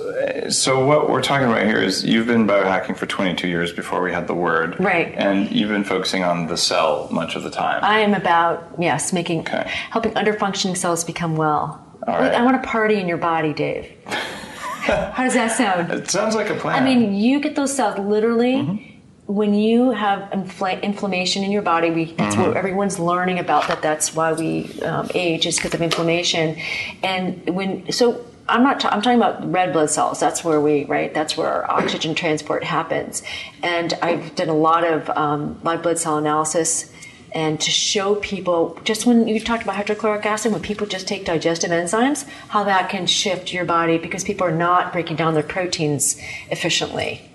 So 0.58 0.84
what 0.86 1.08
we're 1.08 1.22
talking 1.22 1.46
about 1.46 1.64
here 1.64 1.82
is 1.82 2.04
you've 2.04 2.26
been 2.26 2.46
biohacking 2.46 2.96
for 2.96 3.06
22 3.06 3.48
years 3.48 3.72
before 3.72 4.02
we 4.02 4.12
had 4.12 4.26
the 4.26 4.34
word, 4.34 4.76
Right. 4.78 5.14
And 5.16 5.50
you've 5.50 5.70
been 5.70 5.84
focusing 5.84 6.22
on 6.22 6.46
the 6.48 6.56
cell 6.56 7.08
much 7.10 7.34
of 7.34 7.42
the 7.42 7.50
time. 7.50 7.80
I 7.82 8.00
am 8.00 8.12
about 8.14 8.74
yes, 8.78 9.12
making 9.12 9.40
Okay. 9.40 9.70
helping 9.90 10.12
underfunctioning 10.12 10.76
cells 10.76 11.02
become 11.04 11.36
well. 11.36 11.80
All 12.06 12.18
right. 12.18 12.34
I 12.34 12.42
want 12.44 12.62
to 12.62 12.68
party 12.68 12.96
in 13.00 13.08
your 13.08 13.16
body, 13.16 13.54
Dave. 13.54 13.90
How 14.06 15.24
does 15.24 15.32
that 15.34 15.52
sound? 15.56 15.90
it 15.90 16.10
sounds 16.10 16.34
like 16.34 16.50
a 16.50 16.54
plan. 16.54 16.76
I 16.82 16.84
mean, 16.84 17.14
you 17.14 17.40
get 17.40 17.56
those 17.56 17.74
cells 17.74 17.98
literally 17.98 18.56
Mm-hmm. 18.56 19.32
when 19.32 19.54
you 19.54 19.92
have 19.92 20.30
infl- 20.32 20.82
inflammation 20.82 21.42
in 21.42 21.50
your 21.50 21.62
body. 21.62 21.90
We, 21.90 22.04
that's 22.12 22.36
Mm-hmm. 22.36 22.48
what 22.48 22.56
everyone's 22.58 22.98
learning 22.98 23.38
about. 23.38 23.66
That 23.68 23.80
that's 23.80 24.14
why 24.14 24.34
we 24.34 24.78
um, 24.82 25.08
age 25.14 25.46
is 25.46 25.56
because 25.56 25.72
of 25.72 25.80
inflammation. 25.80 26.56
And 27.02 27.48
when 27.48 27.90
so. 27.90 28.26
I'm 28.48 28.62
not. 28.62 28.80
ta- 28.80 28.90
I'm 28.90 29.00
talking 29.00 29.18
about 29.18 29.50
red 29.50 29.72
blood 29.72 29.90
cells. 29.90 30.20
That's 30.20 30.44
where 30.44 30.60
we, 30.60 30.84
right? 30.84 31.12
That's 31.14 31.36
where 31.36 31.48
our 31.48 31.70
oxygen 31.70 32.14
transport 32.14 32.62
happens. 32.62 33.22
And 33.62 33.94
I've 34.02 34.34
done 34.34 34.48
a 34.48 34.54
lot 34.54 34.84
of 34.84 35.08
um, 35.10 35.54
blood 35.54 35.98
cell 35.98 36.18
analysis, 36.18 36.92
and 37.32 37.58
to 37.60 37.70
show 37.70 38.16
people 38.16 38.78
just 38.84 39.06
when 39.06 39.26
you've 39.26 39.44
talked 39.44 39.62
about 39.62 39.76
hydrochloric 39.76 40.26
acid, 40.26 40.52
when 40.52 40.60
people 40.60 40.86
just 40.86 41.08
take 41.08 41.24
digestive 41.24 41.70
enzymes, 41.70 42.28
how 42.48 42.64
that 42.64 42.90
can 42.90 43.06
shift 43.06 43.52
your 43.52 43.64
body 43.64 43.98
because 43.98 44.24
people 44.24 44.46
are 44.46 44.52
not 44.52 44.92
breaking 44.92 45.16
down 45.16 45.34
their 45.34 45.42
proteins 45.42 46.20
efficiently. 46.50 47.28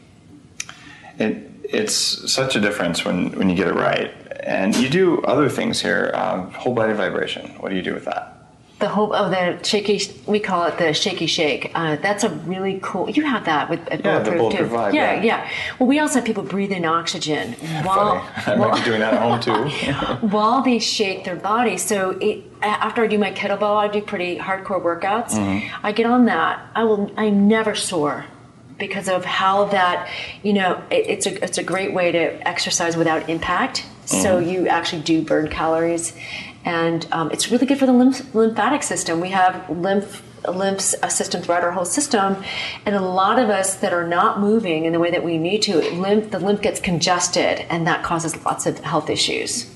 It, 1.17 1.50
it's 1.63 2.32
such 2.32 2.56
a 2.56 2.62
difference 2.62 3.04
when, 3.04 3.32
when 3.32 3.50
you 3.50 3.56
get 3.56 3.67
it 3.67 3.76
right. 3.76 4.13
And 4.41 4.76
you 4.76 4.89
do 4.89 5.22
other 5.24 5.50
things 5.50 5.82
here, 5.82 6.12
um, 6.13 6.52
whole 6.52 6.74
body 6.74 6.93
vibration. 6.93 7.52
What 7.60 7.69
do 7.69 7.76
you 7.76 7.82
do 7.82 7.93
with 7.93 8.06
that? 8.06 8.38
The 8.80 8.88
whole 8.88 9.13
oh 9.13 9.30
the 9.30 9.62
shaky 9.63 10.02
we 10.26 10.39
call 10.39 10.65
it 10.65 10.78
the 10.78 10.94
shaky 10.94 11.26
shake. 11.26 11.70
Uh, 11.76 11.98
that's 11.98 12.24
a 12.24 12.30
really 12.30 12.80
cool. 12.82 13.10
You 13.10 13.24
have 13.26 13.44
that 13.44 13.70
with 13.70 13.86
at 13.89 14.06
Yeah, 14.06 14.20
the 14.20 14.32
Bulletproof 14.32 14.52
too. 14.54 14.68
Bulletproof 14.68 14.72
Vibe, 14.72 14.94
yeah, 14.94 15.13
yeah. 15.15 15.22
yeah. 15.24 15.50
Well, 15.80 15.89
we 15.89 16.00
also 16.00 16.15
have 16.15 16.26
people 16.26 16.44
breathe 16.44 16.72
in 16.72 16.86
oxygen 16.86 17.54
while 17.84 18.22
Funny. 18.22 18.48
I 18.63 18.68
might 18.68 18.78
be 18.80 18.84
doing 18.86 19.02
that 19.02 19.13
at 19.15 19.22
home 19.22 19.39
too. 19.42 20.28
while 20.28 20.62
they 20.62 20.80
shake 20.80 21.26
their 21.26 21.36
body. 21.36 21.76
So 21.78 22.12
it, 22.22 22.46
after 22.62 23.04
I 23.04 23.08
do 23.08 23.18
my 23.18 23.32
kettlebell, 23.34 23.76
I 23.76 23.89
do 23.89 24.02
pretty 24.02 24.38
hardcore 24.38 24.82
workouts. 24.82 25.32
Mm-hmm. 25.32 25.86
I 25.86 25.92
get 25.92 26.06
on 26.06 26.26
that. 26.26 26.65
I 26.74 26.86
will. 26.86 27.12
i'm 27.18 27.50
never 27.50 27.76
sore 27.76 28.26
because 28.78 29.10
of 29.10 29.26
how 29.26 29.65
that. 29.65 30.10
You 30.42 30.54
know, 30.54 30.82
it, 30.89 31.06
it's 31.08 31.26
a 31.26 31.44
it's 31.44 31.58
a 31.58 31.63
great 31.63 31.94
way 31.94 32.13
to 32.13 32.48
exercise 32.48 32.96
without 32.96 33.30
impact. 33.30 33.86
So 34.06 34.39
Mm-hmm. 34.39 34.50
you 34.50 34.68
actually 34.70 35.02
do 35.04 35.22
burn 35.22 35.50
calories, 35.50 36.13
and 36.65 37.08
um, 37.12 37.32
it's 37.32 37.52
really 37.52 37.65
good 37.65 37.80
for 37.80 37.86
the 37.86 37.93
lymph, 37.93 38.34
lymphatic 38.36 38.84
system. 38.84 39.19
We 39.19 39.30
have 39.30 39.69
lymph 39.69 40.24
lymph 40.48 40.80
system 40.80 41.41
throughout 41.41 41.63
our 41.65 41.72
whole 41.72 41.84
system, 41.84 42.41
and 42.86 42.95
a 42.95 43.02
lot 43.02 43.38
of 43.39 43.50
us 43.50 43.76
that 43.76 43.91
are 43.91 44.08
not 44.08 44.39
moving 44.39 44.86
in 44.86 44.93
the 44.93 45.00
way 45.00 45.12
that 45.12 45.22
we 45.24 45.38
need 45.38 45.62
to, 45.63 45.78
lymph 45.91 46.32
the 46.32 46.39
lymph 46.39 46.62
gets 46.62 46.80
congested, 46.80 47.65
and 47.69 47.86
that 47.88 48.04
causes 48.04 48.41
lots 48.45 48.65
of 48.65 48.80
health 48.80 49.10
issues. 49.10 49.69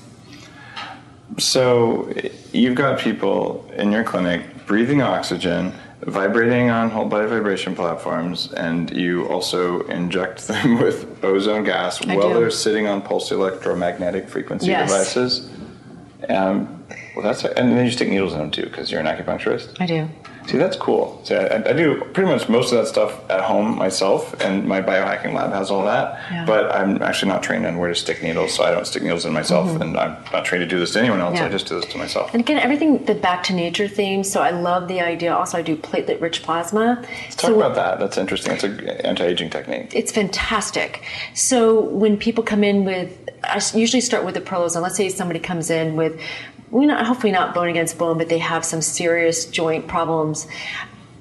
So 1.38 2.12
you've 2.52 2.76
got 2.76 2.98
people 2.98 3.68
in 3.76 3.92
your 3.92 4.04
clinic 4.04 4.66
breathing 4.66 5.02
oxygen. 5.02 5.72
vibrating 6.06 6.68
on 6.68 6.90
whole 6.90 7.06
body 7.06 7.26
vibration 7.26 7.74
platforms, 7.74 8.52
and 8.52 8.90
you 8.94 9.26
also 9.28 9.80
inject 9.86 10.46
them 10.48 10.78
with 10.78 11.22
ozone 11.24 11.64
gas 11.64 12.06
I 12.06 12.16
while 12.16 12.28
do. 12.34 12.40
they're 12.40 12.50
sitting 12.50 12.86
on 12.86 13.00
pulsed 13.00 13.32
electromagnetic 13.32 14.28
frequency 14.28 14.66
Yes. 14.66 14.90
devices. 14.90 15.48
Um, 16.28 16.73
well, 17.14 17.24
that's 17.24 17.44
and 17.44 17.76
then 17.76 17.84
you 17.84 17.90
stick 17.90 18.08
needles 18.08 18.32
in 18.32 18.38
them 18.38 18.50
too 18.50 18.64
because 18.64 18.90
you're 18.90 19.00
an 19.00 19.06
acupuncturist. 19.06 19.80
I 19.80 19.86
do. 19.86 20.08
See, 20.46 20.58
that's 20.58 20.76
cool. 20.76 21.22
See, 21.24 21.34
I, 21.34 21.56
I 21.56 21.72
do 21.72 22.02
pretty 22.12 22.30
much 22.30 22.50
most 22.50 22.70
of 22.70 22.76
that 22.78 22.86
stuff 22.86 23.18
at 23.30 23.40
home 23.40 23.76
myself, 23.76 24.38
and 24.42 24.66
my 24.66 24.82
biohacking 24.82 25.32
lab 25.32 25.52
has 25.52 25.70
all 25.70 25.84
that. 25.84 26.20
Yeah. 26.30 26.44
But 26.44 26.70
I'm 26.70 27.00
actually 27.02 27.30
not 27.32 27.42
trained 27.42 27.64
on 27.64 27.78
where 27.78 27.88
to 27.88 27.94
stick 27.94 28.22
needles, 28.22 28.52
so 28.52 28.62
I 28.62 28.70
don't 28.70 28.86
stick 28.86 29.02
needles 29.02 29.24
in 29.24 29.32
myself, 29.32 29.80
and 29.80 29.96
I'm 29.96 30.22
not 30.32 30.44
trained 30.44 30.60
to 30.62 30.66
do 30.68 30.78
this 30.78 30.92
to 30.92 31.00
anyone 31.00 31.20
else. 31.20 31.36
Mm-hmm. 31.36 31.44
Yeah. 31.44 31.48
I 31.48 31.52
just 31.52 31.66
do 31.66 31.80
this 31.80 31.90
to 31.92 31.98
myself. 31.98 32.34
And 32.34 32.42
again, 32.42 32.58
everything 32.58 33.06
the 33.06 33.14
back 33.14 33.42
to 33.44 33.54
nature 33.54 33.88
theme. 33.88 34.22
So 34.22 34.42
I 34.42 34.50
love 34.50 34.86
the 34.86 35.00
idea. 35.00 35.34
Also, 35.34 35.56
I 35.56 35.62
do 35.62 35.76
platelet 35.76 36.20
rich 36.20 36.42
plasma. 36.42 37.02
Let's 37.22 37.36
talk 37.36 37.52
about 37.52 37.74
that. 37.76 37.98
That's 37.98 38.18
interesting. 38.18 38.52
It's 38.52 38.64
an 38.64 38.86
anti-aging 38.86 39.48
technique. 39.48 39.94
It's 39.94 40.12
fantastic. 40.12 41.04
So 41.34 41.80
when 41.80 42.18
people 42.18 42.44
come 42.44 42.62
in 42.62 42.84
with, 42.84 43.18
I 43.44 43.62
usually 43.74 44.02
start 44.02 44.26
with 44.26 44.34
the 44.34 44.42
pros. 44.42 44.76
And 44.76 44.82
let's 44.82 44.96
say 44.96 45.08
somebody 45.08 45.40
comes 45.40 45.70
in 45.70 45.96
with, 45.96 46.20
we 46.74 46.86
not 46.86 47.06
hopefully 47.06 47.32
not 47.32 47.54
bone 47.54 47.68
against 47.68 47.96
bone, 47.98 48.18
but 48.18 48.28
they 48.28 48.38
have 48.38 48.64
some 48.64 48.82
serious 48.82 49.46
joint 49.46 49.86
problems. 49.86 50.48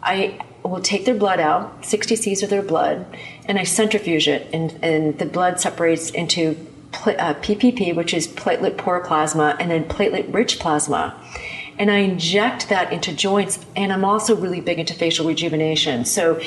I 0.01 0.39
will 0.63 0.81
take 0.81 1.05
their 1.05 1.13
blood 1.13 1.39
out, 1.39 1.85
60 1.85 2.15
C's 2.15 2.41
of 2.41 2.49
their 2.49 2.63
blood, 2.63 3.05
and 3.45 3.59
I 3.59 3.63
centrifuge 3.63 4.27
it, 4.27 4.49
and, 4.51 4.71
and 4.83 5.19
the 5.19 5.27
blood 5.27 5.59
separates 5.59 6.09
into 6.09 6.55
pla- 6.91 7.13
uh, 7.13 7.33
PPP, 7.35 7.95
which 7.95 8.15
is 8.15 8.27
platelet 8.27 8.77
poor 8.77 8.99
plasma, 9.01 9.55
and 9.59 9.69
then 9.69 9.83
platelet 9.83 10.33
rich 10.33 10.57
plasma. 10.57 11.15
And 11.77 11.91
I 11.91 11.97
inject 11.97 12.69
that 12.69 12.91
into 12.91 13.13
joints, 13.13 13.63
and 13.75 13.93
I'm 13.93 14.03
also 14.03 14.35
really 14.35 14.59
big 14.59 14.79
into 14.79 14.95
facial 14.95 15.27
rejuvenation. 15.27 16.05
So 16.05 16.41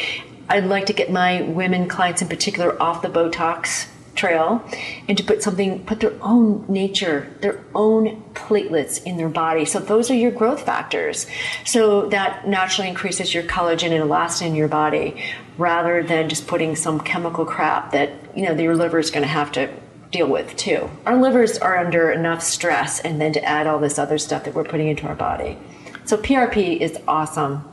I'd 0.48 0.64
like 0.64 0.86
to 0.86 0.92
get 0.92 1.12
my 1.12 1.42
women 1.42 1.86
clients 1.88 2.22
in 2.22 2.28
particular 2.28 2.80
off 2.82 3.02
the 3.02 3.08
Botox 3.08 3.86
trail 4.16 4.64
and 5.08 5.16
to 5.16 5.24
put 5.24 5.42
something 5.42 5.84
put 5.84 6.00
their 6.00 6.14
own 6.22 6.64
nature 6.68 7.32
their 7.40 7.62
own 7.74 8.22
platelets 8.34 9.02
in 9.04 9.16
their 9.16 9.28
body. 9.28 9.64
So 9.64 9.78
those 9.78 10.10
are 10.10 10.14
your 10.14 10.30
growth 10.30 10.62
factors. 10.62 11.26
So 11.64 12.08
that 12.08 12.48
naturally 12.48 12.88
increases 12.88 13.34
your 13.34 13.44
collagen 13.44 13.92
and 13.92 14.02
elastin 14.10 14.48
in 14.48 14.54
your 14.54 14.68
body 14.68 15.22
rather 15.58 16.02
than 16.02 16.28
just 16.28 16.46
putting 16.46 16.76
some 16.76 17.00
chemical 17.00 17.44
crap 17.44 17.92
that 17.92 18.10
you 18.34 18.44
know 18.44 18.52
your 18.54 18.76
liver 18.76 18.98
is 18.98 19.10
going 19.10 19.22
to 19.22 19.28
have 19.28 19.52
to 19.52 19.72
deal 20.10 20.28
with 20.28 20.56
too. 20.56 20.88
Our 21.04 21.20
livers 21.20 21.58
are 21.58 21.76
under 21.76 22.10
enough 22.10 22.42
stress 22.42 23.00
and 23.00 23.20
then 23.20 23.32
to 23.34 23.44
add 23.44 23.66
all 23.66 23.78
this 23.78 23.98
other 23.98 24.18
stuff 24.18 24.44
that 24.44 24.54
we're 24.54 24.64
putting 24.64 24.88
into 24.88 25.06
our 25.06 25.14
body. 25.14 25.58
So 26.04 26.16
prp 26.16 26.80
is 26.80 26.98
awesome. 27.08 27.64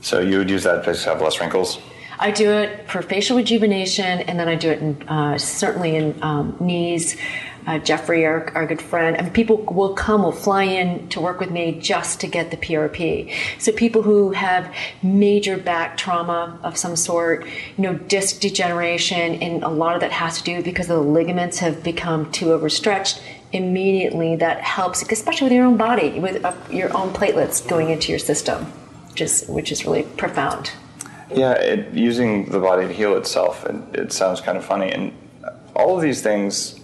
So 0.00 0.20
you 0.20 0.38
would 0.38 0.50
use 0.50 0.64
that 0.64 0.84
to 0.84 0.94
have 1.08 1.20
less 1.20 1.40
wrinkles. 1.40 1.78
I 2.18 2.30
do 2.30 2.50
it 2.50 2.88
for 2.90 3.02
facial 3.02 3.36
rejuvenation, 3.36 4.20
and 4.20 4.38
then 4.38 4.48
I 4.48 4.54
do 4.54 4.70
it 4.70 4.80
in, 4.80 5.08
uh, 5.08 5.38
certainly 5.38 5.96
in 5.96 6.22
um, 6.22 6.56
knees. 6.60 7.16
Uh, 7.66 7.78
Jeffrey, 7.80 8.24
our, 8.24 8.48
our 8.54 8.64
good 8.64 8.80
friend, 8.80 9.16
and 9.16 9.34
people 9.34 9.56
will 9.56 9.92
come, 9.92 10.22
will 10.22 10.30
fly 10.30 10.62
in 10.62 11.08
to 11.08 11.20
work 11.20 11.40
with 11.40 11.50
me 11.50 11.80
just 11.80 12.20
to 12.20 12.28
get 12.28 12.52
the 12.52 12.56
PRP. 12.56 13.34
So 13.58 13.72
people 13.72 14.02
who 14.02 14.30
have 14.30 14.72
major 15.02 15.56
back 15.56 15.96
trauma 15.96 16.60
of 16.62 16.76
some 16.76 16.94
sort, 16.94 17.44
you 17.76 17.82
know, 17.82 17.94
disc 17.94 18.40
degeneration, 18.40 19.42
and 19.42 19.64
a 19.64 19.68
lot 19.68 19.96
of 19.96 20.00
that 20.02 20.12
has 20.12 20.38
to 20.38 20.44
do 20.44 20.62
because 20.62 20.86
the 20.86 21.00
ligaments 21.00 21.58
have 21.58 21.82
become 21.82 22.30
too 22.30 22.52
overstretched. 22.52 23.20
Immediately, 23.52 24.36
that 24.36 24.60
helps, 24.60 25.02
especially 25.10 25.46
with 25.46 25.52
your 25.52 25.64
own 25.64 25.76
body, 25.76 26.20
with 26.20 26.44
uh, 26.44 26.54
your 26.70 26.96
own 26.96 27.12
platelets 27.12 27.66
going 27.66 27.90
into 27.90 28.12
your 28.12 28.20
system, 28.20 28.72
is 29.16 29.44
which 29.48 29.72
is 29.72 29.84
really 29.84 30.04
profound. 30.04 30.70
Yeah, 31.34 31.52
it, 31.52 31.92
using 31.92 32.46
the 32.46 32.60
body 32.60 32.86
to 32.86 32.92
heal 32.92 33.16
itself. 33.16 33.64
It, 33.66 33.76
it 33.94 34.12
sounds 34.12 34.40
kind 34.40 34.56
of 34.56 34.64
funny, 34.64 34.92
and 34.92 35.12
all 35.74 35.96
of 35.96 36.02
these 36.02 36.22
things, 36.22 36.80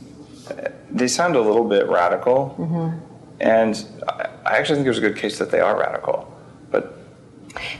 they 0.90 1.09
sound 1.09 1.37
a 1.37 1.40
little 1.40 1.68
bit 1.68 1.88
radical, 1.88 2.55
mm-hmm. 2.59 2.98
and 3.40 3.85
I 4.09 4.57
actually 4.59 4.76
think 4.76 4.85
there's 4.85 4.98
a 4.98 5.02
good 5.02 5.16
case 5.16 5.38
that 5.38 5.50
they 5.50 5.61
are 5.61 5.78
radical. 5.78 6.28
But 6.70 6.98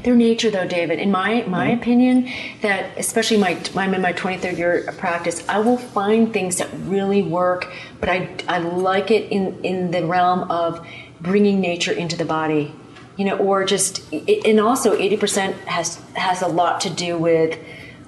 Their 0.05 0.15
nature, 0.15 0.51
though, 0.51 0.67
David, 0.67 0.99
in 0.99 1.11
my 1.11 1.45
my 1.47 1.69
mm-hmm. 1.69 1.81
opinion, 1.81 2.31
that 2.63 2.97
especially 2.97 3.39
my 3.39 3.59
I'm 3.77 3.95
in 3.95 4.01
my 4.01 4.13
23rd 4.13 4.57
year 4.57 4.85
of 4.89 4.97
practice, 4.99 5.47
I 5.49 5.59
will 5.59 5.79
find 5.79 6.33
things 6.33 6.59
that 6.59 6.69
really 6.85 7.23
work, 7.23 7.73
but 8.01 8.09
I 8.09 8.31
I 8.49 8.59
like 8.59 9.11
it 9.11 9.31
in 9.33 9.63
in 9.65 9.91
the 9.91 10.07
realm 10.07 10.51
of 10.51 10.87
bringing 11.21 11.61
nature 11.61 11.93
into 11.93 12.17
the 12.17 12.25
body, 12.25 12.75
you 13.17 13.25
know, 13.25 13.37
or 13.39 13.65
just 13.65 14.11
and 14.13 14.61
also 14.61 14.97
80% 14.97 15.53
has 15.65 15.97
has 16.15 16.43
a 16.43 16.49
lot 16.49 16.81
to 16.83 16.91
do 16.91 17.19
with 17.19 17.59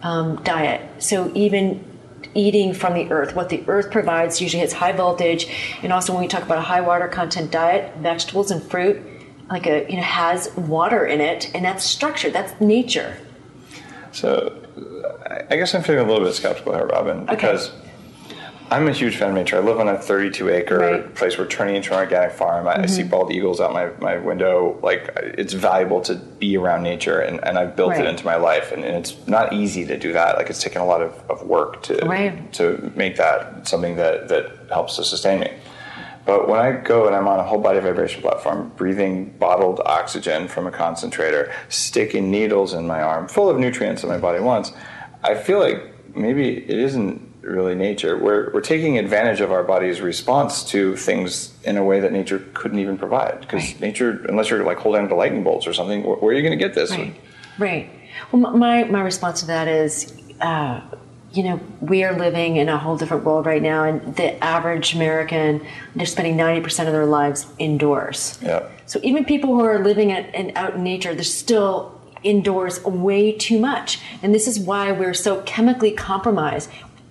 um, 0.02 0.36
diet. 0.44 0.80
So 1.02 1.30
even 1.34 1.82
eating 2.34 2.74
from 2.74 2.94
the 2.94 3.10
earth, 3.10 3.34
what 3.36 3.48
the 3.48 3.62
earth 3.68 3.90
provides 3.90 4.40
usually 4.40 4.60
has 4.60 4.72
high 4.72 4.92
voltage, 4.92 5.46
and 5.82 5.92
also 5.92 6.12
when 6.12 6.22
we 6.22 6.28
talk 6.28 6.42
about 6.42 6.58
a 6.58 6.62
high 6.62 6.80
water 6.80 7.06
content 7.08 7.50
diet, 7.50 7.96
vegetables 7.98 8.50
and 8.50 8.62
fruit 8.62 9.00
like 9.50 9.66
a 9.66 9.86
you 9.90 9.96
know 9.96 10.02
has 10.02 10.50
water 10.56 11.04
in 11.04 11.20
it 11.20 11.50
and 11.54 11.64
that's 11.64 11.84
structure 11.84 12.30
that's 12.30 12.58
nature. 12.62 13.16
So 14.12 14.56
I- 15.28 15.42
I 15.50 15.56
guess 15.56 15.74
I'm 15.74 15.82
feeling 15.82 16.04
a 16.06 16.08
little 16.10 16.24
bit 16.26 16.34
skeptical 16.34 16.74
here, 16.74 16.86
Robyn, 16.86 17.26
because 17.26 17.70
I'm 18.70 18.88
a 18.88 18.92
huge 18.92 19.16
fan 19.16 19.28
of 19.28 19.34
nature. 19.34 19.56
I 19.56 19.60
live 19.60 19.78
on 19.78 19.88
a 19.88 19.98
32 19.98 20.48
acre 20.48 20.78
Right. 20.78 21.14
place. 21.14 21.38
We're 21.38 21.46
turning 21.46 21.76
into 21.76 21.92
an 21.92 21.98
organic 21.98 22.32
farm. 22.32 22.66
I, 22.66 22.82
I 22.82 22.86
see 22.86 23.02
mm-hmm. 23.02 23.10
bald 23.10 23.32
eagles 23.32 23.60
out 23.60 23.72
my, 23.72 23.90
my 24.00 24.16
window. 24.16 24.78
Like 24.82 25.10
it's 25.16 25.52
valuable 25.52 26.00
to 26.02 26.14
be 26.16 26.56
around 26.56 26.82
nature, 26.82 27.20
and, 27.20 27.42
and 27.44 27.58
I've 27.58 27.76
built 27.76 27.90
Right. 27.90 28.00
it 28.00 28.06
into 28.08 28.24
my 28.24 28.36
life. 28.36 28.72
And, 28.72 28.84
and 28.84 28.96
it's 28.96 29.14
not 29.26 29.52
easy 29.52 29.84
to 29.86 29.98
do 29.98 30.12
that. 30.14 30.36
Like 30.36 30.50
it's 30.50 30.62
taken 30.62 30.80
a 30.80 30.86
lot 30.86 31.02
of, 31.02 31.12
of 31.30 31.42
work 31.46 31.82
to 31.84 31.96
Right. 32.06 32.52
to 32.54 32.92
make 32.96 33.16
that 33.16 33.68
something 33.68 33.96
that 33.96 34.28
that 34.28 34.50
helps 34.70 34.96
to 34.96 35.04
sustain 35.04 35.40
me. 35.40 35.52
But 36.26 36.48
when 36.48 36.58
I 36.58 36.72
go 36.72 37.06
and 37.06 37.14
I'm 37.14 37.28
on 37.28 37.38
a 37.38 37.42
whole 37.42 37.60
body 37.60 37.80
vibration 37.80 38.22
platform, 38.22 38.72
breathing 38.76 39.30
bottled 39.38 39.80
oxygen 39.84 40.48
from 40.48 40.66
a 40.66 40.70
concentrator, 40.70 41.52
sticking 41.68 42.30
needles 42.30 42.72
in 42.72 42.86
my 42.86 43.02
arm, 43.02 43.28
full 43.28 43.50
of 43.50 43.58
nutrients 43.58 44.00
that 44.00 44.08
my 44.08 44.16
body 44.16 44.40
wants, 44.40 44.72
I 45.22 45.34
feel 45.34 45.58
like 45.60 46.16
maybe 46.16 46.56
it 46.56 46.78
isn't 46.78 47.33
really 47.44 47.74
nature. 47.74 48.16
We're, 48.18 48.50
we're 48.52 48.60
taking 48.60 48.98
advantage 48.98 49.40
of 49.40 49.52
our 49.52 49.62
body's 49.62 50.00
response 50.00 50.64
to 50.70 50.96
things 50.96 51.52
in 51.64 51.76
a 51.76 51.84
way 51.84 52.00
that 52.00 52.12
nature 52.12 52.44
couldn't 52.54 52.78
even 52.78 52.96
provide. 52.98 53.40
Because 53.40 53.62
Right. 53.72 53.80
nature, 53.80 54.24
unless 54.28 54.50
you're 54.50 54.64
like 54.64 54.78
holding 54.78 55.02
on 55.02 55.08
to 55.08 55.14
lightning 55.14 55.44
bolts 55.44 55.66
or 55.66 55.72
something, 55.72 56.02
where, 56.02 56.16
are 56.16 56.32
you 56.32 56.42
going 56.42 56.58
to 56.58 56.64
get 56.64 56.74
this? 56.74 56.90
right 56.90 57.14
right 57.56 57.88
well 58.32 58.50
my 58.56 58.82
my 58.84 59.00
response 59.00 59.40
to 59.40 59.46
that 59.46 59.68
is 59.68 60.12
uh, 60.40 60.80
you 61.32 61.44
know 61.44 61.60
we 61.80 62.02
are 62.02 62.12
living 62.18 62.56
in 62.56 62.68
a 62.68 62.76
whole 62.76 62.96
different 62.96 63.22
world 63.22 63.46
right 63.46 63.62
now 63.62 63.84
and 63.84 64.16
the 64.16 64.42
average 64.42 64.92
american 64.94 65.64
they're 65.94 66.04
spending 66.04 66.36
90% 66.36 66.86
of 66.86 66.92
their 66.92 67.06
lives 67.06 67.46
indoors 67.58 68.38
Yeah. 68.42 68.68
So 68.86 68.98
even 69.04 69.24
people 69.24 69.50
who 69.54 69.64
are 69.64 69.78
living 69.84 70.10
at, 70.12 70.34
and 70.34 70.52
out 70.56 70.74
in 70.74 70.82
nature, 70.82 71.14
they're 71.14 71.24
still 71.24 72.00
indoors 72.22 72.82
way 72.84 73.32
too 73.32 73.58
much. 73.58 73.98
And 74.22 74.34
this 74.34 74.46
is 74.46 74.58
why 74.60 74.92
we're 74.92 75.14
so 75.14 75.42
chemically 75.42 75.90
compromised. 75.92 76.70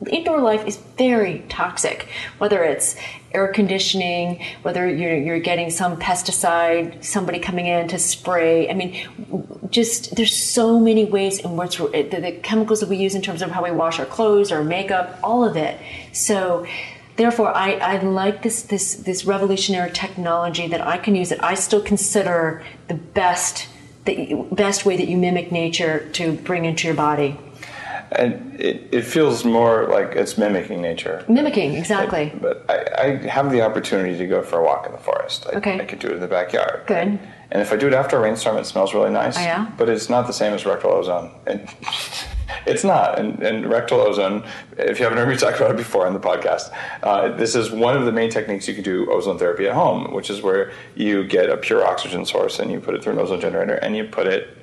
Indoor 0.10 0.42
life 0.42 0.66
is 0.66 0.78
very 0.98 1.44
toxic, 1.50 2.08
whether 2.38 2.64
it's 2.64 2.96
air 3.34 3.48
conditioning, 3.48 4.44
whether 4.62 4.88
you're, 4.88 5.18
you're 5.18 5.40
getting 5.40 5.70
some 5.70 6.00
pesticide, 6.00 7.04
somebody 7.04 7.40
coming 7.40 7.66
in 7.66 7.88
to 7.88 7.98
spray. 7.98 8.70
I 8.70 8.74
mean, 8.74 9.02
just 9.70 10.16
there's 10.16 10.36
so 10.36 10.80
many 10.80 11.06
ways 11.06 11.40
in 11.40 11.58
which 11.58 11.78
the, 11.78 12.20
the 12.22 12.40
chemicals 12.44 12.80
that 12.82 12.90
we 12.90 12.98
use 12.98 13.16
in 13.16 13.22
terms 13.22 13.42
of 13.42 13.52
how 13.52 13.64
we 13.64 13.72
wash 13.72 14.00
our 14.00 14.06
clothes, 14.06 14.52
our 14.52 14.64
makeup, 14.64 15.20
all 15.24 15.44
of 15.44 15.58
it. 15.58 15.80
So 16.12 16.66
therefore 17.16 17.56
I, 17.56 17.74
I 17.74 17.98
like 18.02 18.44
this 18.44 18.64
this 18.64 18.96
this 18.96 19.26
revolutionary 19.26 19.92
technology 19.92 20.68
that 20.68 20.82
I 20.82 20.98
can 20.98 21.16
use 21.16 21.30
that 21.30 21.44
I 21.44 21.56
still 21.56 21.82
consider 21.82 22.64
the 22.88 22.96
best 22.96 23.68
the 24.06 24.46
best 24.52 24.86
way 24.86 24.98
that 24.98 25.08
you 25.08 25.18
mimic 25.18 25.52
nature 25.52 26.10
to 26.14 26.34
bring 26.34 26.66
into 26.66 26.88
your 26.88 26.96
body. 26.96 27.38
And 28.16 28.60
it, 28.60 28.88
it 28.92 29.02
feels 29.04 29.44
more 29.44 29.88
like 29.88 30.16
it's 30.16 30.38
mimicking 30.38 30.82
nature. 30.82 31.24
Mimicking, 31.28 31.74
exactly. 31.76 32.32
But 32.40 32.66
I, 32.70 33.02
I 33.02 33.28
have 33.28 33.52
the 33.52 33.62
opportunity 33.62 34.18
to 34.18 34.28
go 34.28 34.42
for 34.44 34.60
a 34.60 34.64
walk 34.64 34.86
in 34.86 34.92
the 34.92 34.98
forest. 34.98 35.48
I, 35.52 35.58
Okay. 35.58 35.80
I 35.80 35.86
could 35.86 36.00
do 36.00 36.08
it 36.08 36.14
in 36.14 36.20
the 36.20 36.28
backyard. 36.28 36.84
Good. 36.88 37.20
And 37.52 37.62
if 37.62 37.72
I 37.72 37.76
do 37.76 37.88
it 37.88 37.94
after 37.94 38.18
a 38.18 38.20
rainstorm, 38.20 38.58
it 38.58 38.66
smells 38.66 38.94
really 38.94 39.12
nice. 39.12 39.38
Oh, 39.38 39.42
yeah? 39.42 39.72
But 39.78 39.88
it's 39.90 40.10
not 40.10 40.26
the 40.28 40.34
same 40.34 40.54
as 40.54 40.66
rectal 40.66 40.92
ozone. 40.92 41.32
And 41.46 41.68
it's 42.66 42.84
not. 42.84 43.20
And, 43.20 43.42
and 43.44 43.70
rectal 43.70 44.00
ozone, 44.02 44.44
if 44.78 44.98
you 45.00 45.04
haven't 45.06 45.20
heard 45.20 45.30
me 45.30 45.38
talk 45.38 45.56
about 45.56 45.72
it 45.72 45.78
before 45.78 46.08
on 46.08 46.14
the 46.14 46.20
podcast, 46.20 46.72
uh, 47.04 47.30
this 47.36 47.54
is 47.56 47.70
one 47.72 47.96
of 47.96 48.06
the 48.06 48.12
main 48.12 48.30
techniques 48.32 48.68
you 48.68 48.74
can 48.74 48.84
do 48.84 49.12
ozone 49.12 49.38
therapy 49.38 49.68
at 49.68 49.74
home, 49.74 50.14
which 50.14 50.30
is 50.32 50.42
where 50.42 50.72
you 50.96 51.24
get 51.28 51.50
a 51.50 51.58
pure 51.58 51.86
oxygen 51.86 52.26
source 52.26 52.58
and 52.60 52.72
you 52.72 52.80
put 52.80 52.96
it 52.96 53.04
through 53.04 53.14
an 53.14 53.20
ozone 53.20 53.40
generator 53.42 53.76
and 53.76 53.96
you 53.96 54.04
put 54.06 54.26
it 54.28 54.58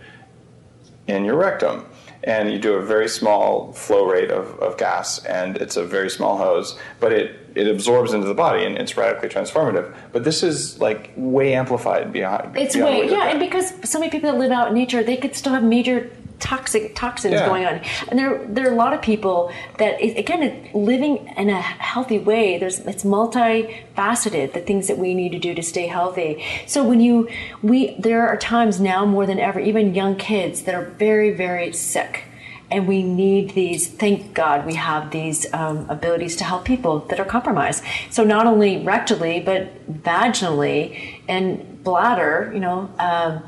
in 1.07 1.25
your 1.25 1.37
rectum. 1.37 1.87
And 2.23 2.53
you 2.53 2.59
do 2.59 2.75
a 2.75 2.83
very 2.83 3.09
small 3.09 3.73
flow 3.73 4.05
rate 4.05 4.31
of, 4.31 4.59
of 4.61 4.77
gas, 4.77 5.25
and 5.25 5.57
it's 5.57 5.77
a 5.77 5.85
very 5.85 6.11
small 6.11 6.37
hose, 6.37 6.79
but 7.01 7.13
it 7.13 7.41
it 7.55 7.67
absorbs 7.67 8.13
into 8.13 8.27
the 8.27 8.35
body 8.35 8.65
and 8.65 8.77
it's 8.79 8.97
radically 8.97 9.29
transformative. 9.29 9.95
But 10.13 10.25
this 10.25 10.43
is 10.43 10.79
like 10.81 11.13
way 11.17 11.55
amplified 11.55 12.13
beyond. 12.13 12.57
It's 12.57 12.77
beyond 12.77 12.99
way 12.99 13.11
yeah, 13.11 13.29
and 13.29 13.41
because 13.41 13.73
so 13.89 13.99
many 13.99 14.11
people 14.11 14.31
that 14.31 14.39
live 14.39 14.53
out 14.53 14.69
in 14.69 14.75
nature, 14.75 15.03
they 15.03 15.17
could 15.17 15.35
still 15.35 15.53
have 15.53 15.65
major 15.65 16.11
toxic 16.41 16.95
toxins 16.95 17.35
Yeah. 17.35 17.47
going 17.47 17.65
on, 17.67 17.81
and 18.09 18.19
there 18.19 18.41
there 18.49 18.69
are 18.69 18.73
a 18.73 18.77
lot 18.77 18.93
of 18.93 19.01
people 19.03 19.53
that 19.79 20.01
again 20.01 20.69
living 20.75 21.29
in 21.37 21.49
a 21.51 21.61
healthy 21.61 22.19
way. 22.19 22.59
There's 22.59 22.79
it's 22.81 23.05
multifaceted 23.05 24.53
the 24.53 24.61
things 24.61 24.87
that 24.89 24.99
we 24.99 25.15
need 25.15 25.33
to 25.33 25.39
do 25.39 25.55
to 25.55 25.63
stay 25.63 25.87
healthy. 25.87 26.43
So 26.67 26.83
when 26.83 27.01
you 27.01 27.29
we 27.63 27.95
there 27.99 28.27
are 28.27 28.37
times 28.37 28.81
now 28.81 29.05
more 29.05 29.27
than 29.27 29.39
ever, 29.39 29.61
even 29.61 29.95
young 29.95 30.17
kids 30.17 30.63
that 30.63 30.75
are 30.75 30.87
very 30.99 31.31
very 31.31 31.73
sick. 31.73 32.25
And 32.73 32.87
we 32.87 33.03
need 33.03 33.51
these. 33.51 33.89
Thank 33.89 34.33
God 34.33 34.65
we 34.65 34.75
have 34.75 35.11
these 35.11 35.53
um, 35.53 35.91
abilities 35.91 36.37
to 36.37 36.45
help 36.45 36.65
people 36.65 37.01
that 37.09 37.19
are 37.19 37.25
compromised. 37.25 37.83
So 38.11 38.23
not 38.23 38.47
only 38.47 38.77
rectally, 38.77 39.45
but 39.45 39.63
vaginally 39.93 41.19
and 41.29 41.83
bladder. 41.83 42.51
You 42.55 42.61
know, 42.61 42.89
um, 43.01 43.43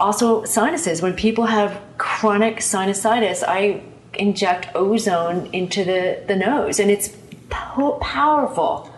also 0.00 0.44
sinuses. 0.44 1.02
When 1.02 1.14
people 1.14 1.46
have 1.46 1.80
chronic 1.98 2.56
sinusitis, 2.56 3.44
I 3.46 3.82
inject 4.14 4.74
ozone 4.74 5.48
into 5.52 5.84
the 5.84 6.22
the 6.26 6.36
nose, 6.36 6.80
and 6.80 6.90
it's 6.90 7.08
po- 7.50 7.98
powerful. 8.00 8.90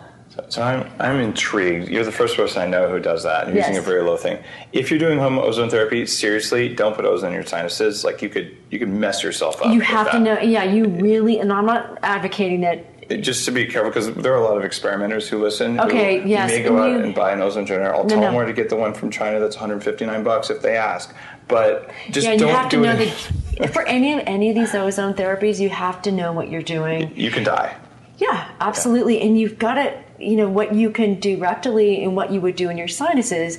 So 0.49 0.63
I'm, 0.63 0.89
I'm 0.99 1.19
intrigued. 1.19 1.89
You're 1.89 2.03
the 2.03 2.11
first 2.11 2.35
person 2.35 2.59
I 2.59 2.65
know 2.65 2.89
who 2.89 2.99
does 2.99 3.21
that, 3.23 3.47
and 3.47 3.55
using 3.55 3.77
a 3.77 3.81
very 3.81 4.01
low 4.01 4.17
thing. 4.17 4.43
If 4.71 4.89
you're 4.89 4.99
doing 4.99 5.19
home 5.19 5.37
ozone 5.37 5.69
therapy, 5.69 6.07
seriously, 6.07 6.73
don't 6.73 6.95
put 6.95 7.05
ozone 7.05 7.29
in 7.29 7.35
your 7.35 7.45
sinuses. 7.45 8.03
Like 8.03 8.23
you 8.23 8.29
could 8.29 8.57
you 8.71 8.79
could 8.79 8.89
mess 8.89 9.21
yourself 9.23 9.61
up. 9.61 9.71
You 9.73 9.81
have 9.81 10.09
to 10.11 10.19
know. 10.19 10.39
Yeah, 10.39 10.63
you 10.63 10.85
really. 10.85 11.39
And 11.39 11.53
I'm 11.53 11.67
not 11.67 11.99
advocating 12.01 12.61
that. 12.61 12.85
Just 13.09 13.45
to 13.45 13.51
be 13.51 13.65
careful, 13.65 13.89
because 13.89 14.13
there 14.13 14.33
are 14.33 14.37
a 14.37 14.43
lot 14.43 14.57
of 14.57 14.63
experimenters 14.63 15.27
who 15.27 15.41
listen. 15.41 15.77
who 15.77 15.83
Okay, 15.85 16.23
yes, 16.25 16.49
may 16.49 16.63
go 16.63 16.77
out 16.81 16.91
you- 16.91 16.99
and 16.99 17.13
buy 17.15 17.31
an 17.31 17.41
ozone 17.41 17.65
generator. 17.65 17.93
I'll 17.93 18.03
No, 18.03 18.09
tell 18.09 18.19
no. 18.19 18.25
them 18.27 18.35
where 18.35 18.45
to 18.45 18.53
get 18.53 18.69
the 18.69 18.75
one 18.75 18.93
from 18.93 19.09
China 19.11 19.39
that's 19.39 19.55
159 19.57 20.23
bucks 20.23 20.49
if 20.49 20.61
they 20.61 20.75
ask. 20.77 21.13
But 21.47 21.89
just 22.11 22.25
Yeah, 22.27 22.37
don't 22.37 22.47
you 22.49 22.53
have 22.55 22.69
to 22.69 22.77
know 22.77 22.91
it. 22.93 23.13
that 23.59 23.69
for 23.73 23.83
any 23.87 24.13
of 24.13 24.21
any 24.25 24.49
of 24.49 24.55
these 24.55 24.73
ozone 24.73 25.13
therapies, 25.13 25.59
you 25.59 25.69
have 25.69 26.01
to 26.03 26.11
know 26.11 26.31
what 26.31 26.49
you're 26.49 26.61
doing. 26.61 27.11
you 27.15 27.31
can 27.31 27.43
die. 27.43 27.73
Yeah, 28.17 28.45
absolutely. 28.61 29.19
And 29.21 29.37
you've 29.37 29.57
got 29.59 29.73
to, 29.73 29.91
you 30.19 30.35
know, 30.37 30.47
what 30.47 30.73
you 30.73 30.91
can 30.91 31.15
do 31.19 31.35
rectally 31.37 32.03
and 32.03 32.15
what 32.15 32.31
you 32.31 32.39
would 32.39 32.55
do 32.55 32.69
in 32.69 32.77
your 32.77 32.87
sinuses. 32.87 33.57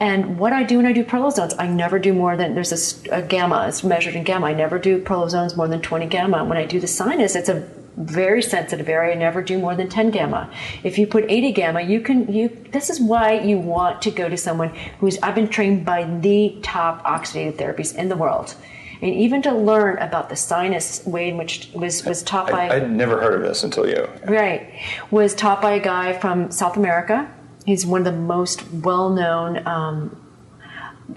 And 0.00 0.38
what 0.38 0.52
I 0.52 0.62
do 0.64 0.78
when 0.78 0.86
I 0.86 0.92
do 0.92 1.04
prolozones, 1.04 1.54
I 1.58 1.66
never 1.68 1.98
do 1.98 2.12
more 2.14 2.36
than, 2.36 2.54
there's 2.54 3.04
a 3.12 3.22
gamma, 3.22 3.66
it's 3.68 3.84
measured 3.84 4.14
in 4.16 4.24
gamma. 4.24 4.46
I 4.46 4.54
never 4.54 4.78
do 4.78 5.00
prolozones 5.02 5.56
more 5.56 5.68
than 5.68 5.80
20 5.82 6.06
gamma. 6.06 6.42
When 6.44 6.56
I 6.58 6.64
do 6.64 6.80
the 6.80 6.86
sinus, 6.88 7.36
it's 7.36 7.50
a 7.50 7.62
very 8.00 8.42
sensitive 8.42 8.88
area. 8.88 9.14
Never 9.14 9.42
do 9.42 9.58
more 9.58 9.74
than 9.74 9.88
10 9.88 10.10
gamma. 10.10 10.50
If 10.82 10.98
you 10.98 11.06
put 11.06 11.24
80 11.28 11.52
gamma, 11.52 11.80
you 11.82 12.00
can, 12.00 12.32
you, 12.32 12.48
this 12.72 12.90
is 12.90 13.00
why 13.00 13.40
you 13.40 13.58
want 13.58 14.02
to 14.02 14.10
go 14.10 14.28
to 14.28 14.36
someone 14.36 14.74
who's, 14.98 15.18
I've 15.22 15.34
been 15.34 15.48
trained 15.48 15.84
by 15.84 16.04
the 16.04 16.58
top 16.62 17.04
oxidative 17.04 17.54
therapies 17.54 17.94
in 17.94 18.08
the 18.08 18.16
world. 18.16 18.54
And 19.02 19.14
even 19.14 19.40
to 19.42 19.52
learn 19.52 19.98
about 19.98 20.28
the 20.28 20.36
sinus 20.36 21.04
way 21.06 21.28
in 21.28 21.36
which 21.38 21.70
was, 21.74 22.04
was 22.04 22.22
taught 22.22 22.50
by. 22.50 22.68
I, 22.68 22.76
I'd 22.76 22.90
never 22.90 23.20
heard 23.20 23.34
of 23.34 23.42
this 23.42 23.64
until 23.64 23.88
you. 23.88 24.08
Right. 24.26 24.72
Was 25.10 25.34
taught 25.34 25.62
by 25.62 25.72
a 25.72 25.80
guy 25.80 26.18
from 26.18 26.50
South 26.50 26.76
America. 26.76 27.30
He's 27.64 27.86
one 27.86 28.06
of 28.06 28.12
the 28.12 28.20
most 28.20 28.70
well 28.72 29.10
known 29.10 29.66
um, 29.66 30.20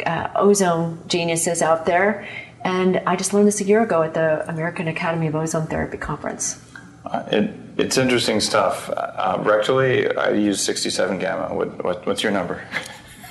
uh, 0.05 0.29
ozone 0.35 0.99
geniuses 1.07 1.61
out 1.61 1.85
there. 1.85 2.27
And 2.63 3.01
I 3.05 3.17
just 3.17 3.33
learned 3.33 3.47
this 3.47 3.59
a 3.59 3.65
year 3.65 3.81
ago 3.83 4.03
at 4.03 4.13
the 4.13 4.47
American 4.49 4.87
Academy 4.87 5.27
of 5.27 5.35
Ozone 5.35 5.67
Therapy 5.67 5.97
conference. 5.97 6.62
Uh, 7.05 7.23
It, 7.31 7.53
it's 7.77 7.97
interesting 7.97 8.39
stuff. 8.39 8.89
Uh, 8.89 9.37
rectally, 9.39 10.15
I 10.17 10.31
use 10.31 10.61
67 10.61 11.17
gamma. 11.19 11.53
What, 11.53 11.83
what, 11.83 12.05
what's 12.05 12.21
your 12.23 12.31
number? 12.31 12.61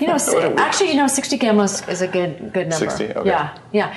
You 0.00 0.08
know, 0.08 0.14
What 0.18 0.44
a 0.44 0.48
week. 0.48 0.58
actually, 0.58 0.90
you 0.90 0.96
know, 0.96 1.06
60 1.06 1.36
gamma 1.38 1.62
is, 1.62 1.86
is 1.88 2.02
a 2.02 2.08
good 2.08 2.52
good 2.52 2.68
number. 2.68 2.90
60? 2.90 3.14
Okay. 3.14 3.28
Yeah, 3.28 3.56
yeah, 3.72 3.96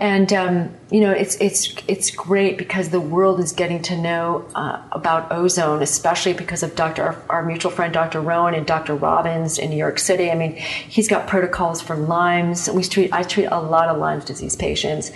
and 0.00 0.30
um, 0.34 0.74
you 0.90 1.00
know, 1.00 1.12
it's 1.12 1.36
it's 1.36 1.74
it's 1.88 2.10
great 2.10 2.58
because 2.58 2.90
the 2.90 3.00
world 3.00 3.40
is 3.40 3.52
getting 3.52 3.80
to 3.82 3.96
know 3.96 4.46
uh, 4.54 4.82
about 4.92 5.32
ozone, 5.32 5.82
especially 5.82 6.34
because 6.34 6.62
of 6.62 6.74
Dr. 6.74 7.02
Our, 7.02 7.22
our 7.30 7.42
mutual 7.44 7.70
friend 7.70 7.94
Dr. 7.94 8.20
Rowen 8.20 8.54
and 8.54 8.66
Dr. 8.66 8.94
Robins 8.96 9.58
in 9.58 9.70
New 9.70 9.78
York 9.78 9.98
City. 9.98 10.30
I 10.30 10.34
mean, 10.34 10.56
he's 10.56 11.08
got 11.08 11.26
protocols 11.26 11.80
for 11.80 11.96
Lyme's. 11.96 12.68
We 12.68 12.82
treat 12.82 13.12
I 13.14 13.22
treat 13.22 13.46
a 13.46 13.60
lot 13.60 13.88
of 13.88 13.96
Lyme's 13.96 14.26
disease 14.26 14.56
patients, 14.56 15.10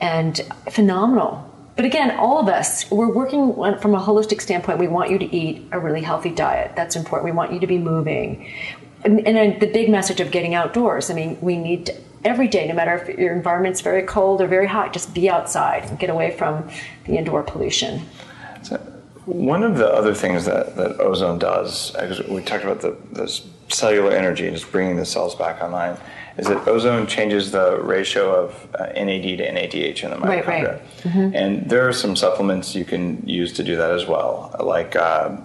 and 0.00 0.38
phenomenal. 0.70 1.55
But 1.76 1.84
again, 1.84 2.10
all 2.12 2.38
of 2.38 2.48
us, 2.48 2.90
we're 2.90 3.12
working 3.12 3.52
from 3.78 3.94
a 3.94 4.00
holistic 4.00 4.40
standpoint. 4.40 4.78
We 4.78 4.88
want 4.88 5.10
you 5.10 5.18
to 5.18 5.36
eat 5.36 5.68
a 5.72 5.78
really 5.78 6.00
healthy 6.00 6.30
diet. 6.30 6.72
That's 6.74 6.96
important. 6.96 7.26
We 7.26 7.36
want 7.36 7.52
you 7.52 7.60
to 7.60 7.66
be 7.66 7.76
moving. 7.76 8.50
And, 9.04 9.26
and 9.26 9.60
the 9.60 9.66
big 9.66 9.90
message 9.90 10.20
of 10.20 10.30
getting 10.30 10.54
outdoors. 10.54 11.10
I 11.10 11.14
mean, 11.14 11.38
we 11.42 11.56
need 11.56 11.86
to, 11.86 11.94
every 12.24 12.48
day, 12.48 12.66
no 12.66 12.74
matter 12.74 12.96
if 12.96 13.18
your 13.18 13.34
environment's 13.34 13.82
very 13.82 14.02
cold 14.02 14.40
or 14.40 14.46
very 14.46 14.66
hot, 14.66 14.94
just 14.94 15.12
be 15.14 15.28
outside 15.28 15.84
and 15.84 15.98
get 15.98 16.08
away 16.08 16.30
from 16.30 16.68
the 17.04 17.18
indoor 17.18 17.42
pollution. 17.42 18.00
One 19.26 19.62
of 19.62 19.76
the 19.76 19.88
other 19.88 20.14
things 20.14 20.44
that, 20.46 20.76
that 20.76 20.98
ozone 21.00 21.38
does, 21.38 21.94
we 22.28 22.42
talked 22.42 22.64
about 22.64 22.80
the, 22.80 22.96
the 23.12 23.28
cellular 23.68 24.12
energy, 24.12 24.50
just 24.50 24.70
bringing 24.72 24.96
the 24.96 25.04
cells 25.04 25.34
back 25.34 25.60
online, 25.62 25.98
is 26.38 26.46
that 26.46 26.68
ozone 26.68 27.06
changes 27.06 27.50
the 27.50 27.80
ratio 27.80 28.44
of 28.44 28.68
uh, 28.74 28.86
NAD 28.94 29.38
to 29.38 29.50
NADH 29.52 30.04
in 30.04 30.10
the 30.10 30.18
Right, 30.18 30.46
right. 30.46 30.80
mitochondria. 31.02 31.34
And 31.34 31.68
there 31.70 31.88
are 31.88 31.92
some 31.92 32.14
supplements 32.16 32.74
you 32.74 32.84
can 32.84 33.26
use 33.26 33.52
to 33.54 33.62
do 33.64 33.76
that 33.76 33.90
as 33.90 34.06
well, 34.06 34.54
like 34.60 34.96
uh, 34.96 35.36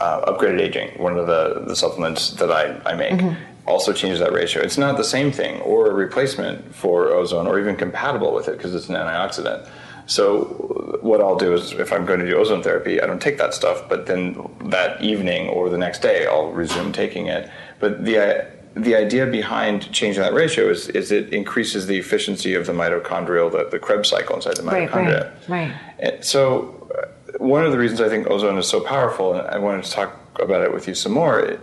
uh, 0.00 0.32
upgraded 0.32 0.60
aging, 0.60 0.90
one 1.02 1.18
of 1.18 1.26
the, 1.26 1.64
the 1.66 1.74
supplements 1.74 2.30
that 2.32 2.50
I, 2.52 2.80
I 2.90 2.94
make. 2.94 3.20
Also 3.66 3.92
changes 3.92 4.18
that 4.20 4.32
ratio. 4.32 4.62
It's 4.62 4.78
not 4.78 4.96
the 4.96 5.04
same 5.04 5.30
thing 5.30 5.60
or 5.60 5.90
a 5.90 5.92
replacement 5.92 6.74
for 6.74 7.08
ozone 7.08 7.46
or 7.46 7.58
even 7.60 7.76
compatible 7.76 8.32
with 8.32 8.48
it 8.48 8.56
because 8.56 8.74
it's 8.74 8.88
an 8.88 8.94
antioxidant. 8.94 9.68
So 10.06 10.98
what 11.02 11.20
I'll 11.20 11.36
do 11.36 11.52
is 11.52 11.72
if 11.72 11.92
I'm 11.92 12.06
going 12.06 12.20
to 12.20 12.26
do 12.30 12.34
ozone 12.38 12.62
therapy, 12.62 12.98
I 13.02 13.06
don't 13.06 13.20
take 13.20 13.36
that 13.36 13.52
stuff, 13.52 13.86
but 13.86 14.06
then 14.06 14.48
that 14.70 15.02
evening 15.02 15.48
or 15.50 15.68
the 15.68 15.76
next 15.76 16.00
day 16.00 16.26
I'll 16.26 16.50
resume 16.50 16.92
taking 16.92 17.26
it. 17.26 17.50
But 17.78 18.06
the 18.06 18.46
the 18.78 18.94
idea 18.94 19.26
behind 19.26 19.90
changing 19.92 20.22
that 20.22 20.32
ratio 20.32 20.70
is, 20.70 20.88
is 20.90 21.10
it 21.10 21.32
increases 21.32 21.86
the 21.86 21.98
efficiency 21.98 22.54
of 22.54 22.66
the 22.66 22.72
mitochondrial, 22.72 23.50
the, 23.50 23.68
the 23.70 23.78
Krebs 23.78 24.08
cycle 24.08 24.36
inside 24.36 24.56
the 24.56 24.62
mitochondria. 24.62 25.32
right, 25.48 25.68
right. 25.68 25.80
And 25.98 26.24
so 26.24 26.90
uh, 26.96 27.38
one 27.38 27.64
of 27.64 27.72
the 27.72 27.78
reasons 27.78 28.00
I 28.00 28.08
think 28.08 28.28
ozone 28.28 28.58
is 28.58 28.68
so 28.68 28.80
powerful, 28.80 29.34
and 29.34 29.46
I 29.48 29.58
wanted 29.58 29.84
to 29.84 29.90
talk 29.90 30.40
about 30.40 30.62
it 30.62 30.72
with 30.72 30.86
you 30.86 30.94
some 30.94 31.12
more 31.12 31.58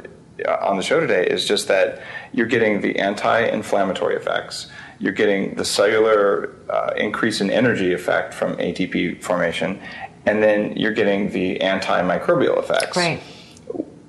uh, 0.45 0.57
on 0.61 0.77
the 0.77 0.83
show 0.83 0.99
today, 0.99 1.25
is 1.25 1.45
just 1.45 1.67
that 1.69 2.01
you're 2.33 2.47
getting 2.47 2.81
the 2.81 2.99
anti-inflammatory 2.99 4.15
effects, 4.15 4.67
you're 4.99 5.13
getting 5.13 5.55
the 5.55 5.65
cellular 5.65 6.53
uh, 6.69 6.93
increase 6.97 7.41
in 7.41 7.49
energy 7.49 7.93
effect 7.93 8.33
from 8.33 8.55
ATP 8.57 9.21
formation, 9.21 9.79
and 10.25 10.41
then 10.41 10.75
you're 10.75 10.93
getting 10.93 11.29
the 11.31 11.59
antimicrobial 11.59 12.57
effects. 12.59 12.97
Right. 12.97 13.21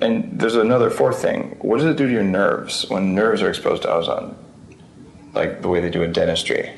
And 0.00 0.38
there's 0.38 0.56
another 0.56 0.90
fourth 0.90 1.22
thing. 1.22 1.56
What 1.60 1.78
does 1.78 1.86
it 1.86 1.96
do 1.96 2.06
to 2.06 2.12
your 2.12 2.22
nerves 2.22 2.88
when 2.88 3.14
nerves 3.14 3.42
are 3.42 3.48
exposed 3.48 3.82
to 3.82 3.90
ozone? 3.90 4.36
Like 5.34 5.62
the 5.62 5.68
way 5.68 5.80
they 5.80 5.90
do 5.90 6.02
in 6.02 6.12
dentistry. 6.12 6.72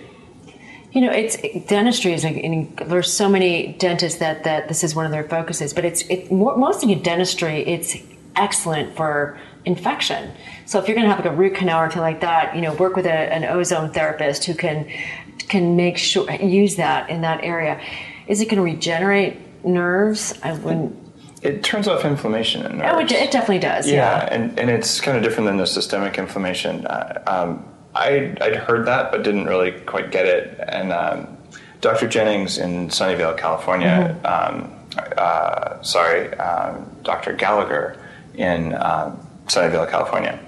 You 0.92 1.02
know, 1.02 1.12
it's 1.12 1.36
dentistry 1.68 2.12
is 2.12 2.24
like 2.24 2.88
there's 2.88 3.12
so 3.12 3.28
many 3.28 3.74
dentists 3.74 4.20
that 4.20 4.44
that 4.44 4.68
this 4.68 4.82
is 4.82 4.94
one 4.94 5.04
of 5.04 5.12
their 5.12 5.24
focuses, 5.24 5.74
but 5.74 5.84
it's 5.84 6.02
it 6.02 6.30
mostly 6.32 6.92
in 6.92 7.02
dentistry. 7.02 7.60
It's 7.66 7.96
excellent 8.36 8.96
for 8.96 9.38
infection. 9.64 10.30
So 10.64 10.78
if 10.78 10.88
you're 10.88 10.94
going 10.94 11.08
to 11.08 11.14
have 11.14 11.24
like 11.24 11.32
a 11.32 11.36
root 11.36 11.54
canal 11.54 11.80
or 11.80 11.84
anything 11.84 12.02
like 12.02 12.20
that, 12.20 12.54
you 12.54 12.62
know, 12.62 12.72
work 12.74 12.96
with 12.96 13.06
a, 13.06 13.10
an 13.10 13.44
ozone 13.44 13.92
therapist 13.92 14.44
who 14.44 14.54
can 14.54 14.90
can 15.48 15.76
make 15.76 15.98
sure 15.98 16.30
use 16.32 16.76
that 16.76 17.10
in 17.10 17.20
that 17.22 17.42
area. 17.42 17.80
Is 18.26 18.40
it 18.40 18.46
going 18.46 18.56
to 18.56 18.62
regenerate 18.62 19.64
nerves? 19.64 20.38
I 20.42 20.52
wouldn't. 20.52 21.07
It 21.42 21.62
turns 21.62 21.86
off 21.86 22.04
inflammation 22.04 22.66
in 22.66 22.78
nerves. 22.78 22.92
Oh, 22.94 22.98
it, 22.98 23.12
it 23.12 23.30
definitely 23.30 23.60
does. 23.60 23.88
Yeah, 23.88 23.94
Yeah. 24.24 24.34
and, 24.34 24.58
and 24.58 24.70
it's 24.70 25.00
kind 25.00 25.16
of 25.16 25.22
different 25.22 25.46
than 25.46 25.56
the 25.56 25.66
systemic 25.66 26.18
inflammation. 26.18 26.86
Uh, 26.86 27.22
um, 27.26 27.64
I, 27.94 28.34
I'd 28.40 28.56
heard 28.56 28.86
that, 28.86 29.10
but 29.12 29.22
didn't 29.22 29.46
really 29.46 29.72
quite 29.72 30.10
get 30.10 30.26
it. 30.26 30.58
And 30.68 30.92
um, 30.92 31.36
Dr. 31.80 32.08
Jennings 32.08 32.58
in 32.58 32.88
Sunnyvale, 32.88 33.36
California, 33.38 34.16
um, 34.24 34.72
uh, 35.16 35.80
sorry, 35.82 36.32
um, 36.38 36.90
Dr. 37.04 37.32
Gallagher 37.34 38.02
in 38.34 38.74
um, 38.74 39.24
Sunnyvale, 39.46 39.88
California, 39.88 40.38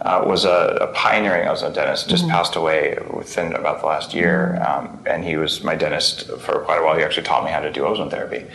uh, 0.00 0.22
was 0.26 0.44
a, 0.44 0.78
a 0.80 0.86
pioneering 0.94 1.46
ozone 1.48 1.72
dentist, 1.72 2.08
just 2.08 2.26
passed 2.28 2.56
away 2.56 2.96
within 3.12 3.52
about 3.52 3.80
the 3.80 3.86
last 3.86 4.14
year. 4.14 4.62
Um, 4.66 5.02
and 5.06 5.24
he 5.24 5.36
was 5.36 5.62
my 5.62 5.74
dentist 5.74 6.26
for 6.40 6.60
quite 6.60 6.78
a 6.78 6.84
while. 6.84 6.96
He 6.96 7.02
actually 7.04 7.24
taught 7.24 7.44
me 7.44 7.50
how 7.50 7.60
to 7.60 7.70
do 7.72 7.84
ozone 7.84 8.08
therapy. 8.10 8.46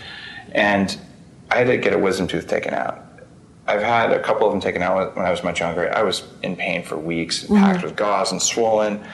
And 0.53 0.97
I 1.53 1.57
had 1.57 1.67
to 1.67 1.77
get 1.77 1.93
a 1.93 1.99
wisdom 1.99 2.27
tooth 2.27 2.47
taken 2.47 2.73
out. 2.73 2.99
I've 3.67 3.83
had 3.83 4.11
a 4.11 4.21
couple 4.21 4.47
of 4.47 4.53
them 4.53 4.59
taken 4.59 4.81
out 4.81 5.15
when 5.15 5.25
I 5.25 5.29
was 5.31 5.43
much 5.43 5.59
younger. 5.59 5.95
I 5.95 6.01
was 6.01 6.23
in 6.41 6.55
pain 6.55 6.83
for 6.83 6.97
weeks, 6.97 7.43
mm-hmm. 7.43 7.55
packed 7.55 7.83
with 7.83 7.95
gauze 7.95 8.31
and 8.31 8.41
swollen. 8.41 9.05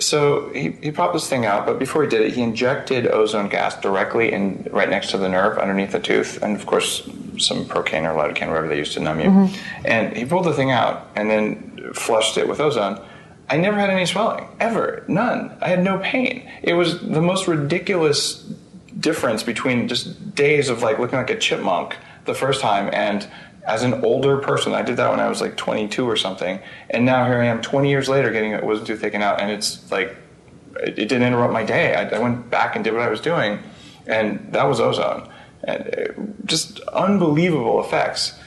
So 0.00 0.50
he, 0.50 0.72
he 0.82 0.90
popped 0.90 1.14
this 1.14 1.28
thing 1.28 1.46
out, 1.46 1.66
but 1.66 1.78
before 1.78 2.02
he 2.02 2.08
did 2.08 2.22
it, 2.22 2.34
he 2.34 2.42
injected 2.42 3.06
ozone 3.06 3.48
gas 3.48 3.80
directly 3.80 4.32
in 4.32 4.68
right 4.72 4.88
next 4.88 5.10
to 5.10 5.18
the 5.18 5.28
nerve 5.28 5.58
underneath 5.58 5.92
the 5.92 6.00
tooth, 6.00 6.42
and 6.42 6.56
of 6.56 6.66
course 6.66 7.08
some 7.38 7.64
procaine 7.64 8.04
or 8.04 8.14
lidocaine, 8.16 8.48
whatever 8.48 8.68
they 8.68 8.78
used 8.78 8.94
to 8.94 9.00
numb 9.00 9.20
you, 9.20 9.30
mm-hmm. 9.30 9.86
and 9.86 10.16
he 10.16 10.24
pulled 10.24 10.44
the 10.44 10.52
thing 10.52 10.70
out 10.70 11.08
and 11.16 11.30
then 11.30 11.92
flushed 11.94 12.36
it 12.36 12.48
with 12.48 12.60
ozone. 12.60 13.00
I 13.48 13.56
never 13.56 13.76
had 13.78 13.90
any 13.90 14.06
swelling 14.06 14.46
ever, 14.60 15.04
none. 15.08 15.56
I 15.60 15.68
had 15.68 15.82
no 15.82 15.98
pain. 15.98 16.48
It 16.62 16.74
was 16.74 17.00
the 17.00 17.20
most 17.20 17.48
ridiculous 17.48 18.46
difference 19.00 19.42
between 19.42 19.88
just 19.88 20.34
days 20.34 20.68
of 20.68 20.82
like 20.82 20.98
looking 20.98 21.18
like 21.18 21.30
a 21.30 21.38
chipmunk 21.38 21.96
the 22.26 22.34
first 22.34 22.60
time 22.60 22.90
and 22.92 23.26
as 23.64 23.82
an 23.82 24.04
older 24.04 24.38
person, 24.38 24.72
I 24.72 24.82
did 24.82 24.96
that 24.96 25.10
when 25.10 25.20
I 25.20 25.28
was 25.28 25.40
like 25.40 25.56
22 25.56 26.08
or 26.08 26.16
something, 26.16 26.60
and 26.88 27.04
now 27.04 27.26
here 27.26 27.40
I 27.40 27.46
am 27.46 27.60
20 27.60 27.90
years 27.90 28.08
later 28.08 28.30
getting 28.30 28.54
a 28.54 28.64
wisdom 28.64 28.86
tooth 28.86 29.00
taken 29.00 29.22
out, 29.22 29.40
and 29.40 29.50
it's 29.50 29.90
like 29.90 30.16
it, 30.76 30.98
it 30.98 31.08
didn't 31.08 31.24
interrupt 31.24 31.52
my 31.52 31.64
day. 31.64 31.94
I, 31.94 32.08
I, 32.08 32.18
went 32.18 32.50
back 32.50 32.74
and 32.74 32.84
did 32.84 32.94
what 32.94 33.02
I 33.02 33.08
was 33.08 33.20
doing, 33.20 33.58
and 34.06 34.52
that 34.52 34.64
was 34.64 34.80
ozone, 34.80 35.30
and 35.64 35.86
it, 35.86 36.18
uh, 36.18 36.22
just 36.46 36.80
unbelievable 36.80 37.82
effects. 37.84 38.38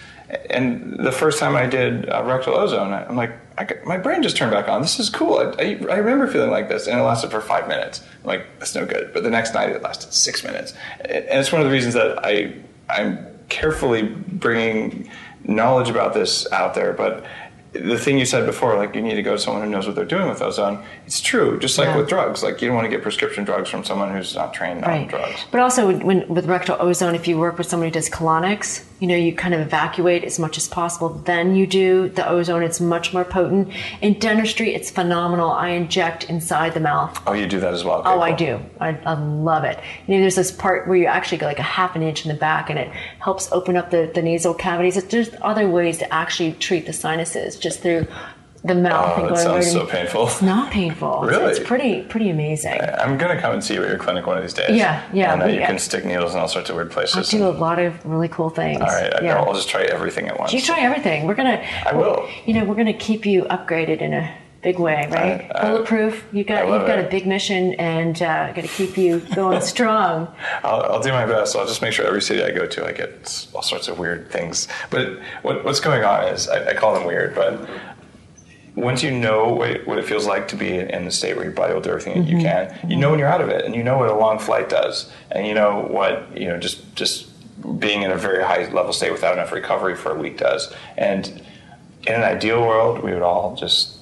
And 0.50 0.98
the 1.00 1.12
first 1.12 1.40
time 1.40 1.56
I 1.56 1.66
did 1.66 2.10
uh, 2.10 2.24
rectal 2.24 2.56
ozone, 2.56 2.94
I'm 2.94 3.16
like, 3.16 3.56
got, 3.56 3.86
my 3.86 3.98
brain 3.98 4.24
just 4.24 4.36
turned 4.36 4.52
back 4.52 4.68
on. 4.68 4.82
This 4.82 5.00
is 5.00 5.10
cool. 5.10 5.38
I, 5.38 5.62
I, 5.62 5.66
I, 5.90 5.98
remember 5.98 6.28
feeling 6.28 6.50
like 6.50 6.70
this, 6.70 6.88
and 6.88 7.00
it 7.00 7.04
lasted 7.04 7.32
for 7.32 7.42
five 7.42 7.68
minutes. 7.68 8.04
I'm 8.22 8.28
like, 8.28 8.48
that's 8.60 8.74
no 8.74 8.86
good. 8.86 9.12
But 9.14 9.24
the 9.24 9.30
next 9.30 9.54
night, 9.54 9.70
it 9.70 9.82
lasted 9.82 10.14
six 10.14 10.44
minutes, 10.44 10.74
and 11.02 11.26
it's 11.28 11.52
one 11.52 11.62
of 11.62 11.68
the 11.68 11.74
reasons 11.74 11.94
that 11.94 12.26
I 12.26 12.54
I'm 12.90 13.28
carefully 13.50 14.04
bringing 14.04 15.10
knowledge 15.44 15.90
about 15.90 16.14
this 16.14 16.52
out 16.52 16.74
there. 16.74 16.94
But 16.94 17.26
the 17.74 17.98
thing 17.98 18.18
you 18.18 18.26
said 18.26 18.46
before, 18.46 18.78
like 18.78 18.96
you 18.96 19.02
need 19.02 19.16
to 19.16 19.24
go 19.24 19.34
to 19.34 19.40
someone 19.40 19.64
who 19.64 19.70
knows 19.70 19.88
what 19.88 19.96
they're 19.96 20.06
doing 20.06 20.30
with 20.30 20.42
ozone. 20.42 20.84
It's 21.06 21.20
true. 21.20 21.60
Just 21.60 21.78
like 21.78 21.88
yeah. 21.88 21.98
with 21.98 22.08
drugs, 22.08 22.44
like 22.44 22.62
you 22.62 22.68
don't 22.68 22.76
want 22.76 22.86
to 22.86 22.90
get 22.90 23.02
prescription 23.02 23.44
drugs 23.44 23.70
from 23.70 23.84
someone 23.84 24.12
who's 24.12 24.36
not 24.36 24.54
trained 24.54 24.84
right. 24.84 25.02
on 25.02 25.08
drugs. 25.08 25.46
But 25.52 25.60
also, 25.62 25.96
when, 25.98 26.28
with 26.28 26.46
rectal 26.46 26.78
ozone, 26.80 27.16
if 27.16 27.28
you 27.28 27.38
work 27.40 27.58
with 27.58 27.68
somebody 27.68 27.90
who 27.90 27.94
does 27.94 28.10
colonics, 28.10 28.86
you 29.04 29.08
know, 29.08 29.18
you 29.18 29.36
kind 29.36 29.54
of 29.54 29.60
evacuate 29.60 30.24
as 30.24 30.40
much 30.40 30.56
as 30.56 30.66
possible. 30.66 31.10
Then 31.10 31.58
you 31.58 31.68
do 31.68 32.08
the 32.08 32.26
ozone. 32.26 32.64
It's 32.64 32.80
much 32.80 33.12
more 33.12 33.26
potent. 33.26 33.74
In 34.00 34.18
dentistry, 34.18 34.74
it's 34.74 34.90
phenomenal. 34.90 35.52
I 35.52 35.72
inject 35.72 36.30
inside 36.30 36.74
the 36.74 36.80
mouth. 36.80 37.22
Oh, 37.28 37.34
you 37.34 37.46
do 37.46 37.60
that 37.60 37.74
as 37.74 37.84
well? 37.84 38.02
Oh, 38.06 38.12
okay, 38.12 38.12
oh, 38.12 38.14
cool. 38.14 38.24
I 38.24 38.32
do. 38.32 38.60
I, 38.80 38.90
I, 39.06 39.14
love 39.16 39.66
it. 39.66 39.78
You 40.08 40.16
know, 40.16 40.22
there's 40.22 40.38
this 40.38 40.54
part 40.54 40.88
where 40.88 40.96
you 40.96 41.08
actually 41.08 41.40
go 41.40 41.48
like 41.48 41.60
a 41.60 41.64
half 41.64 41.98
an 41.98 42.02
inch 42.02 42.24
in 42.26 42.32
the 42.32 42.38
back 42.38 42.70
and 42.70 42.80
it 42.80 42.88
helps 43.20 43.52
open 43.52 43.76
up 43.76 43.92
the, 43.92 44.10
the 44.16 44.22
nasal 44.22 44.54
cavities. 44.54 45.04
There's 45.04 45.32
other 45.42 45.70
ways 45.70 45.98
to 45.98 46.14
actually 46.14 46.54
treat 46.54 46.86
the 46.86 46.94
sinuses 46.94 47.60
just 47.60 47.82
through 47.82 48.08
the 48.64 48.76
mouth 48.76 49.14
oh, 49.18 49.20
and 49.20 49.30
going 49.30 49.42
sounds 49.42 49.72
so 49.72 49.86
painful. 49.86 50.28
It's 50.28 50.42
not 50.42 50.72
painful. 50.72 51.22
really? 51.22 51.52
It's, 51.52 51.60
pretty 51.60 52.04
pretty 52.04 52.30
amazing. 52.30 52.80
I'm 52.82 53.18
gonna 53.18 53.40
come 53.40 53.54
and 53.54 53.64
see 53.64 53.74
you 53.74 53.84
at 53.84 53.90
your 53.90 53.98
clinic 53.98 54.26
one 54.26 54.38
of 54.38 54.44
these 54.44 54.54
days. 54.54 54.70
Yeah, 54.70 55.06
yeah. 55.12 55.34
And 55.34 55.44
uh, 55.44 55.46
you 55.48 55.60
can 55.60 55.78
stick 55.80 56.06
needles 56.06 56.34
in 56.34 56.40
all 56.40 56.48
sorts 56.48 56.70
of 56.70 56.76
weird 56.76 56.92
places. 56.92 57.34
I 57.34 57.38
do 57.38 57.48
a 57.48 57.50
lot 57.50 57.80
of 57.80 58.04
really 58.06 58.30
cool 58.30 58.50
things. 58.50 58.80
All 58.80 58.88
right, 58.88 59.12
yeah. 59.22 59.38
I'll 59.38 59.54
just 59.54 59.70
try 59.70 59.84
everything 59.84 60.28
at 60.28 60.40
once. 60.40 60.54
You 60.54 60.62
try 60.62 60.80
everything. 60.80 61.28
We're 61.28 61.36
gonna. 61.36 61.66
I 61.86 61.94
will. 61.94 62.30
You 62.46 62.54
know, 62.54 62.64
we're 62.64 62.76
gonna 62.76 62.94
keep 62.94 63.26
you 63.26 63.44
upgraded 63.44 64.00
in 64.00 64.14
a 64.14 64.34
big 64.64 64.80
way, 64.80 65.08
right? 65.12 65.52
I, 65.54 65.60
I, 65.60 65.70
Bulletproof. 65.70 66.24
You 66.32 66.44
got 66.44 66.68
you've 66.68 66.88
got 66.88 67.00
it. 67.00 67.06
a 67.06 67.10
big 67.10 67.28
mission, 67.28 67.74
and 67.74 68.20
uh, 68.22 68.54
got 68.54 68.62
to 68.62 68.68
keep 68.68 68.98
you 68.98 69.20
going 69.36 69.62
strong. 69.74 70.34
I'll, 70.64 70.82
I'll, 70.84 71.02
do 71.02 71.12
my 71.12 71.26
best. 71.26 71.56
I'll 71.56 71.68
just 71.68 71.82
make 71.82 71.94
sure 71.94 72.06
every 72.06 72.22
city 72.22 72.42
I 72.44 72.52
go 72.52 72.66
to, 72.66 72.88
I 72.88 72.94
get 72.94 73.48
all 73.54 73.62
sorts 73.62 73.88
of 73.88 74.00
weird 74.00 74.32
things. 74.32 74.68
But 74.90 75.20
what, 75.44 75.64
what's 75.64 75.82
going 75.82 76.04
on 76.04 76.30
is 76.30 76.48
I, 76.48 76.70
I 76.70 76.74
call 76.74 76.94
them 76.94 77.06
weird, 77.06 77.36
but 77.36 77.70
once 78.76 79.04
you 79.04 79.12
know 79.12 79.50
what 79.50 79.70
it, 79.70 79.88
what 79.88 79.98
it, 80.00 80.06
feels 80.06 80.26
like 80.26 80.48
to 80.48 80.56
be 80.56 80.78
in 80.78 81.06
the 81.06 81.12
state 81.12 81.36
where 81.36 81.46
your 81.46 81.54
body 81.54 81.74
will 81.74 81.82
do 81.82 81.90
everything 81.90 82.24
mm-hmm. 82.24 82.38
you 82.38 82.44
can, 82.44 82.76
you 82.90 82.96
know 82.96 83.12
when 83.12 83.20
you're 83.20 83.28
out 83.28 83.42
of 83.42 83.50
it, 83.50 83.66
and 83.66 83.76
you 83.76 83.84
know 83.84 83.98
what 83.98 84.10
a 84.10 84.16
long 84.16 84.40
flight 84.40 84.70
does, 84.70 85.12
and 85.32 85.46
you 85.46 85.54
know 85.54 85.88
what 85.90 86.36
you 86.36 86.48
know 86.48 86.58
just 86.58 86.96
just 86.96 87.30
being 87.80 88.02
in 88.02 88.12
a 88.12 88.18
very 88.18 88.44
high 88.44 88.70
level 88.72 88.92
state 88.92 89.12
without 89.12 89.34
enough 89.34 89.52
recovery 89.52 89.96
for 89.96 90.12
a 90.12 90.20
week 90.20 90.38
does. 90.38 90.74
And 90.98 91.28
in 92.06 92.16
an 92.16 92.24
ideal 92.24 92.62
world, 92.62 93.02
we 93.02 93.14
would 93.14 93.22
all 93.22 93.56
just 93.56 93.98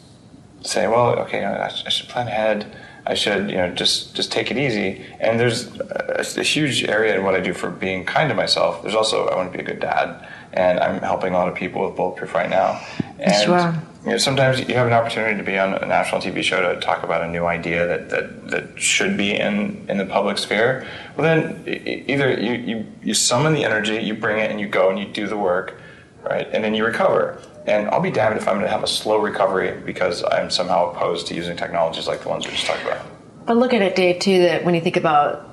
say, 0.61 0.87
well, 0.87 1.19
okay, 1.19 1.45
I, 1.45 1.67
should 1.67 2.09
plan 2.09 2.27
ahead. 2.27 2.75
I 3.05 3.13
should, 3.13 3.49
you 3.49 3.57
know, 3.57 3.73
just 3.73 4.15
just 4.15 4.31
take 4.31 4.51
it 4.51 4.57
easy. 4.57 5.05
And 5.19 5.39
there's 5.39 5.75
a, 5.79 6.23
a 6.37 6.43
huge 6.43 6.83
area 6.83 7.15
in 7.15 7.23
what 7.23 7.35
I 7.35 7.39
do 7.39 7.53
for 7.53 7.69
being 7.69 8.05
kind 8.05 8.29
to 8.29 8.35
myself. 8.35 8.81
There's 8.81 8.95
also 8.95 9.27
I 9.27 9.35
want 9.35 9.51
to 9.51 9.57
be 9.57 9.63
a 9.63 9.67
good 9.67 9.79
dad, 9.79 10.27
and 10.53 10.79
I'm 10.79 11.01
helping 11.01 11.33
a 11.33 11.37
lot 11.37 11.47
of 11.47 11.55
people 11.55 11.85
with 11.85 11.95
Bulletproof 11.95 12.33
right 12.33 12.49
now. 12.49 12.81
And 13.19 13.35
sure 13.43 13.90
you 14.03 14.11
know, 14.11 14.17
sometimes 14.17 14.59
you 14.59 14.73
have 14.73 14.87
an 14.87 14.93
opportunity 14.93 15.37
to 15.37 15.43
be 15.43 15.59
on 15.59 15.75
a 15.75 15.85
national 15.85 16.21
TV 16.21 16.41
show 16.41 16.73
to 16.73 16.79
talk 16.81 17.03
about 17.03 17.23
a 17.23 17.27
new 17.27 17.45
idea 17.45 17.85
that, 17.85 18.09
that, 18.09 18.49
that 18.49 18.81
should 18.81 19.15
be 19.15 19.35
in, 19.35 19.85
in 19.89 19.97
the 19.97 20.05
public 20.05 20.39
sphere. 20.39 20.87
Well, 21.15 21.23
then 21.23 21.63
either 22.07 22.33
you, 22.33 22.53
you, 22.53 22.87
you 23.03 23.13
summon 23.13 23.53
the 23.53 23.63
energy, 23.63 23.97
you 23.97 24.15
bring 24.15 24.39
it, 24.39 24.49
and 24.49 24.59
you 24.59 24.67
go 24.67 24.89
and 24.89 24.97
you 24.97 25.05
do 25.05 25.27
the 25.27 25.37
work, 25.37 25.79
right? 26.23 26.47
And 26.51 26.63
then 26.63 26.73
you 26.73 26.83
recover. 26.83 27.39
And 27.67 27.89
I'll 27.89 28.01
be 28.01 28.09
damned 28.09 28.37
if 28.37 28.47
I'm 28.47 28.55
going 28.55 28.65
to 28.65 28.71
have 28.71 28.83
a 28.83 28.87
slow 28.87 29.19
recovery 29.19 29.79
because 29.85 30.23
I'm 30.23 30.49
somehow 30.49 30.91
opposed 30.91 31.27
to 31.27 31.35
using 31.35 31.55
technologies 31.55 32.07
like 32.07 32.21
the 32.21 32.29
ones 32.29 32.47
we 32.47 32.53
just 32.53 32.65
talked 32.65 32.81
about. 32.81 33.05
But 33.45 33.57
look 33.57 33.71
at 33.71 33.83
it, 33.83 33.95
Dave, 33.95 34.19
too, 34.19 34.39
that 34.39 34.65
when 34.65 34.73
you 34.73 34.81
think 34.81 34.97
about 34.97 35.47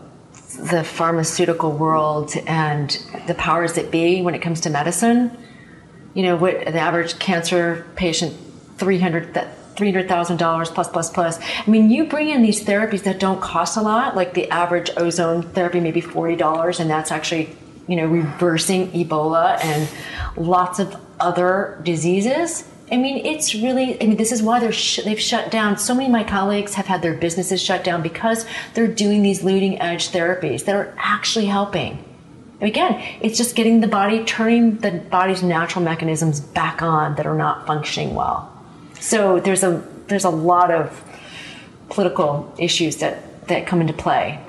the 0.58 0.82
pharmaceutical 0.82 1.72
world 1.72 2.34
and 2.46 2.90
the 3.26 3.34
powers 3.34 3.74
that 3.74 3.90
be 3.90 4.22
when 4.22 4.34
it 4.34 4.40
comes 4.40 4.62
to 4.62 4.70
medicine, 4.70 5.36
you 6.18 6.24
know, 6.24 6.34
what 6.34 6.64
the 6.64 6.80
average 6.80 7.16
cancer 7.20 7.86
patient, 7.94 8.36
300, 8.78 9.34
$300,000 9.76 10.74
plus, 10.74 10.88
plus, 10.88 11.10
plus. 11.10 11.38
I 11.40 11.70
mean, 11.70 11.90
you 11.90 12.08
bring 12.08 12.28
in 12.28 12.42
these 12.42 12.64
therapies 12.64 13.04
that 13.04 13.20
don't 13.20 13.40
cost 13.40 13.76
a 13.76 13.82
lot, 13.82 14.16
like 14.16 14.34
the 14.34 14.50
average 14.50 14.90
ozone 14.96 15.44
therapy, 15.44 15.78
maybe 15.78 16.02
$40, 16.02 16.80
and 16.80 16.90
that's 16.90 17.12
actually, 17.12 17.56
you 17.86 17.94
know, 17.94 18.06
reversing 18.06 18.90
Ebola 18.90 19.64
and 19.64 19.88
lots 20.36 20.80
of 20.80 20.96
other 21.20 21.80
diseases. 21.84 22.68
I 22.90 22.96
mean, 22.96 23.24
it's 23.24 23.54
really, 23.54 24.02
I 24.02 24.06
mean, 24.06 24.16
this 24.16 24.32
is 24.32 24.42
why 24.42 24.58
they're 24.58 24.72
sh- 24.72 25.04
they've 25.04 25.20
shut 25.20 25.52
down. 25.52 25.78
So 25.78 25.94
many 25.94 26.06
of 26.06 26.12
my 26.12 26.24
colleagues 26.24 26.74
have 26.74 26.86
had 26.86 27.00
their 27.00 27.14
businesses 27.14 27.62
shut 27.62 27.84
down 27.84 28.02
because 28.02 28.44
they're 28.74 28.88
doing 28.88 29.22
these 29.22 29.44
leading 29.44 29.80
edge 29.80 30.08
therapies 30.08 30.64
that 30.64 30.74
are 30.74 30.92
actually 30.98 31.46
helping. 31.46 32.04
Again, 32.60 33.00
it's 33.20 33.38
just 33.38 33.54
getting 33.54 33.80
the 33.80 33.88
body, 33.88 34.24
turning 34.24 34.78
the 34.78 34.90
body's 34.90 35.42
natural 35.42 35.84
mechanisms 35.84 36.40
back 36.40 36.82
on 36.82 37.14
that 37.14 37.26
are 37.26 37.36
not 37.36 37.66
functioning 37.66 38.14
well. 38.14 38.52
So 38.98 39.38
there's 39.38 39.62
a 39.62 39.86
there's 40.08 40.24
a 40.24 40.30
lot 40.30 40.70
of 40.70 41.04
political 41.88 42.52
issues 42.58 42.96
that, 42.96 43.46
that 43.48 43.66
come 43.66 43.80
into 43.80 43.92
play. 43.92 44.42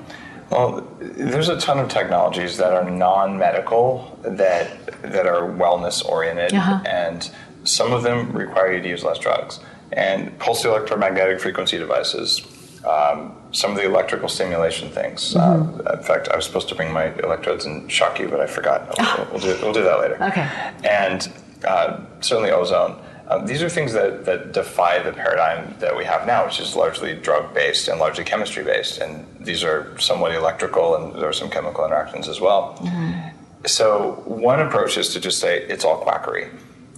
Well, 0.50 0.86
there's 0.98 1.48
a 1.48 1.60
ton 1.60 1.78
of 1.78 1.88
technologies 1.88 2.56
that 2.56 2.72
are 2.72 2.90
non-medical 2.90 4.18
that 4.22 5.02
that 5.02 5.26
are 5.26 5.42
wellness 5.42 6.04
oriented, 6.04 6.54
uh-huh. 6.54 6.82
and 6.86 7.30
some 7.62 7.92
of 7.92 8.02
them 8.02 8.32
require 8.32 8.74
you 8.74 8.82
to 8.82 8.88
use 8.88 9.04
less 9.04 9.18
drugs. 9.18 9.60
And 9.92 10.36
pulsed 10.38 10.64
electromagnetic 10.64 11.40
frequency 11.40 11.76
devices 11.76 12.40
um, 12.84 13.36
some 13.52 13.72
of 13.72 13.76
the 13.76 13.84
electrical 13.84 14.28
stimulation 14.28 14.90
things. 14.90 15.34
Mm-hmm. 15.34 15.86
Uh, 15.86 15.92
in 15.92 16.02
fact, 16.02 16.28
I 16.28 16.36
was 16.36 16.44
supposed 16.44 16.68
to 16.68 16.74
bring 16.74 16.92
my 16.92 17.12
electrodes 17.18 17.64
and 17.64 17.90
shock 17.90 18.18
you, 18.18 18.28
but 18.28 18.40
I 18.40 18.46
forgot. 18.46 18.96
We'll, 18.98 19.26
we'll, 19.32 19.40
do, 19.40 19.58
we'll 19.62 19.72
do, 19.72 19.82
that 19.82 20.00
later. 20.00 20.22
Okay. 20.22 20.48
And 20.88 21.32
uh, 21.64 22.00
certainly 22.20 22.50
ozone. 22.50 23.02
Uh, 23.28 23.44
these 23.44 23.62
are 23.62 23.68
things 23.68 23.92
that, 23.92 24.24
that 24.24 24.52
defy 24.52 24.98
the 25.00 25.12
paradigm 25.12 25.72
that 25.78 25.96
we 25.96 26.04
have 26.04 26.26
now, 26.26 26.44
which 26.44 26.58
is 26.58 26.74
largely 26.74 27.14
drug 27.14 27.54
based 27.54 27.86
and 27.86 28.00
largely 28.00 28.24
chemistry 28.24 28.64
based. 28.64 28.98
And 28.98 29.24
these 29.38 29.62
are 29.62 29.96
somewhat 30.00 30.34
electrical, 30.34 30.96
and 30.96 31.14
there 31.14 31.28
are 31.28 31.32
some 31.32 31.48
chemical 31.48 31.84
interactions 31.84 32.28
as 32.28 32.40
well. 32.40 32.76
Mm-hmm. 32.80 33.36
So, 33.66 34.22
one 34.24 34.60
approach 34.60 34.96
is 34.96 35.10
to 35.10 35.20
just 35.20 35.38
say 35.38 35.62
it's 35.64 35.84
all 35.84 35.98
quackery 35.98 36.48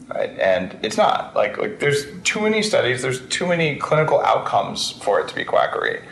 right? 0.08 0.30
And 0.38 0.76
it's 0.82 0.96
not 0.96 1.34
like 1.34 1.58
like 1.58 1.78
there's 1.80 2.06
too 2.22 2.40
many 2.40 2.62
studies, 2.62 3.02
there's 3.02 3.26
too 3.28 3.46
many 3.46 3.76
clinical 3.76 4.20
outcomes 4.20 4.90
for 4.90 5.20
it 5.20 5.28
to 5.28 5.34
be 5.34 5.44
quackery, 5.44 6.02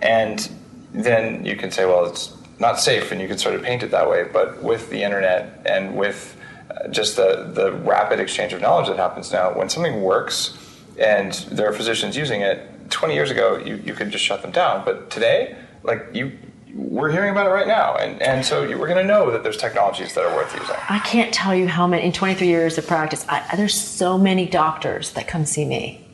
and 0.00 0.48
then 0.92 1.44
you 1.44 1.56
can 1.56 1.70
say, 1.70 1.84
well, 1.84 2.06
it's 2.06 2.34
not 2.58 2.80
safe, 2.80 3.12
and 3.12 3.20
you 3.20 3.28
can 3.28 3.38
sort 3.38 3.54
of 3.54 3.62
paint 3.62 3.82
it 3.82 3.90
that 3.90 4.08
way. 4.08 4.24
But 4.24 4.62
with 4.62 4.90
the 4.90 5.02
internet 5.02 5.62
and 5.66 5.96
with 5.96 6.36
uh, 6.70 6.88
just 6.88 7.16
the 7.16 7.50
the 7.52 7.72
rapid 7.72 8.20
exchange 8.20 8.52
of 8.52 8.60
knowledge 8.60 8.88
that 8.88 8.96
happens 8.96 9.32
now, 9.32 9.56
when 9.56 9.68
something 9.68 10.02
works 10.02 10.56
and 10.98 11.32
there 11.50 11.68
are 11.68 11.74
physicians 11.74 12.16
using 12.16 12.40
it, 12.40 12.90
20 12.90 13.14
years 13.14 13.30
ago 13.30 13.58
you, 13.58 13.76
you 13.76 13.92
could 13.92 14.10
just 14.10 14.24
shut 14.24 14.42
them 14.42 14.50
down, 14.50 14.84
but 14.84 15.10
today, 15.10 15.56
like 15.82 16.06
you 16.12 16.32
we're 16.74 17.10
hearing 17.10 17.30
about 17.30 17.46
it 17.46 17.50
right 17.50 17.66
now. 17.66 17.96
And, 17.96 18.20
and 18.20 18.44
so 18.44 18.62
we're 18.62 18.88
going 18.88 18.96
to 18.96 19.04
know 19.04 19.30
that 19.30 19.42
there's 19.42 19.56
technologies 19.56 20.14
that 20.14 20.24
are 20.24 20.34
worth 20.34 20.52
using. 20.54 20.76
I 20.88 20.98
can't 21.00 21.32
tell 21.32 21.54
you 21.54 21.68
how 21.68 21.86
many, 21.86 22.04
in 22.04 22.12
23 22.12 22.46
years 22.46 22.78
of 22.78 22.86
practice, 22.86 23.24
I, 23.28 23.56
there's 23.56 23.74
so 23.74 24.18
many 24.18 24.46
doctors 24.46 25.12
that 25.12 25.28
come 25.28 25.46
see 25.46 25.64
me. 25.64 26.06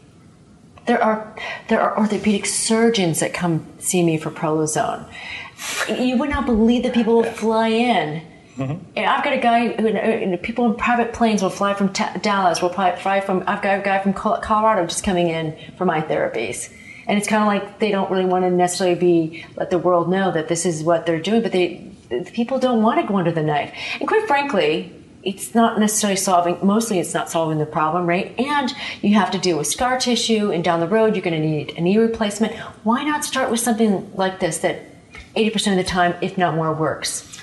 There 0.87 1.03
are, 1.03 1.37
there 1.69 1.81
are 1.81 1.97
orthopedic 1.97 2.47
surgeons 2.47 3.21
that 3.21 3.33
come 3.33 3.67
see 3.79 4.03
me 4.03 4.19
for 4.19 4.31
Prolozone. 4.31 5.09
You 5.89 6.17
would 6.19 6.31
not 6.31 6.45
believe 6.45 6.83
that 6.83 6.93
people 6.93 7.17
will 7.17 7.25
yeah. 7.25 7.33
fly 7.33 7.69
in. 7.69 8.23
Mm-hmm. 8.57 8.99
I've 8.99 9.25
got 9.25 9.33
a 9.33 9.39
guy, 9.39 9.69
who, 9.69 10.37
people 10.39 10.67
in 10.67 10.75
private 10.75 11.13
planes 11.13 11.41
will 11.41 11.51
fly 11.51 11.73
from 11.73 11.89
Dallas, 12.21 12.61
will 12.61 12.69
fly 12.69 13.21
from, 13.21 13.45
I've 13.47 13.63
got 13.63 13.79
a 13.79 13.83
guy 13.83 14.01
from 14.01 14.13
Colorado 14.13 14.87
just 14.87 15.05
coming 15.05 15.29
in 15.29 15.57
for 15.79 15.85
my 15.85 16.01
therapies 16.01 16.73
and 17.07 17.19
it's 17.19 17.29
kind 17.29 17.43
of 17.43 17.47
like 17.47 17.79
they 17.79 17.91
don't 17.91 18.11
really 18.11 18.25
want 18.25 18.45
to 18.45 18.51
necessarily 18.51 18.99
be 18.99 19.45
let 19.57 19.71
the 19.71 19.79
world 19.79 20.11
know 20.11 20.31
that 20.33 20.49
this 20.49 20.67
is 20.67 20.83
what 20.83 21.07
they're 21.07 21.21
doing 21.21 21.43
but 21.43 21.53
they 21.53 21.89
people 22.33 22.59
don't 22.59 22.83
want 22.83 23.01
to 23.01 23.07
go 23.07 23.17
under 23.17 23.33
the 23.33 23.43
knife. 23.43 23.73
And 23.99 24.09
quite 24.09 24.27
frankly 24.27 24.93
it's 25.23 25.55
not 25.55 25.79
necessarily 25.79 26.17
solving 26.17 26.59
mostly 26.63 26.99
it's 26.99 27.15
not 27.15 27.31
solving 27.31 27.59
the 27.59 27.67
problem 27.67 28.07
right? 28.07 28.39
And 28.39 28.73
you 29.01 29.15
have 29.15 29.31
to 29.33 29.39
deal 29.39 29.59
with 29.59 29.67
scar 29.67 29.99
tissue 29.99 30.51
and 30.51 30.63
down 30.63 30.81
the 30.81 30.89
road 30.89 31.15
you're 31.15 31.25
going 31.25 31.41
to 31.41 31.49
need 31.49 31.77
a 31.77 31.81
knee 31.81 31.99
replacement. 31.99 32.55
Why 32.85 33.05
not 33.05 33.25
start 33.25 33.51
with 33.51 33.61
something 33.61 34.13
like 34.15 34.41
this 34.41 34.59
that 34.59 34.83
80% 35.35 35.73
of 35.73 35.77
the 35.77 35.85
time 35.85 36.15
if 36.21 36.37
not 36.37 36.55
more 36.55 36.75
works 36.75 37.42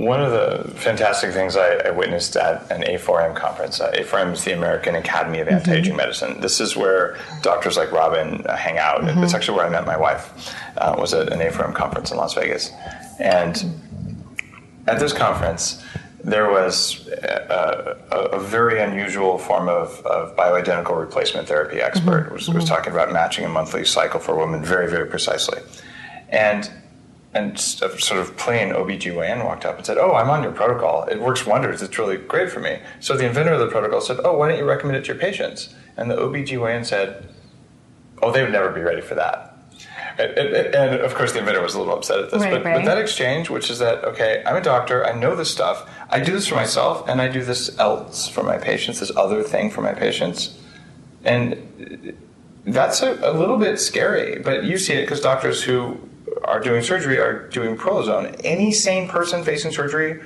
one 0.00 0.22
of 0.22 0.32
the 0.32 0.72
fantastic 0.76 1.32
things 1.32 1.56
I, 1.56 1.74
I 1.74 1.90
witnessed 1.90 2.34
at 2.36 2.70
an 2.72 2.82
A4M 2.82 3.36
conference, 3.36 3.80
uh, 3.80 3.92
A4M 3.92 4.32
is 4.32 4.44
the 4.44 4.52
American 4.52 4.94
Academy 4.94 5.40
of 5.40 5.46
mm-hmm. 5.46 5.56
Anti-Aging 5.56 5.94
Medicine. 5.94 6.40
This 6.40 6.58
is 6.60 6.74
where 6.74 7.18
doctors 7.42 7.76
like 7.76 7.92
Robyn 7.92 8.46
uh, 8.46 8.56
hang 8.56 8.78
out. 8.78 9.02
Mm-hmm. 9.02 9.22
It's 9.22 9.34
actually 9.34 9.58
where 9.58 9.66
I 9.66 9.68
met 9.68 9.86
my 9.86 9.96
wife. 9.98 10.54
Uh, 10.76 10.96
was 10.98 11.12
at 11.12 11.30
an 11.32 11.40
A4M 11.40 11.74
conference 11.74 12.10
in 12.10 12.16
Las 12.16 12.34
Vegas, 12.34 12.70
and 13.18 13.64
at 14.86 14.98
this 14.98 15.12
conference, 15.12 15.84
there 16.24 16.50
was 16.50 17.06
a, 17.08 18.06
a, 18.10 18.16
a, 18.36 18.40
very 18.40 18.80
unusual 18.80 19.38
form 19.38 19.68
of, 19.68 20.04
of, 20.06 20.36
bioidentical 20.36 20.98
replacement 20.98 21.48
therapy 21.48 21.80
expert 21.80 22.24
mm-hmm. 22.24 22.34
was, 22.34 22.48
was 22.48 22.64
mm-hmm. 22.64 22.74
talking 22.74 22.92
about 22.92 23.12
matching 23.12 23.44
a 23.44 23.48
monthly 23.48 23.84
cycle 23.84 24.20
for 24.20 24.36
women 24.36 24.62
very, 24.64 24.88
very 24.88 25.06
precisely. 25.06 25.60
And 26.28 26.70
and 27.32 27.54
a 27.54 27.58
sort 27.58 28.20
of 28.20 28.36
plain 28.36 28.70
OBGYN 28.70 29.44
walked 29.44 29.64
up 29.64 29.76
and 29.76 29.86
said, 29.86 29.98
Oh, 29.98 30.14
I'm 30.14 30.28
on 30.28 30.42
your 30.42 30.52
protocol. 30.52 31.04
It 31.04 31.20
works 31.20 31.46
wonders. 31.46 31.80
It's 31.80 31.96
really 31.96 32.16
great 32.16 32.50
for 32.50 32.60
me. 32.60 32.80
So 32.98 33.16
the 33.16 33.26
inventor 33.26 33.52
of 33.52 33.60
the 33.60 33.68
protocol 33.68 34.00
said, 34.00 34.18
Oh, 34.24 34.36
why 34.36 34.48
don't 34.48 34.58
you 34.58 34.64
recommend 34.64 34.96
it 34.96 35.02
to 35.02 35.08
your 35.08 35.16
patients? 35.16 35.74
And 35.96 36.10
the 36.10 36.16
OBGYN 36.16 36.84
said, 36.84 37.32
Oh, 38.20 38.32
they 38.32 38.42
would 38.42 38.52
never 38.52 38.70
be 38.70 38.80
ready 38.80 39.00
for 39.00 39.14
that. 39.14 39.46
And, 40.18 40.32
and, 40.32 40.74
and, 40.74 41.00
of 41.00 41.14
course, 41.14 41.32
the 41.32 41.38
inventor 41.38 41.62
was 41.62 41.74
a 41.74 41.78
little 41.78 41.96
upset 41.96 42.18
at 42.18 42.30
this. 42.30 42.42
Right, 42.42 42.50
but, 42.50 42.64
right. 42.64 42.76
but 42.78 42.84
that 42.84 42.98
exchange, 42.98 43.48
which 43.48 43.70
is 43.70 43.78
that, 43.78 44.04
okay, 44.04 44.42
I'm 44.44 44.56
a 44.56 44.60
doctor, 44.60 45.06
I 45.06 45.12
know 45.12 45.34
this 45.34 45.50
stuff, 45.50 45.88
I 46.10 46.20
do 46.20 46.32
this 46.32 46.46
for 46.46 46.56
myself, 46.56 47.08
and 47.08 47.22
I 47.22 47.28
do 47.28 47.42
this 47.42 47.78
else 47.78 48.28
for 48.28 48.42
my 48.42 48.58
patients, 48.58 49.00
this 49.00 49.12
other 49.16 49.42
thing 49.42 49.70
for 49.70 49.80
my 49.80 49.94
patients. 49.94 50.58
And 51.24 52.16
that's 52.66 53.02
a, 53.02 53.14
a 53.22 53.32
little 53.32 53.56
bit 53.56 53.78
scary, 53.78 54.40
but 54.40 54.64
you 54.64 54.76
see 54.76 54.94
it 54.94 55.02
because 55.02 55.20
doctors 55.20 55.62
who 55.62 56.09
are 56.44 56.60
doing 56.60 56.82
surgery 56.82 57.18
are 57.18 57.48
doing 57.48 57.76
prolozone. 57.76 58.40
Any 58.44 58.72
sane 58.72 59.08
person 59.08 59.44
facing 59.44 59.72
surgery 59.72 60.20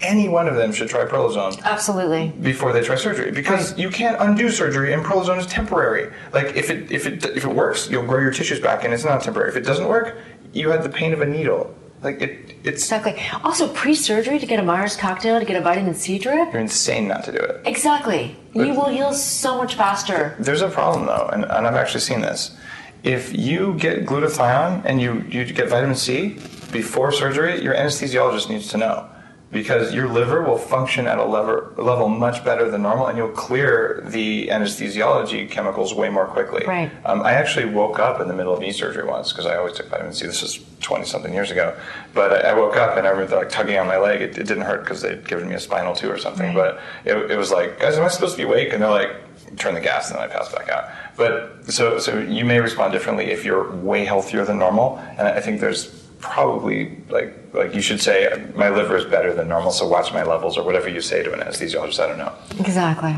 any 0.00 0.28
one 0.28 0.48
of 0.48 0.54
them 0.54 0.72
should 0.72 0.88
try 0.88 1.04
prolozone. 1.04 1.60
Absolutely. 1.62 2.28
Before 2.40 2.72
they 2.72 2.82
try 2.82 2.96
surgery, 2.96 3.30
because 3.30 3.72
right. 3.72 3.80
you 3.80 3.90
can't 3.90 4.16
undo 4.20 4.50
surgery, 4.50 4.92
and 4.92 5.04
prolozone 5.04 5.38
is 5.38 5.46
temporary. 5.46 6.12
Like 6.32 6.56
if 6.56 6.70
it 6.70 6.90
if 6.90 7.06
it 7.06 7.24
if 7.24 7.44
it 7.44 7.54
works, 7.54 7.88
you'll 7.90 8.06
grow 8.06 8.20
your 8.20 8.32
tissues 8.32 8.60
back, 8.60 8.84
and 8.84 8.94
it's 8.94 9.04
not 9.04 9.22
temporary. 9.22 9.50
If 9.50 9.56
it 9.56 9.64
doesn't 9.64 9.88
work, 9.88 10.18
you 10.52 10.70
had 10.70 10.82
the 10.82 10.88
pain 10.88 11.12
of 11.12 11.20
a 11.20 11.26
needle. 11.26 11.74
Like 12.02 12.20
it, 12.22 12.54
it's 12.62 12.84
exactly. 12.84 13.20
Also, 13.42 13.68
pre-surgery 13.72 14.38
to 14.38 14.46
get 14.46 14.60
a 14.60 14.62
Myers 14.62 14.96
cocktail 14.96 15.40
to 15.40 15.44
get 15.44 15.56
a 15.56 15.60
vitamin 15.60 15.94
C 15.94 16.18
drip. 16.18 16.52
You're 16.52 16.62
insane 16.62 17.08
not 17.08 17.24
to 17.24 17.32
do 17.32 17.38
it. 17.38 17.62
Exactly. 17.64 18.36
But 18.54 18.66
you 18.68 18.74
will 18.74 18.86
heal 18.86 19.12
so 19.12 19.58
much 19.58 19.74
faster. 19.74 20.36
There's 20.38 20.62
a 20.62 20.68
problem 20.68 21.06
though, 21.06 21.28
and, 21.32 21.44
and 21.44 21.66
I've 21.66 21.74
actually 21.74 22.00
seen 22.00 22.20
this. 22.20 22.56
If 23.02 23.36
you 23.36 23.74
get 23.74 24.04
glutathione 24.06 24.82
and 24.84 25.00
you 25.00 25.24
you 25.28 25.44
get 25.44 25.68
vitamin 25.68 25.96
C 25.96 26.38
before 26.72 27.12
surgery, 27.12 27.62
your 27.62 27.74
anesthesiologist 27.74 28.48
needs 28.48 28.68
to 28.68 28.76
know 28.76 29.08
because 29.50 29.94
your 29.94 30.08
liver 30.08 30.42
will 30.42 30.58
function 30.58 31.06
at 31.06 31.18
a 31.18 31.24
level, 31.24 31.72
level 31.82 32.08
much 32.08 32.44
better 32.44 32.70
than 32.70 32.82
normal 32.82 33.06
and 33.06 33.16
you'll 33.16 33.28
clear 33.30 34.02
the 34.06 34.48
anesthesiology 34.48 35.50
chemicals 35.50 35.94
way 35.94 36.10
more 36.10 36.26
quickly. 36.26 36.64
Right. 36.66 36.90
Um, 37.06 37.22
I 37.22 37.32
actually 37.32 37.64
woke 37.64 37.98
up 37.98 38.20
in 38.20 38.28
the 38.28 38.34
middle 38.34 38.52
of 38.52 38.60
knee 38.60 38.72
surgery 38.72 39.06
once 39.06 39.32
because 39.32 39.46
I 39.46 39.56
always 39.56 39.74
took 39.74 39.88
vitamin 39.88 40.12
C. 40.12 40.26
This 40.26 40.42
was 40.42 40.60
20 40.80 41.06
something 41.06 41.32
years 41.32 41.50
ago. 41.50 41.78
But 42.12 42.44
I, 42.44 42.50
I, 42.50 42.54
woke 42.54 42.76
up 42.76 42.98
and 42.98 43.06
I 43.06 43.10
remember 43.10 43.36
like 43.36 43.48
tugging 43.48 43.78
on 43.78 43.86
my 43.86 43.96
leg. 43.96 44.20
It, 44.20 44.36
it 44.36 44.46
didn't 44.46 44.64
hurt 44.64 44.84
because 44.84 45.00
they'd 45.00 45.26
given 45.26 45.48
me 45.48 45.54
a 45.54 45.60
spinal 45.60 45.94
too 45.94 46.10
or 46.10 46.18
something. 46.18 46.54
Right. 46.54 46.76
But 46.76 46.80
it, 47.06 47.30
it 47.30 47.36
was 47.36 47.50
like, 47.50 47.80
guys, 47.80 47.96
am 47.96 48.04
I 48.04 48.08
supposed 48.08 48.36
to 48.36 48.42
be 48.42 48.46
awake? 48.46 48.74
And 48.74 48.82
they're 48.82 48.90
like, 48.90 49.16
turn 49.56 49.74
the 49.74 49.80
gas 49.80 50.10
and 50.10 50.18
then 50.18 50.28
I 50.28 50.32
pass 50.32 50.52
back 50.52 50.68
out. 50.68 50.90
But 51.18 51.70
so, 51.70 51.98
so 51.98 52.18
you 52.18 52.44
may 52.44 52.60
respond 52.60 52.92
differently 52.92 53.26
if 53.26 53.44
you're 53.44 53.70
way 53.74 54.04
healthier 54.04 54.44
than 54.44 54.58
normal. 54.58 54.98
And 55.18 55.28
I 55.28 55.40
think 55.40 55.60
there's 55.60 55.86
probably 56.20 56.96
like 57.10 57.34
like 57.52 57.74
you 57.74 57.80
should 57.80 58.00
say 58.00 58.44
my 58.54 58.68
liver 58.68 58.96
is 58.96 59.04
better 59.04 59.32
than 59.32 59.46
normal 59.46 59.70
so 59.70 59.86
watch 59.86 60.12
my 60.12 60.24
levels 60.24 60.58
or 60.58 60.64
whatever 60.64 60.88
you 60.88 61.00
say 61.00 61.22
to 61.22 61.32
an 61.32 61.38
anesthesiologist 61.38 62.00
i 62.00 62.08
don't 62.08 62.18
know 62.18 62.32
exactly 62.58 63.14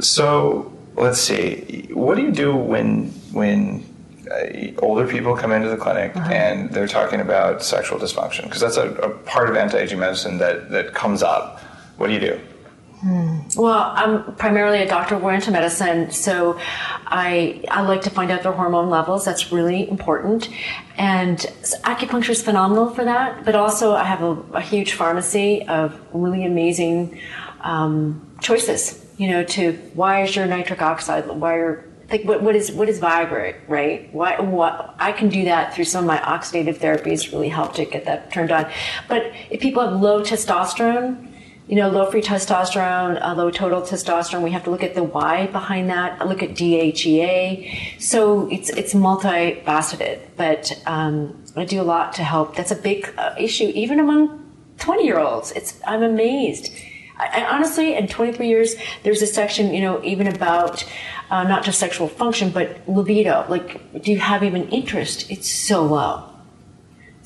so 0.00 0.72
let's 0.96 1.20
see 1.20 1.86
what 1.92 2.14
do 2.14 2.22
you 2.22 2.32
do 2.32 2.56
when 2.56 3.08
when 3.32 3.84
uh, 4.30 4.80
older 4.80 5.06
people 5.06 5.36
come 5.36 5.52
into 5.52 5.68
the 5.68 5.76
clinic 5.76 6.16
uh-huh. 6.16 6.30
and 6.32 6.70
they're 6.70 6.88
talking 6.88 7.20
about 7.20 7.62
sexual 7.62 7.98
dysfunction 7.98 8.44
because 8.44 8.62
that's 8.62 8.78
a, 8.78 8.88
a 8.94 9.10
part 9.10 9.50
of 9.50 9.56
anti-aging 9.56 9.98
medicine 9.98 10.38
that 10.38 10.70
that 10.70 10.94
comes 10.94 11.22
up 11.22 11.60
what 12.02 12.08
do 12.08 12.14
you 12.14 12.20
do. 12.20 12.40
Well, 13.56 13.92
I'm 13.96 14.36
primarily 14.36 14.80
a 14.82 14.86
doctor 14.86 15.16
of 15.16 15.24
into 15.24 15.50
medicine, 15.50 16.12
so 16.12 16.58
I 17.06 17.64
I 17.68 17.82
like 17.82 18.02
to 18.02 18.10
find 18.10 18.30
out 18.30 18.44
their 18.44 18.52
hormone 18.52 18.90
levels. 18.90 19.24
That's 19.24 19.50
really 19.50 19.88
important, 19.88 20.48
and 20.96 21.38
acupuncture 21.82 22.30
is 22.30 22.42
phenomenal 22.42 22.90
for 22.90 23.04
that. 23.04 23.44
But 23.44 23.56
also, 23.56 23.94
I 23.94 24.04
have 24.04 24.22
a, 24.22 24.40
a 24.54 24.60
huge 24.60 24.92
pharmacy 24.92 25.66
of 25.66 26.00
really 26.12 26.44
amazing 26.44 27.20
um, 27.62 28.24
choices. 28.40 29.04
You 29.16 29.28
know, 29.28 29.44
to 29.44 29.72
why 29.94 30.22
is 30.22 30.36
your 30.36 30.46
nitric 30.46 30.80
oxide? 30.80 31.26
Why 31.26 31.54
are 31.54 31.84
like 32.08 32.22
what, 32.24 32.42
what 32.42 32.54
is 32.54 32.70
what 32.70 32.88
is 32.88 33.00
Viagra, 33.00 33.56
right? 33.66 34.12
Why, 34.14 34.38
what 34.38 34.94
I 35.00 35.10
can 35.10 35.28
do 35.28 35.44
that 35.46 35.74
through 35.74 35.86
some 35.86 36.04
of 36.04 36.08
my 36.08 36.18
oxidative 36.18 36.78
therapies 36.78 37.32
really 37.32 37.48
help 37.48 37.74
to 37.74 37.84
get 37.84 38.04
that 38.04 38.32
turned 38.32 38.52
on. 38.52 38.70
But 39.08 39.32
if 39.50 39.60
people 39.60 39.82
have 39.82 40.00
low 40.00 40.22
testosterone, 40.22 41.31
you 41.68 41.76
know, 41.76 41.88
low 41.88 42.10
free 42.10 42.22
testosterone, 42.22 43.20
uh, 43.22 43.34
low 43.34 43.50
total 43.50 43.82
testosterone. 43.82 44.42
We 44.42 44.50
have 44.50 44.64
to 44.64 44.70
look 44.70 44.82
at 44.82 44.94
the 44.94 45.02
why 45.02 45.46
behind 45.46 45.88
that. 45.90 46.26
Look 46.26 46.42
at 46.42 46.50
DHEA. 46.50 48.00
So 48.00 48.48
it's 48.50 48.70
it's 48.70 48.94
multifaceted, 48.94 50.20
but 50.36 50.82
um, 50.86 51.42
I 51.56 51.64
do 51.64 51.80
a 51.80 51.84
lot 51.84 52.14
to 52.14 52.24
help. 52.24 52.56
That's 52.56 52.72
a 52.72 52.76
big 52.76 53.12
uh, 53.16 53.34
issue, 53.38 53.70
even 53.74 54.00
among 54.00 54.44
twenty 54.78 55.04
year 55.04 55.18
olds. 55.18 55.52
It's 55.52 55.80
I'm 55.86 56.02
amazed. 56.02 56.72
I, 57.18 57.42
I, 57.42 57.54
honestly, 57.54 57.94
in 57.94 58.08
23 58.08 58.48
years, 58.48 58.74
there's 59.02 59.20
a 59.20 59.26
section, 59.26 59.74
you 59.74 59.82
know, 59.82 60.02
even 60.02 60.26
about 60.26 60.82
uh, 61.30 61.44
not 61.44 61.62
just 61.62 61.78
sexual 61.78 62.08
function, 62.08 62.50
but 62.50 62.80
libido. 62.88 63.46
Like, 63.48 64.02
do 64.02 64.12
you 64.12 64.18
have 64.18 64.42
even 64.42 64.68
interest? 64.70 65.30
It's 65.30 65.48
so 65.48 65.84
low. 65.84 66.31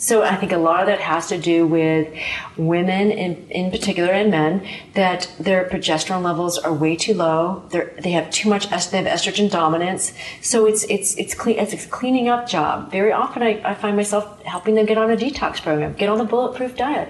So 0.07 0.23
I 0.23 0.37
think 0.37 0.53
a 0.53 0.57
lot 0.57 0.83
of 0.83 0.87
that 0.87 1.01
has 1.01 1.27
to 1.31 1.37
do 1.37 1.67
with 1.67 2.07
women 2.57 3.11
in, 3.11 3.51
in 3.51 3.73
particular 3.73 4.13
and 4.13 4.31
men 4.31 4.65
that 4.95 5.29
their 5.41 5.69
progesterone 5.69 6.23
levels 6.23 6.59
are 6.59 6.73
way 6.73 6.95
too 6.95 7.13
low. 7.13 7.65
They're, 7.71 7.93
they 7.99 8.13
have 8.13 8.31
too 8.31 8.49
much, 8.49 8.69
they 8.69 9.03
have 9.03 9.07
estrogen 9.07 9.51
dominance. 9.51 10.13
So 10.43 10.67
it's, 10.67 10.85
it's, 10.85 11.17
it's 11.17 11.35
clean, 11.35 11.59
it's 11.59 11.73
a 11.73 11.89
cleaning 11.89 12.29
up 12.29 12.49
job. 12.49 12.93
Very 12.93 13.11
often 13.11 13.43
I, 13.43 13.61
I 13.65 13.75
find 13.75 13.97
myself 13.97 14.41
helping 14.45 14.77
them 14.77 14.87
get 14.87 14.97
on 14.97 15.11
a 15.11 15.17
detox 15.17 15.61
program, 15.61 15.95
get 15.95 16.09
on 16.09 16.19
the 16.19 16.25
bulletproof 16.25 16.77
diet. 16.77 17.09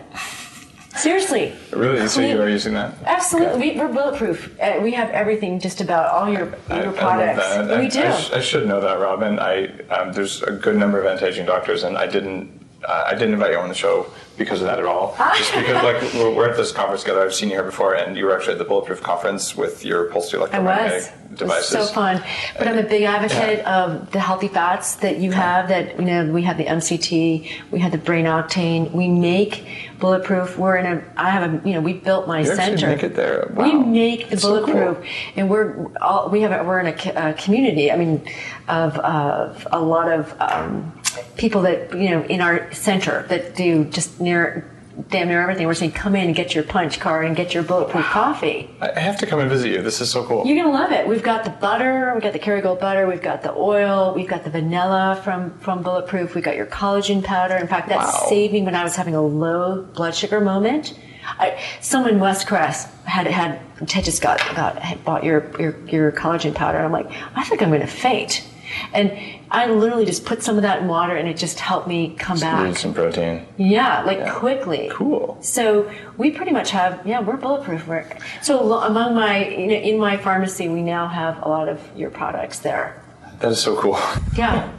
Seriously. 0.97 1.53
Really? 1.72 2.09
So 2.09 2.22
you 2.22 2.40
are 2.40 2.49
using 2.49 2.72
that? 2.72 2.94
Absolutely. 3.05 3.72
We, 3.72 3.78
are 3.78 3.92
bulletproof. 3.92 4.59
Uh, 4.59 4.80
we 4.82 4.92
have 4.92 5.11
everything, 5.11 5.61
just 5.61 5.82
about 5.82 6.11
all 6.11 6.32
your, 6.32 6.47
your 6.70 6.88
I, 6.88 6.92
products. 6.92 7.44
I 7.44 7.78
we 7.78 7.84
I, 7.84 7.88
do. 7.90 8.03
I, 8.03 8.18
sh- 8.18 8.32
I, 8.32 8.40
should 8.40 8.66
know 8.66 8.80
that, 8.80 8.99
Robyn. 8.99 9.38
I 9.38 9.66
um, 9.94 10.14
there's 10.14 10.42
a 10.44 10.53
good 10.53 10.76
number 10.76 10.99
of 10.99 11.05
anti-aging 11.05 11.44
doctors, 11.44 11.82
and 11.82 11.99
I 11.99 12.07
didn't 12.07 12.55
I 12.89 13.14
didn't 13.14 13.34
invite 13.34 13.53
you 13.53 13.59
on 13.59 13.68
the 13.68 13.74
show 13.74 14.11
because 14.37 14.61
of 14.61 14.66
that 14.66 14.78
at 14.78 14.84
all. 14.84 15.16
Just 15.37 15.55
because, 15.55 15.82
like, 15.82 16.03
we're, 16.14 16.34
we're, 16.34 16.51
at 16.51 16.57
this 16.57 16.72
conference 16.72 17.03
together. 17.03 17.22
I've 17.22 17.34
seen 17.34 17.49
you 17.49 17.57
here 17.57 17.64
before, 17.64 17.95
and 17.95 18.16
you 18.16 18.26
were 18.26 18.37
actually 18.37 18.53
at 18.53 18.59
the 18.59 18.64
Bulletproof 18.64 19.03
conference 19.03 19.57
with 19.57 19.84
your 19.84 20.05
pulsed 20.07 20.34
electromagnetic 20.34 21.12
devices. 21.34 21.68
so 21.68 21.84
fun. 21.87 22.22
But 22.59 22.68
I'm 22.68 22.78
a 22.78 22.82
big 22.82 23.03
advocate 23.03 23.59
yeah. 23.59 23.84
of 23.84 24.11
the 24.12 24.20
healthy 24.20 24.49
fats 24.49 24.97
that 24.97 25.18
you 25.18 25.32
have. 25.32 25.68
That 25.68 25.99
you 25.99 26.05
know, 26.05 26.30
we 26.32 26.43
have 26.43 26.59
the 26.59 26.64
MCT, 26.64 27.70
we 27.70 27.78
have 27.78 27.93
the 27.93 27.99
brain 27.99 28.26
octane. 28.26 28.93
We 28.93 29.09
make 29.09 29.66
bulletproof. 29.99 30.59
We're 30.59 30.76
in 30.76 30.87
a. 30.87 31.05
I 31.16 31.30
have 31.30 31.53
a. 31.53 31.68
You 31.68 31.74
know, 31.74 31.80
we 31.80 31.95
built 31.95 32.28
my 32.28 32.41
you 32.41 32.55
center. 32.55 32.89
Make 32.89 33.03
it 33.03 33.14
there. 33.14 33.51
Wow. 33.55 33.64
We 33.64 33.84
make 33.84 34.28
the 34.28 34.37
bulletproof, 34.37 34.99
cool. 34.99 35.07
and 35.37 35.51
we're 35.51 35.91
all. 36.01 36.28
We 36.28 36.43
have. 36.43 36.53
A, 36.53 36.64
we're 36.64 36.80
in 36.80 36.87
a, 36.87 37.30
a 37.30 37.34
community. 37.34 37.91
I 37.91 37.97
mean, 37.97 38.26
of, 38.68 38.99
of 38.99 39.66
a 39.72 39.80
lot 39.80 40.11
of. 40.11 40.34
Um, 40.41 40.93
people 41.37 41.62
that 41.62 41.93
you 41.93 42.11
know 42.11 42.23
in 42.25 42.41
our 42.41 42.73
center 42.73 43.27
that 43.29 43.55
do 43.55 43.85
just 43.85 44.21
near 44.21 44.71
damn 45.09 45.29
near 45.29 45.43
everything. 45.43 45.67
We're 45.67 45.75
saying 45.75 45.93
come 45.93 46.17
in 46.17 46.27
and 46.27 46.35
get 46.35 46.55
your 46.55 46.64
punch 46.64 46.99
card 47.01 47.27
and 47.27 47.37
get 47.37 47.53
your 47.55 47.62
bulletproof 47.62 48.05
coffee. 48.07 48.71
I 48.81 48.99
have 48.99 49.19
to 49.19 49.27
come 49.27 49.41
and 49.41 49.51
visit 49.51 49.71
you. 49.71 49.83
This 49.83 50.01
is 50.01 50.11
so 50.11 50.25
cool. 50.25 50.47
You're 50.47 50.57
gonna 50.57 50.77
love 50.77 50.93
it. 50.93 51.07
We've 51.07 51.23
got 51.23 51.45
the 51.45 51.51
butter, 51.51 52.12
we've 52.14 52.23
got 52.23 52.33
the 52.33 52.39
Kerrygold 52.39 52.81
butter, 52.81 53.07
we've 53.07 53.23
got 53.23 53.43
the 53.43 53.53
oil, 53.53 54.14
we've 54.14 54.29
got 54.29 54.45
the 54.45 54.51
vanilla 54.51 55.21
from 55.23 55.59
from 55.59 55.83
Bulletproof, 55.83 56.35
we've 56.35 56.45
got 56.45 56.57
your 56.57 56.67
collagen 56.67 57.23
powder. 57.23 57.57
In 57.57 57.67
fact, 57.67 57.89
that 57.89 57.99
wow. 57.99 58.27
saved 58.29 58.53
me 58.53 58.62
when 58.62 58.75
I 58.75 58.83
was 58.83 58.97
having 58.97 59.14
a 59.14 59.23
low 59.23 59.83
blood 59.83 60.14
sugar 60.14 60.41
moment. 60.41 60.99
I, 61.39 61.61
someone 61.81 62.12
in 62.12 62.21
West 62.21 62.47
Crest 62.47 62.89
had 63.05 63.27
had 63.27 63.61
Ted 63.87 64.05
just 64.05 64.23
got 64.23 64.39
got 64.55 64.79
had 64.79 65.05
bought 65.05 65.25
your, 65.25 65.51
your 65.61 65.77
your 65.87 66.12
collagen 66.12 66.55
powder. 66.55 66.79
I'm 66.79 66.93
like, 66.93 67.11
I 67.35 67.45
think 67.45 67.62
I'm 67.62 67.71
gonna 67.71 67.87
faint 67.87 68.47
And 68.93 69.12
I 69.51 69.66
literally 69.66 70.05
just 70.05 70.24
put 70.24 70.43
some 70.43 70.57
of 70.57 70.62
that 70.62 70.83
in 70.83 70.89
water 70.89 71.16
and 71.16 71.29
it 71.29 71.37
just 71.37 71.61
helped 71.61 71.87
me 71.87 72.14
come 72.18 72.39
back. 72.41 72.66
Need 72.66 72.77
some 72.77 72.95
protein. 72.95 73.47
Yeah, 73.57 74.03
like 74.03 74.33
quickly. 74.33 74.89
Cool. 74.93 75.39
So 75.41 75.91
we 76.16 76.31
pretty 76.31 76.53
much 76.53 76.70
have, 76.70 77.07
yeah, 77.07 77.20
we're 77.20 77.37
bulletproof. 77.37 77.87
We're, 77.87 78.07
so 78.43 78.72
among 78.81 79.14
my, 79.14 79.49
you 79.49 79.66
know, 79.68 79.74
in 79.74 79.99
my 79.99 80.16
pharmacy, 80.16 80.68
we 80.68 80.83
now 80.83 81.07
have 81.07 81.43
a 81.43 81.49
lot 81.49 81.68
of 81.68 81.81
your 81.97 82.11
products 82.11 82.59
there. 82.61 83.03
That 83.41 83.53
is 83.53 83.61
so 83.61 83.76
cool. 83.76 83.99
Yeah. 84.37 84.70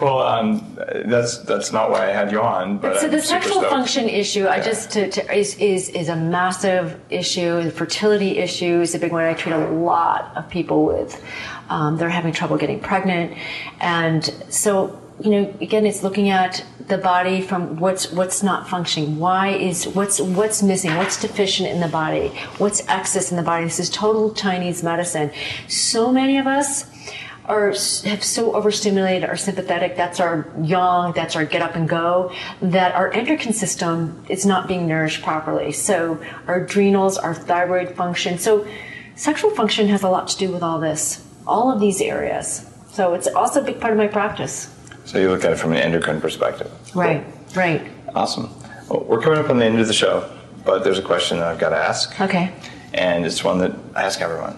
Well, 0.00 0.18
um, 0.18 0.76
that's 1.06 1.38
that's 1.38 1.72
not 1.72 1.90
why 1.90 2.10
I 2.10 2.12
had 2.12 2.30
you 2.30 2.40
on, 2.40 2.78
but 2.78 3.00
So 3.00 3.08
the 3.08 3.20
sexual 3.20 3.54
stoked. 3.54 3.70
function 3.70 4.08
issue, 4.08 4.46
I 4.48 4.60
just 4.60 4.90
to, 4.90 5.08
to, 5.10 5.34
is 5.34 5.56
is 5.58 5.88
is 5.90 6.08
a 6.08 6.16
massive 6.16 7.00
issue. 7.08 7.62
The 7.62 7.70
fertility 7.70 8.38
issue 8.38 8.80
is 8.80 8.94
a 8.94 8.98
big 8.98 9.12
one. 9.12 9.24
I 9.24 9.34
treat 9.34 9.54
a 9.54 9.68
lot 9.70 10.32
of 10.36 10.48
people 10.50 10.84
with. 10.84 11.22
Um, 11.68 11.96
they're 11.96 12.10
having 12.10 12.32
trouble 12.32 12.58
getting 12.58 12.80
pregnant, 12.80 13.38
and 13.80 14.24
so 14.48 15.00
you 15.20 15.30
know, 15.30 15.54
again, 15.60 15.86
it's 15.86 16.02
looking 16.02 16.28
at 16.28 16.64
the 16.88 16.98
body 16.98 17.40
from 17.40 17.76
what's 17.78 18.12
what's 18.12 18.42
not 18.42 18.68
functioning. 18.68 19.18
Why 19.18 19.48
is 19.48 19.86
what's 19.88 20.20
what's 20.20 20.62
missing? 20.62 20.96
What's 20.96 21.20
deficient 21.20 21.68
in 21.68 21.80
the 21.80 21.88
body? 21.88 22.28
What's 22.58 22.86
excess 22.88 23.30
in 23.30 23.36
the 23.36 23.42
body? 23.42 23.64
This 23.64 23.80
is 23.80 23.88
total 23.90 24.34
Chinese 24.34 24.82
medicine. 24.82 25.30
So 25.68 26.12
many 26.12 26.38
of 26.38 26.46
us 26.46 26.84
are 27.48 27.68
have 27.68 28.22
so 28.24 28.54
overstimulated 28.54 29.28
our 29.28 29.36
sympathetic 29.36 29.96
that's 29.96 30.20
our 30.20 30.46
yang 30.62 31.12
that's 31.12 31.36
our 31.36 31.44
get 31.44 31.62
up 31.62 31.74
and 31.76 31.88
go 31.88 32.32
that 32.60 32.94
our 32.94 33.12
endocrine 33.12 33.52
system 33.52 34.24
is 34.28 34.44
not 34.44 34.66
being 34.68 34.86
nourished 34.86 35.22
properly 35.22 35.72
so 35.72 36.20
our 36.46 36.64
adrenals 36.64 37.18
our 37.18 37.34
thyroid 37.34 37.94
function 37.94 38.38
so 38.38 38.66
sexual 39.14 39.50
function 39.50 39.88
has 39.88 40.02
a 40.02 40.08
lot 40.08 40.28
to 40.28 40.36
do 40.36 40.50
with 40.50 40.62
all 40.62 40.80
this 40.80 41.24
all 41.46 41.72
of 41.72 41.80
these 41.80 42.00
areas 42.00 42.68
so 42.88 43.14
it's 43.14 43.28
also 43.28 43.60
a 43.60 43.64
big 43.64 43.80
part 43.80 43.92
of 43.92 43.98
my 43.98 44.08
practice 44.08 44.72
So 45.04 45.18
you 45.18 45.30
look 45.30 45.44
at 45.44 45.52
it 45.52 45.58
from 45.58 45.72
an 45.72 45.78
endocrine 45.78 46.20
perspective. 46.20 46.70
right 46.94 47.24
right 47.54 47.90
Awesome. 48.14 48.48
Well, 48.88 49.04
we're 49.04 49.20
coming 49.20 49.38
up 49.38 49.50
on 49.50 49.58
the 49.58 49.66
end 49.66 49.78
of 49.78 49.88
the 49.88 49.92
show, 49.92 50.26
but 50.64 50.84
there's 50.84 50.98
a 50.98 51.02
question 51.02 51.36
that 51.38 51.48
I've 51.48 51.58
got 51.58 51.68
to 51.70 51.76
ask, 51.76 52.18
okay 52.18 52.50
and 52.94 53.26
it's 53.26 53.44
one 53.44 53.58
that 53.58 53.72
I 53.94 54.04
ask 54.04 54.20
everyone. 54.20 54.56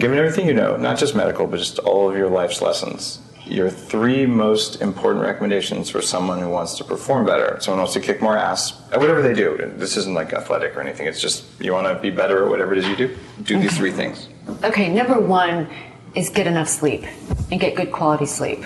Given 0.00 0.16
everything 0.16 0.46
you 0.46 0.54
know, 0.54 0.78
not 0.78 0.98
just 0.98 1.14
medical, 1.14 1.46
but 1.46 1.58
just 1.58 1.78
all 1.80 2.10
of 2.10 2.16
your 2.16 2.30
life's 2.30 2.62
lessons, 2.62 3.20
your 3.44 3.68
three 3.68 4.24
most 4.24 4.80
important 4.80 5.22
recommendations 5.22 5.90
for 5.90 6.00
someone 6.00 6.38
who 6.40 6.48
wants 6.48 6.78
to 6.78 6.84
perform 6.84 7.26
better, 7.26 7.58
someone 7.60 7.80
wants 7.80 7.92
to 7.92 8.00
kick 8.00 8.22
more 8.22 8.34
ass 8.34 8.80
at 8.92 8.98
whatever 8.98 9.20
they 9.20 9.34
do. 9.34 9.70
This 9.76 9.98
isn't 9.98 10.14
like 10.14 10.32
athletic 10.32 10.74
or 10.74 10.80
anything. 10.80 11.06
It's 11.06 11.20
just 11.20 11.44
you 11.60 11.74
want 11.74 11.86
to 11.86 12.00
be 12.00 12.08
better 12.08 12.44
at 12.44 12.48
whatever 12.50 12.72
it 12.72 12.78
is 12.78 12.88
you 12.88 12.96
do. 12.96 13.14
Do 13.42 13.60
these 13.60 13.76
three 13.76 13.92
things. 13.92 14.30
Okay, 14.64 14.88
number 14.88 15.20
one 15.20 15.68
is 16.14 16.30
get 16.30 16.46
enough 16.46 16.68
sleep 16.68 17.04
and 17.50 17.60
get 17.60 17.74
good 17.74 17.92
quality 17.92 18.24
sleep. 18.24 18.64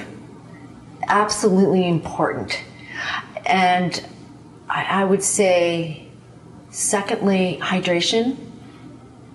Absolutely 1.08 1.88
important. 1.88 2.62
And 3.44 4.06
I, 4.68 5.02
I 5.02 5.04
would 5.04 5.24
say, 5.24 6.06
secondly, 6.70 7.58
hydration. 7.60 8.36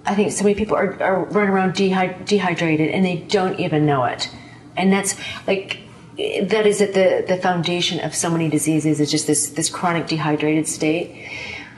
I 0.09 0.15
think 0.15 0.31
so 0.31 0.43
many 0.43 0.55
people 0.55 0.75
are, 0.75 1.01
are 1.01 1.23
running 1.25 1.51
around 1.51 1.73
dehy- 1.73 2.25
dehydrated 2.25 2.89
and 2.89 3.05
they 3.05 3.17
don't 3.17 3.59
even 3.59 3.85
know 3.85 4.05
it. 4.05 4.29
And 4.75 4.91
that's 4.91 5.15
like, 5.45 5.81
that 6.17 6.65
is 6.65 6.81
at 6.81 6.93
the, 6.93 7.23
the 7.27 7.37
foundation 7.37 7.99
of 7.99 8.15
so 8.15 8.29
many 8.29 8.49
diseases, 8.49 8.99
is 8.99 9.11
just 9.11 9.27
this, 9.27 9.49
this 9.51 9.69
chronic 9.69 10.07
dehydrated 10.07 10.67
state. 10.67 11.29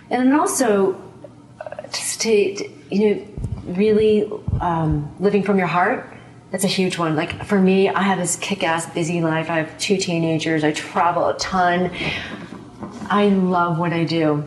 And 0.09 0.27
then 0.27 0.39
also, 0.39 0.99
just 1.91 2.21
to, 2.21 2.55
to, 2.55 2.69
you 2.89 3.15
know 3.15 3.27
really 3.65 4.29
um, 4.59 5.13
living 5.19 5.43
from 5.43 5.57
your 5.57 5.67
heart 5.67 6.07
that's 6.51 6.65
a 6.65 6.67
huge 6.67 6.97
one. 6.97 7.15
Like 7.15 7.45
for 7.45 7.59
me 7.59 7.87
i 7.87 8.01
have 8.01 8.17
this 8.17 8.35
kick-ass 8.35 8.93
busy 8.93 9.21
life. 9.21 9.49
I 9.49 9.57
have 9.57 9.77
two 9.77 9.95
teenagers. 9.95 10.65
I 10.65 10.73
travel 10.73 11.27
a 11.27 11.37
ton. 11.37 11.91
I 13.09 13.29
love 13.29 13.79
what 13.79 13.93
i 13.93 14.03
do. 14.03 14.45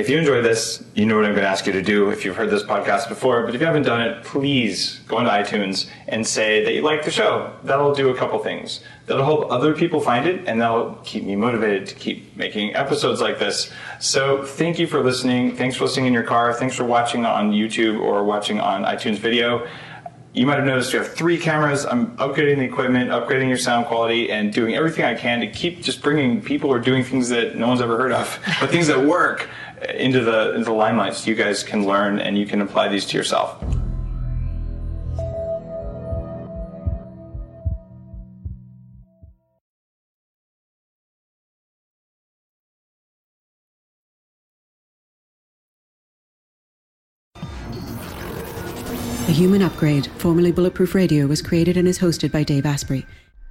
If 0.00 0.08
you 0.08 0.16
enjoyed 0.16 0.42
this, 0.42 0.82
you 0.94 1.04
know 1.04 1.16
what 1.16 1.26
I'm 1.26 1.32
going 1.32 1.42
to 1.42 1.48
ask 1.50 1.66
you 1.66 1.74
to 1.74 1.82
do 1.82 2.08
if 2.08 2.24
you've 2.24 2.34
heard 2.34 2.48
this 2.48 2.62
podcast 2.62 3.10
before. 3.10 3.44
But 3.44 3.54
if 3.54 3.60
you 3.60 3.66
haven't 3.66 3.82
done 3.82 4.00
it, 4.00 4.24
please 4.24 5.00
go 5.06 5.18
into 5.18 5.30
iTunes 5.30 5.90
and 6.08 6.26
say 6.26 6.64
that 6.64 6.72
you 6.72 6.80
like 6.80 7.04
the 7.04 7.10
show. 7.10 7.54
That'll 7.64 7.94
do 7.94 8.08
a 8.08 8.16
couple 8.16 8.38
things. 8.38 8.80
That'll 9.04 9.26
help 9.26 9.52
other 9.52 9.74
people 9.74 10.00
find 10.00 10.26
it, 10.26 10.48
and 10.48 10.58
that'll 10.58 10.94
keep 11.04 11.24
me 11.24 11.36
motivated 11.36 11.86
to 11.88 11.94
keep 11.96 12.34
making 12.34 12.74
episodes 12.74 13.20
like 13.20 13.38
this. 13.38 13.70
So 13.98 14.42
thank 14.42 14.78
you 14.78 14.86
for 14.86 15.04
listening. 15.04 15.54
Thanks 15.54 15.76
for 15.76 15.84
listening 15.84 16.06
in 16.06 16.14
your 16.14 16.22
car. 16.22 16.54
Thanks 16.54 16.74
for 16.74 16.84
watching 16.84 17.26
on 17.26 17.52
YouTube 17.52 18.00
or 18.00 18.24
watching 18.24 18.58
on 18.58 18.84
iTunes 18.84 19.18
video. 19.18 19.68
You 20.32 20.46
might 20.46 20.56
have 20.56 20.64
noticed 20.64 20.94
we 20.94 20.98
have 21.00 21.12
three 21.12 21.36
cameras. 21.36 21.84
I'm 21.84 22.16
upgrading 22.16 22.56
the 22.56 22.64
equipment, 22.64 23.10
upgrading 23.10 23.48
your 23.48 23.58
sound 23.58 23.84
quality, 23.84 24.30
and 24.30 24.50
doing 24.50 24.74
everything 24.74 25.04
I 25.04 25.14
can 25.14 25.40
to 25.40 25.46
keep 25.48 25.82
just 25.82 26.00
bringing 26.00 26.40
people 26.40 26.72
are 26.72 26.78
doing 26.78 27.04
things 27.04 27.28
that 27.28 27.56
no 27.56 27.68
one's 27.68 27.82
ever 27.82 27.98
heard 27.98 28.12
of, 28.12 28.38
but 28.60 28.70
things 28.70 28.86
that 28.86 29.04
work 29.04 29.46
into 29.94 30.22
the 30.22 30.54
into 30.54 30.64
the 30.64 30.72
limelight 30.72 31.14
so 31.14 31.30
you 31.30 31.36
guys 31.36 31.62
can 31.62 31.86
learn 31.86 32.18
and 32.18 32.36
you 32.38 32.46
can 32.46 32.60
apply 32.60 32.88
these 32.88 33.06
to 33.06 33.16
yourself. 33.16 33.62
The 49.26 49.36
Human 49.36 49.62
Upgrade, 49.62 50.08
formerly 50.18 50.50
Bulletproof 50.50 50.92
Radio, 50.92 51.28
was 51.28 51.40
created 51.40 51.76
and 51.76 51.86
is 51.86 52.00
hosted 52.00 52.32
by 52.32 52.42
Dave 52.42 52.66
Asprey. 52.66 53.06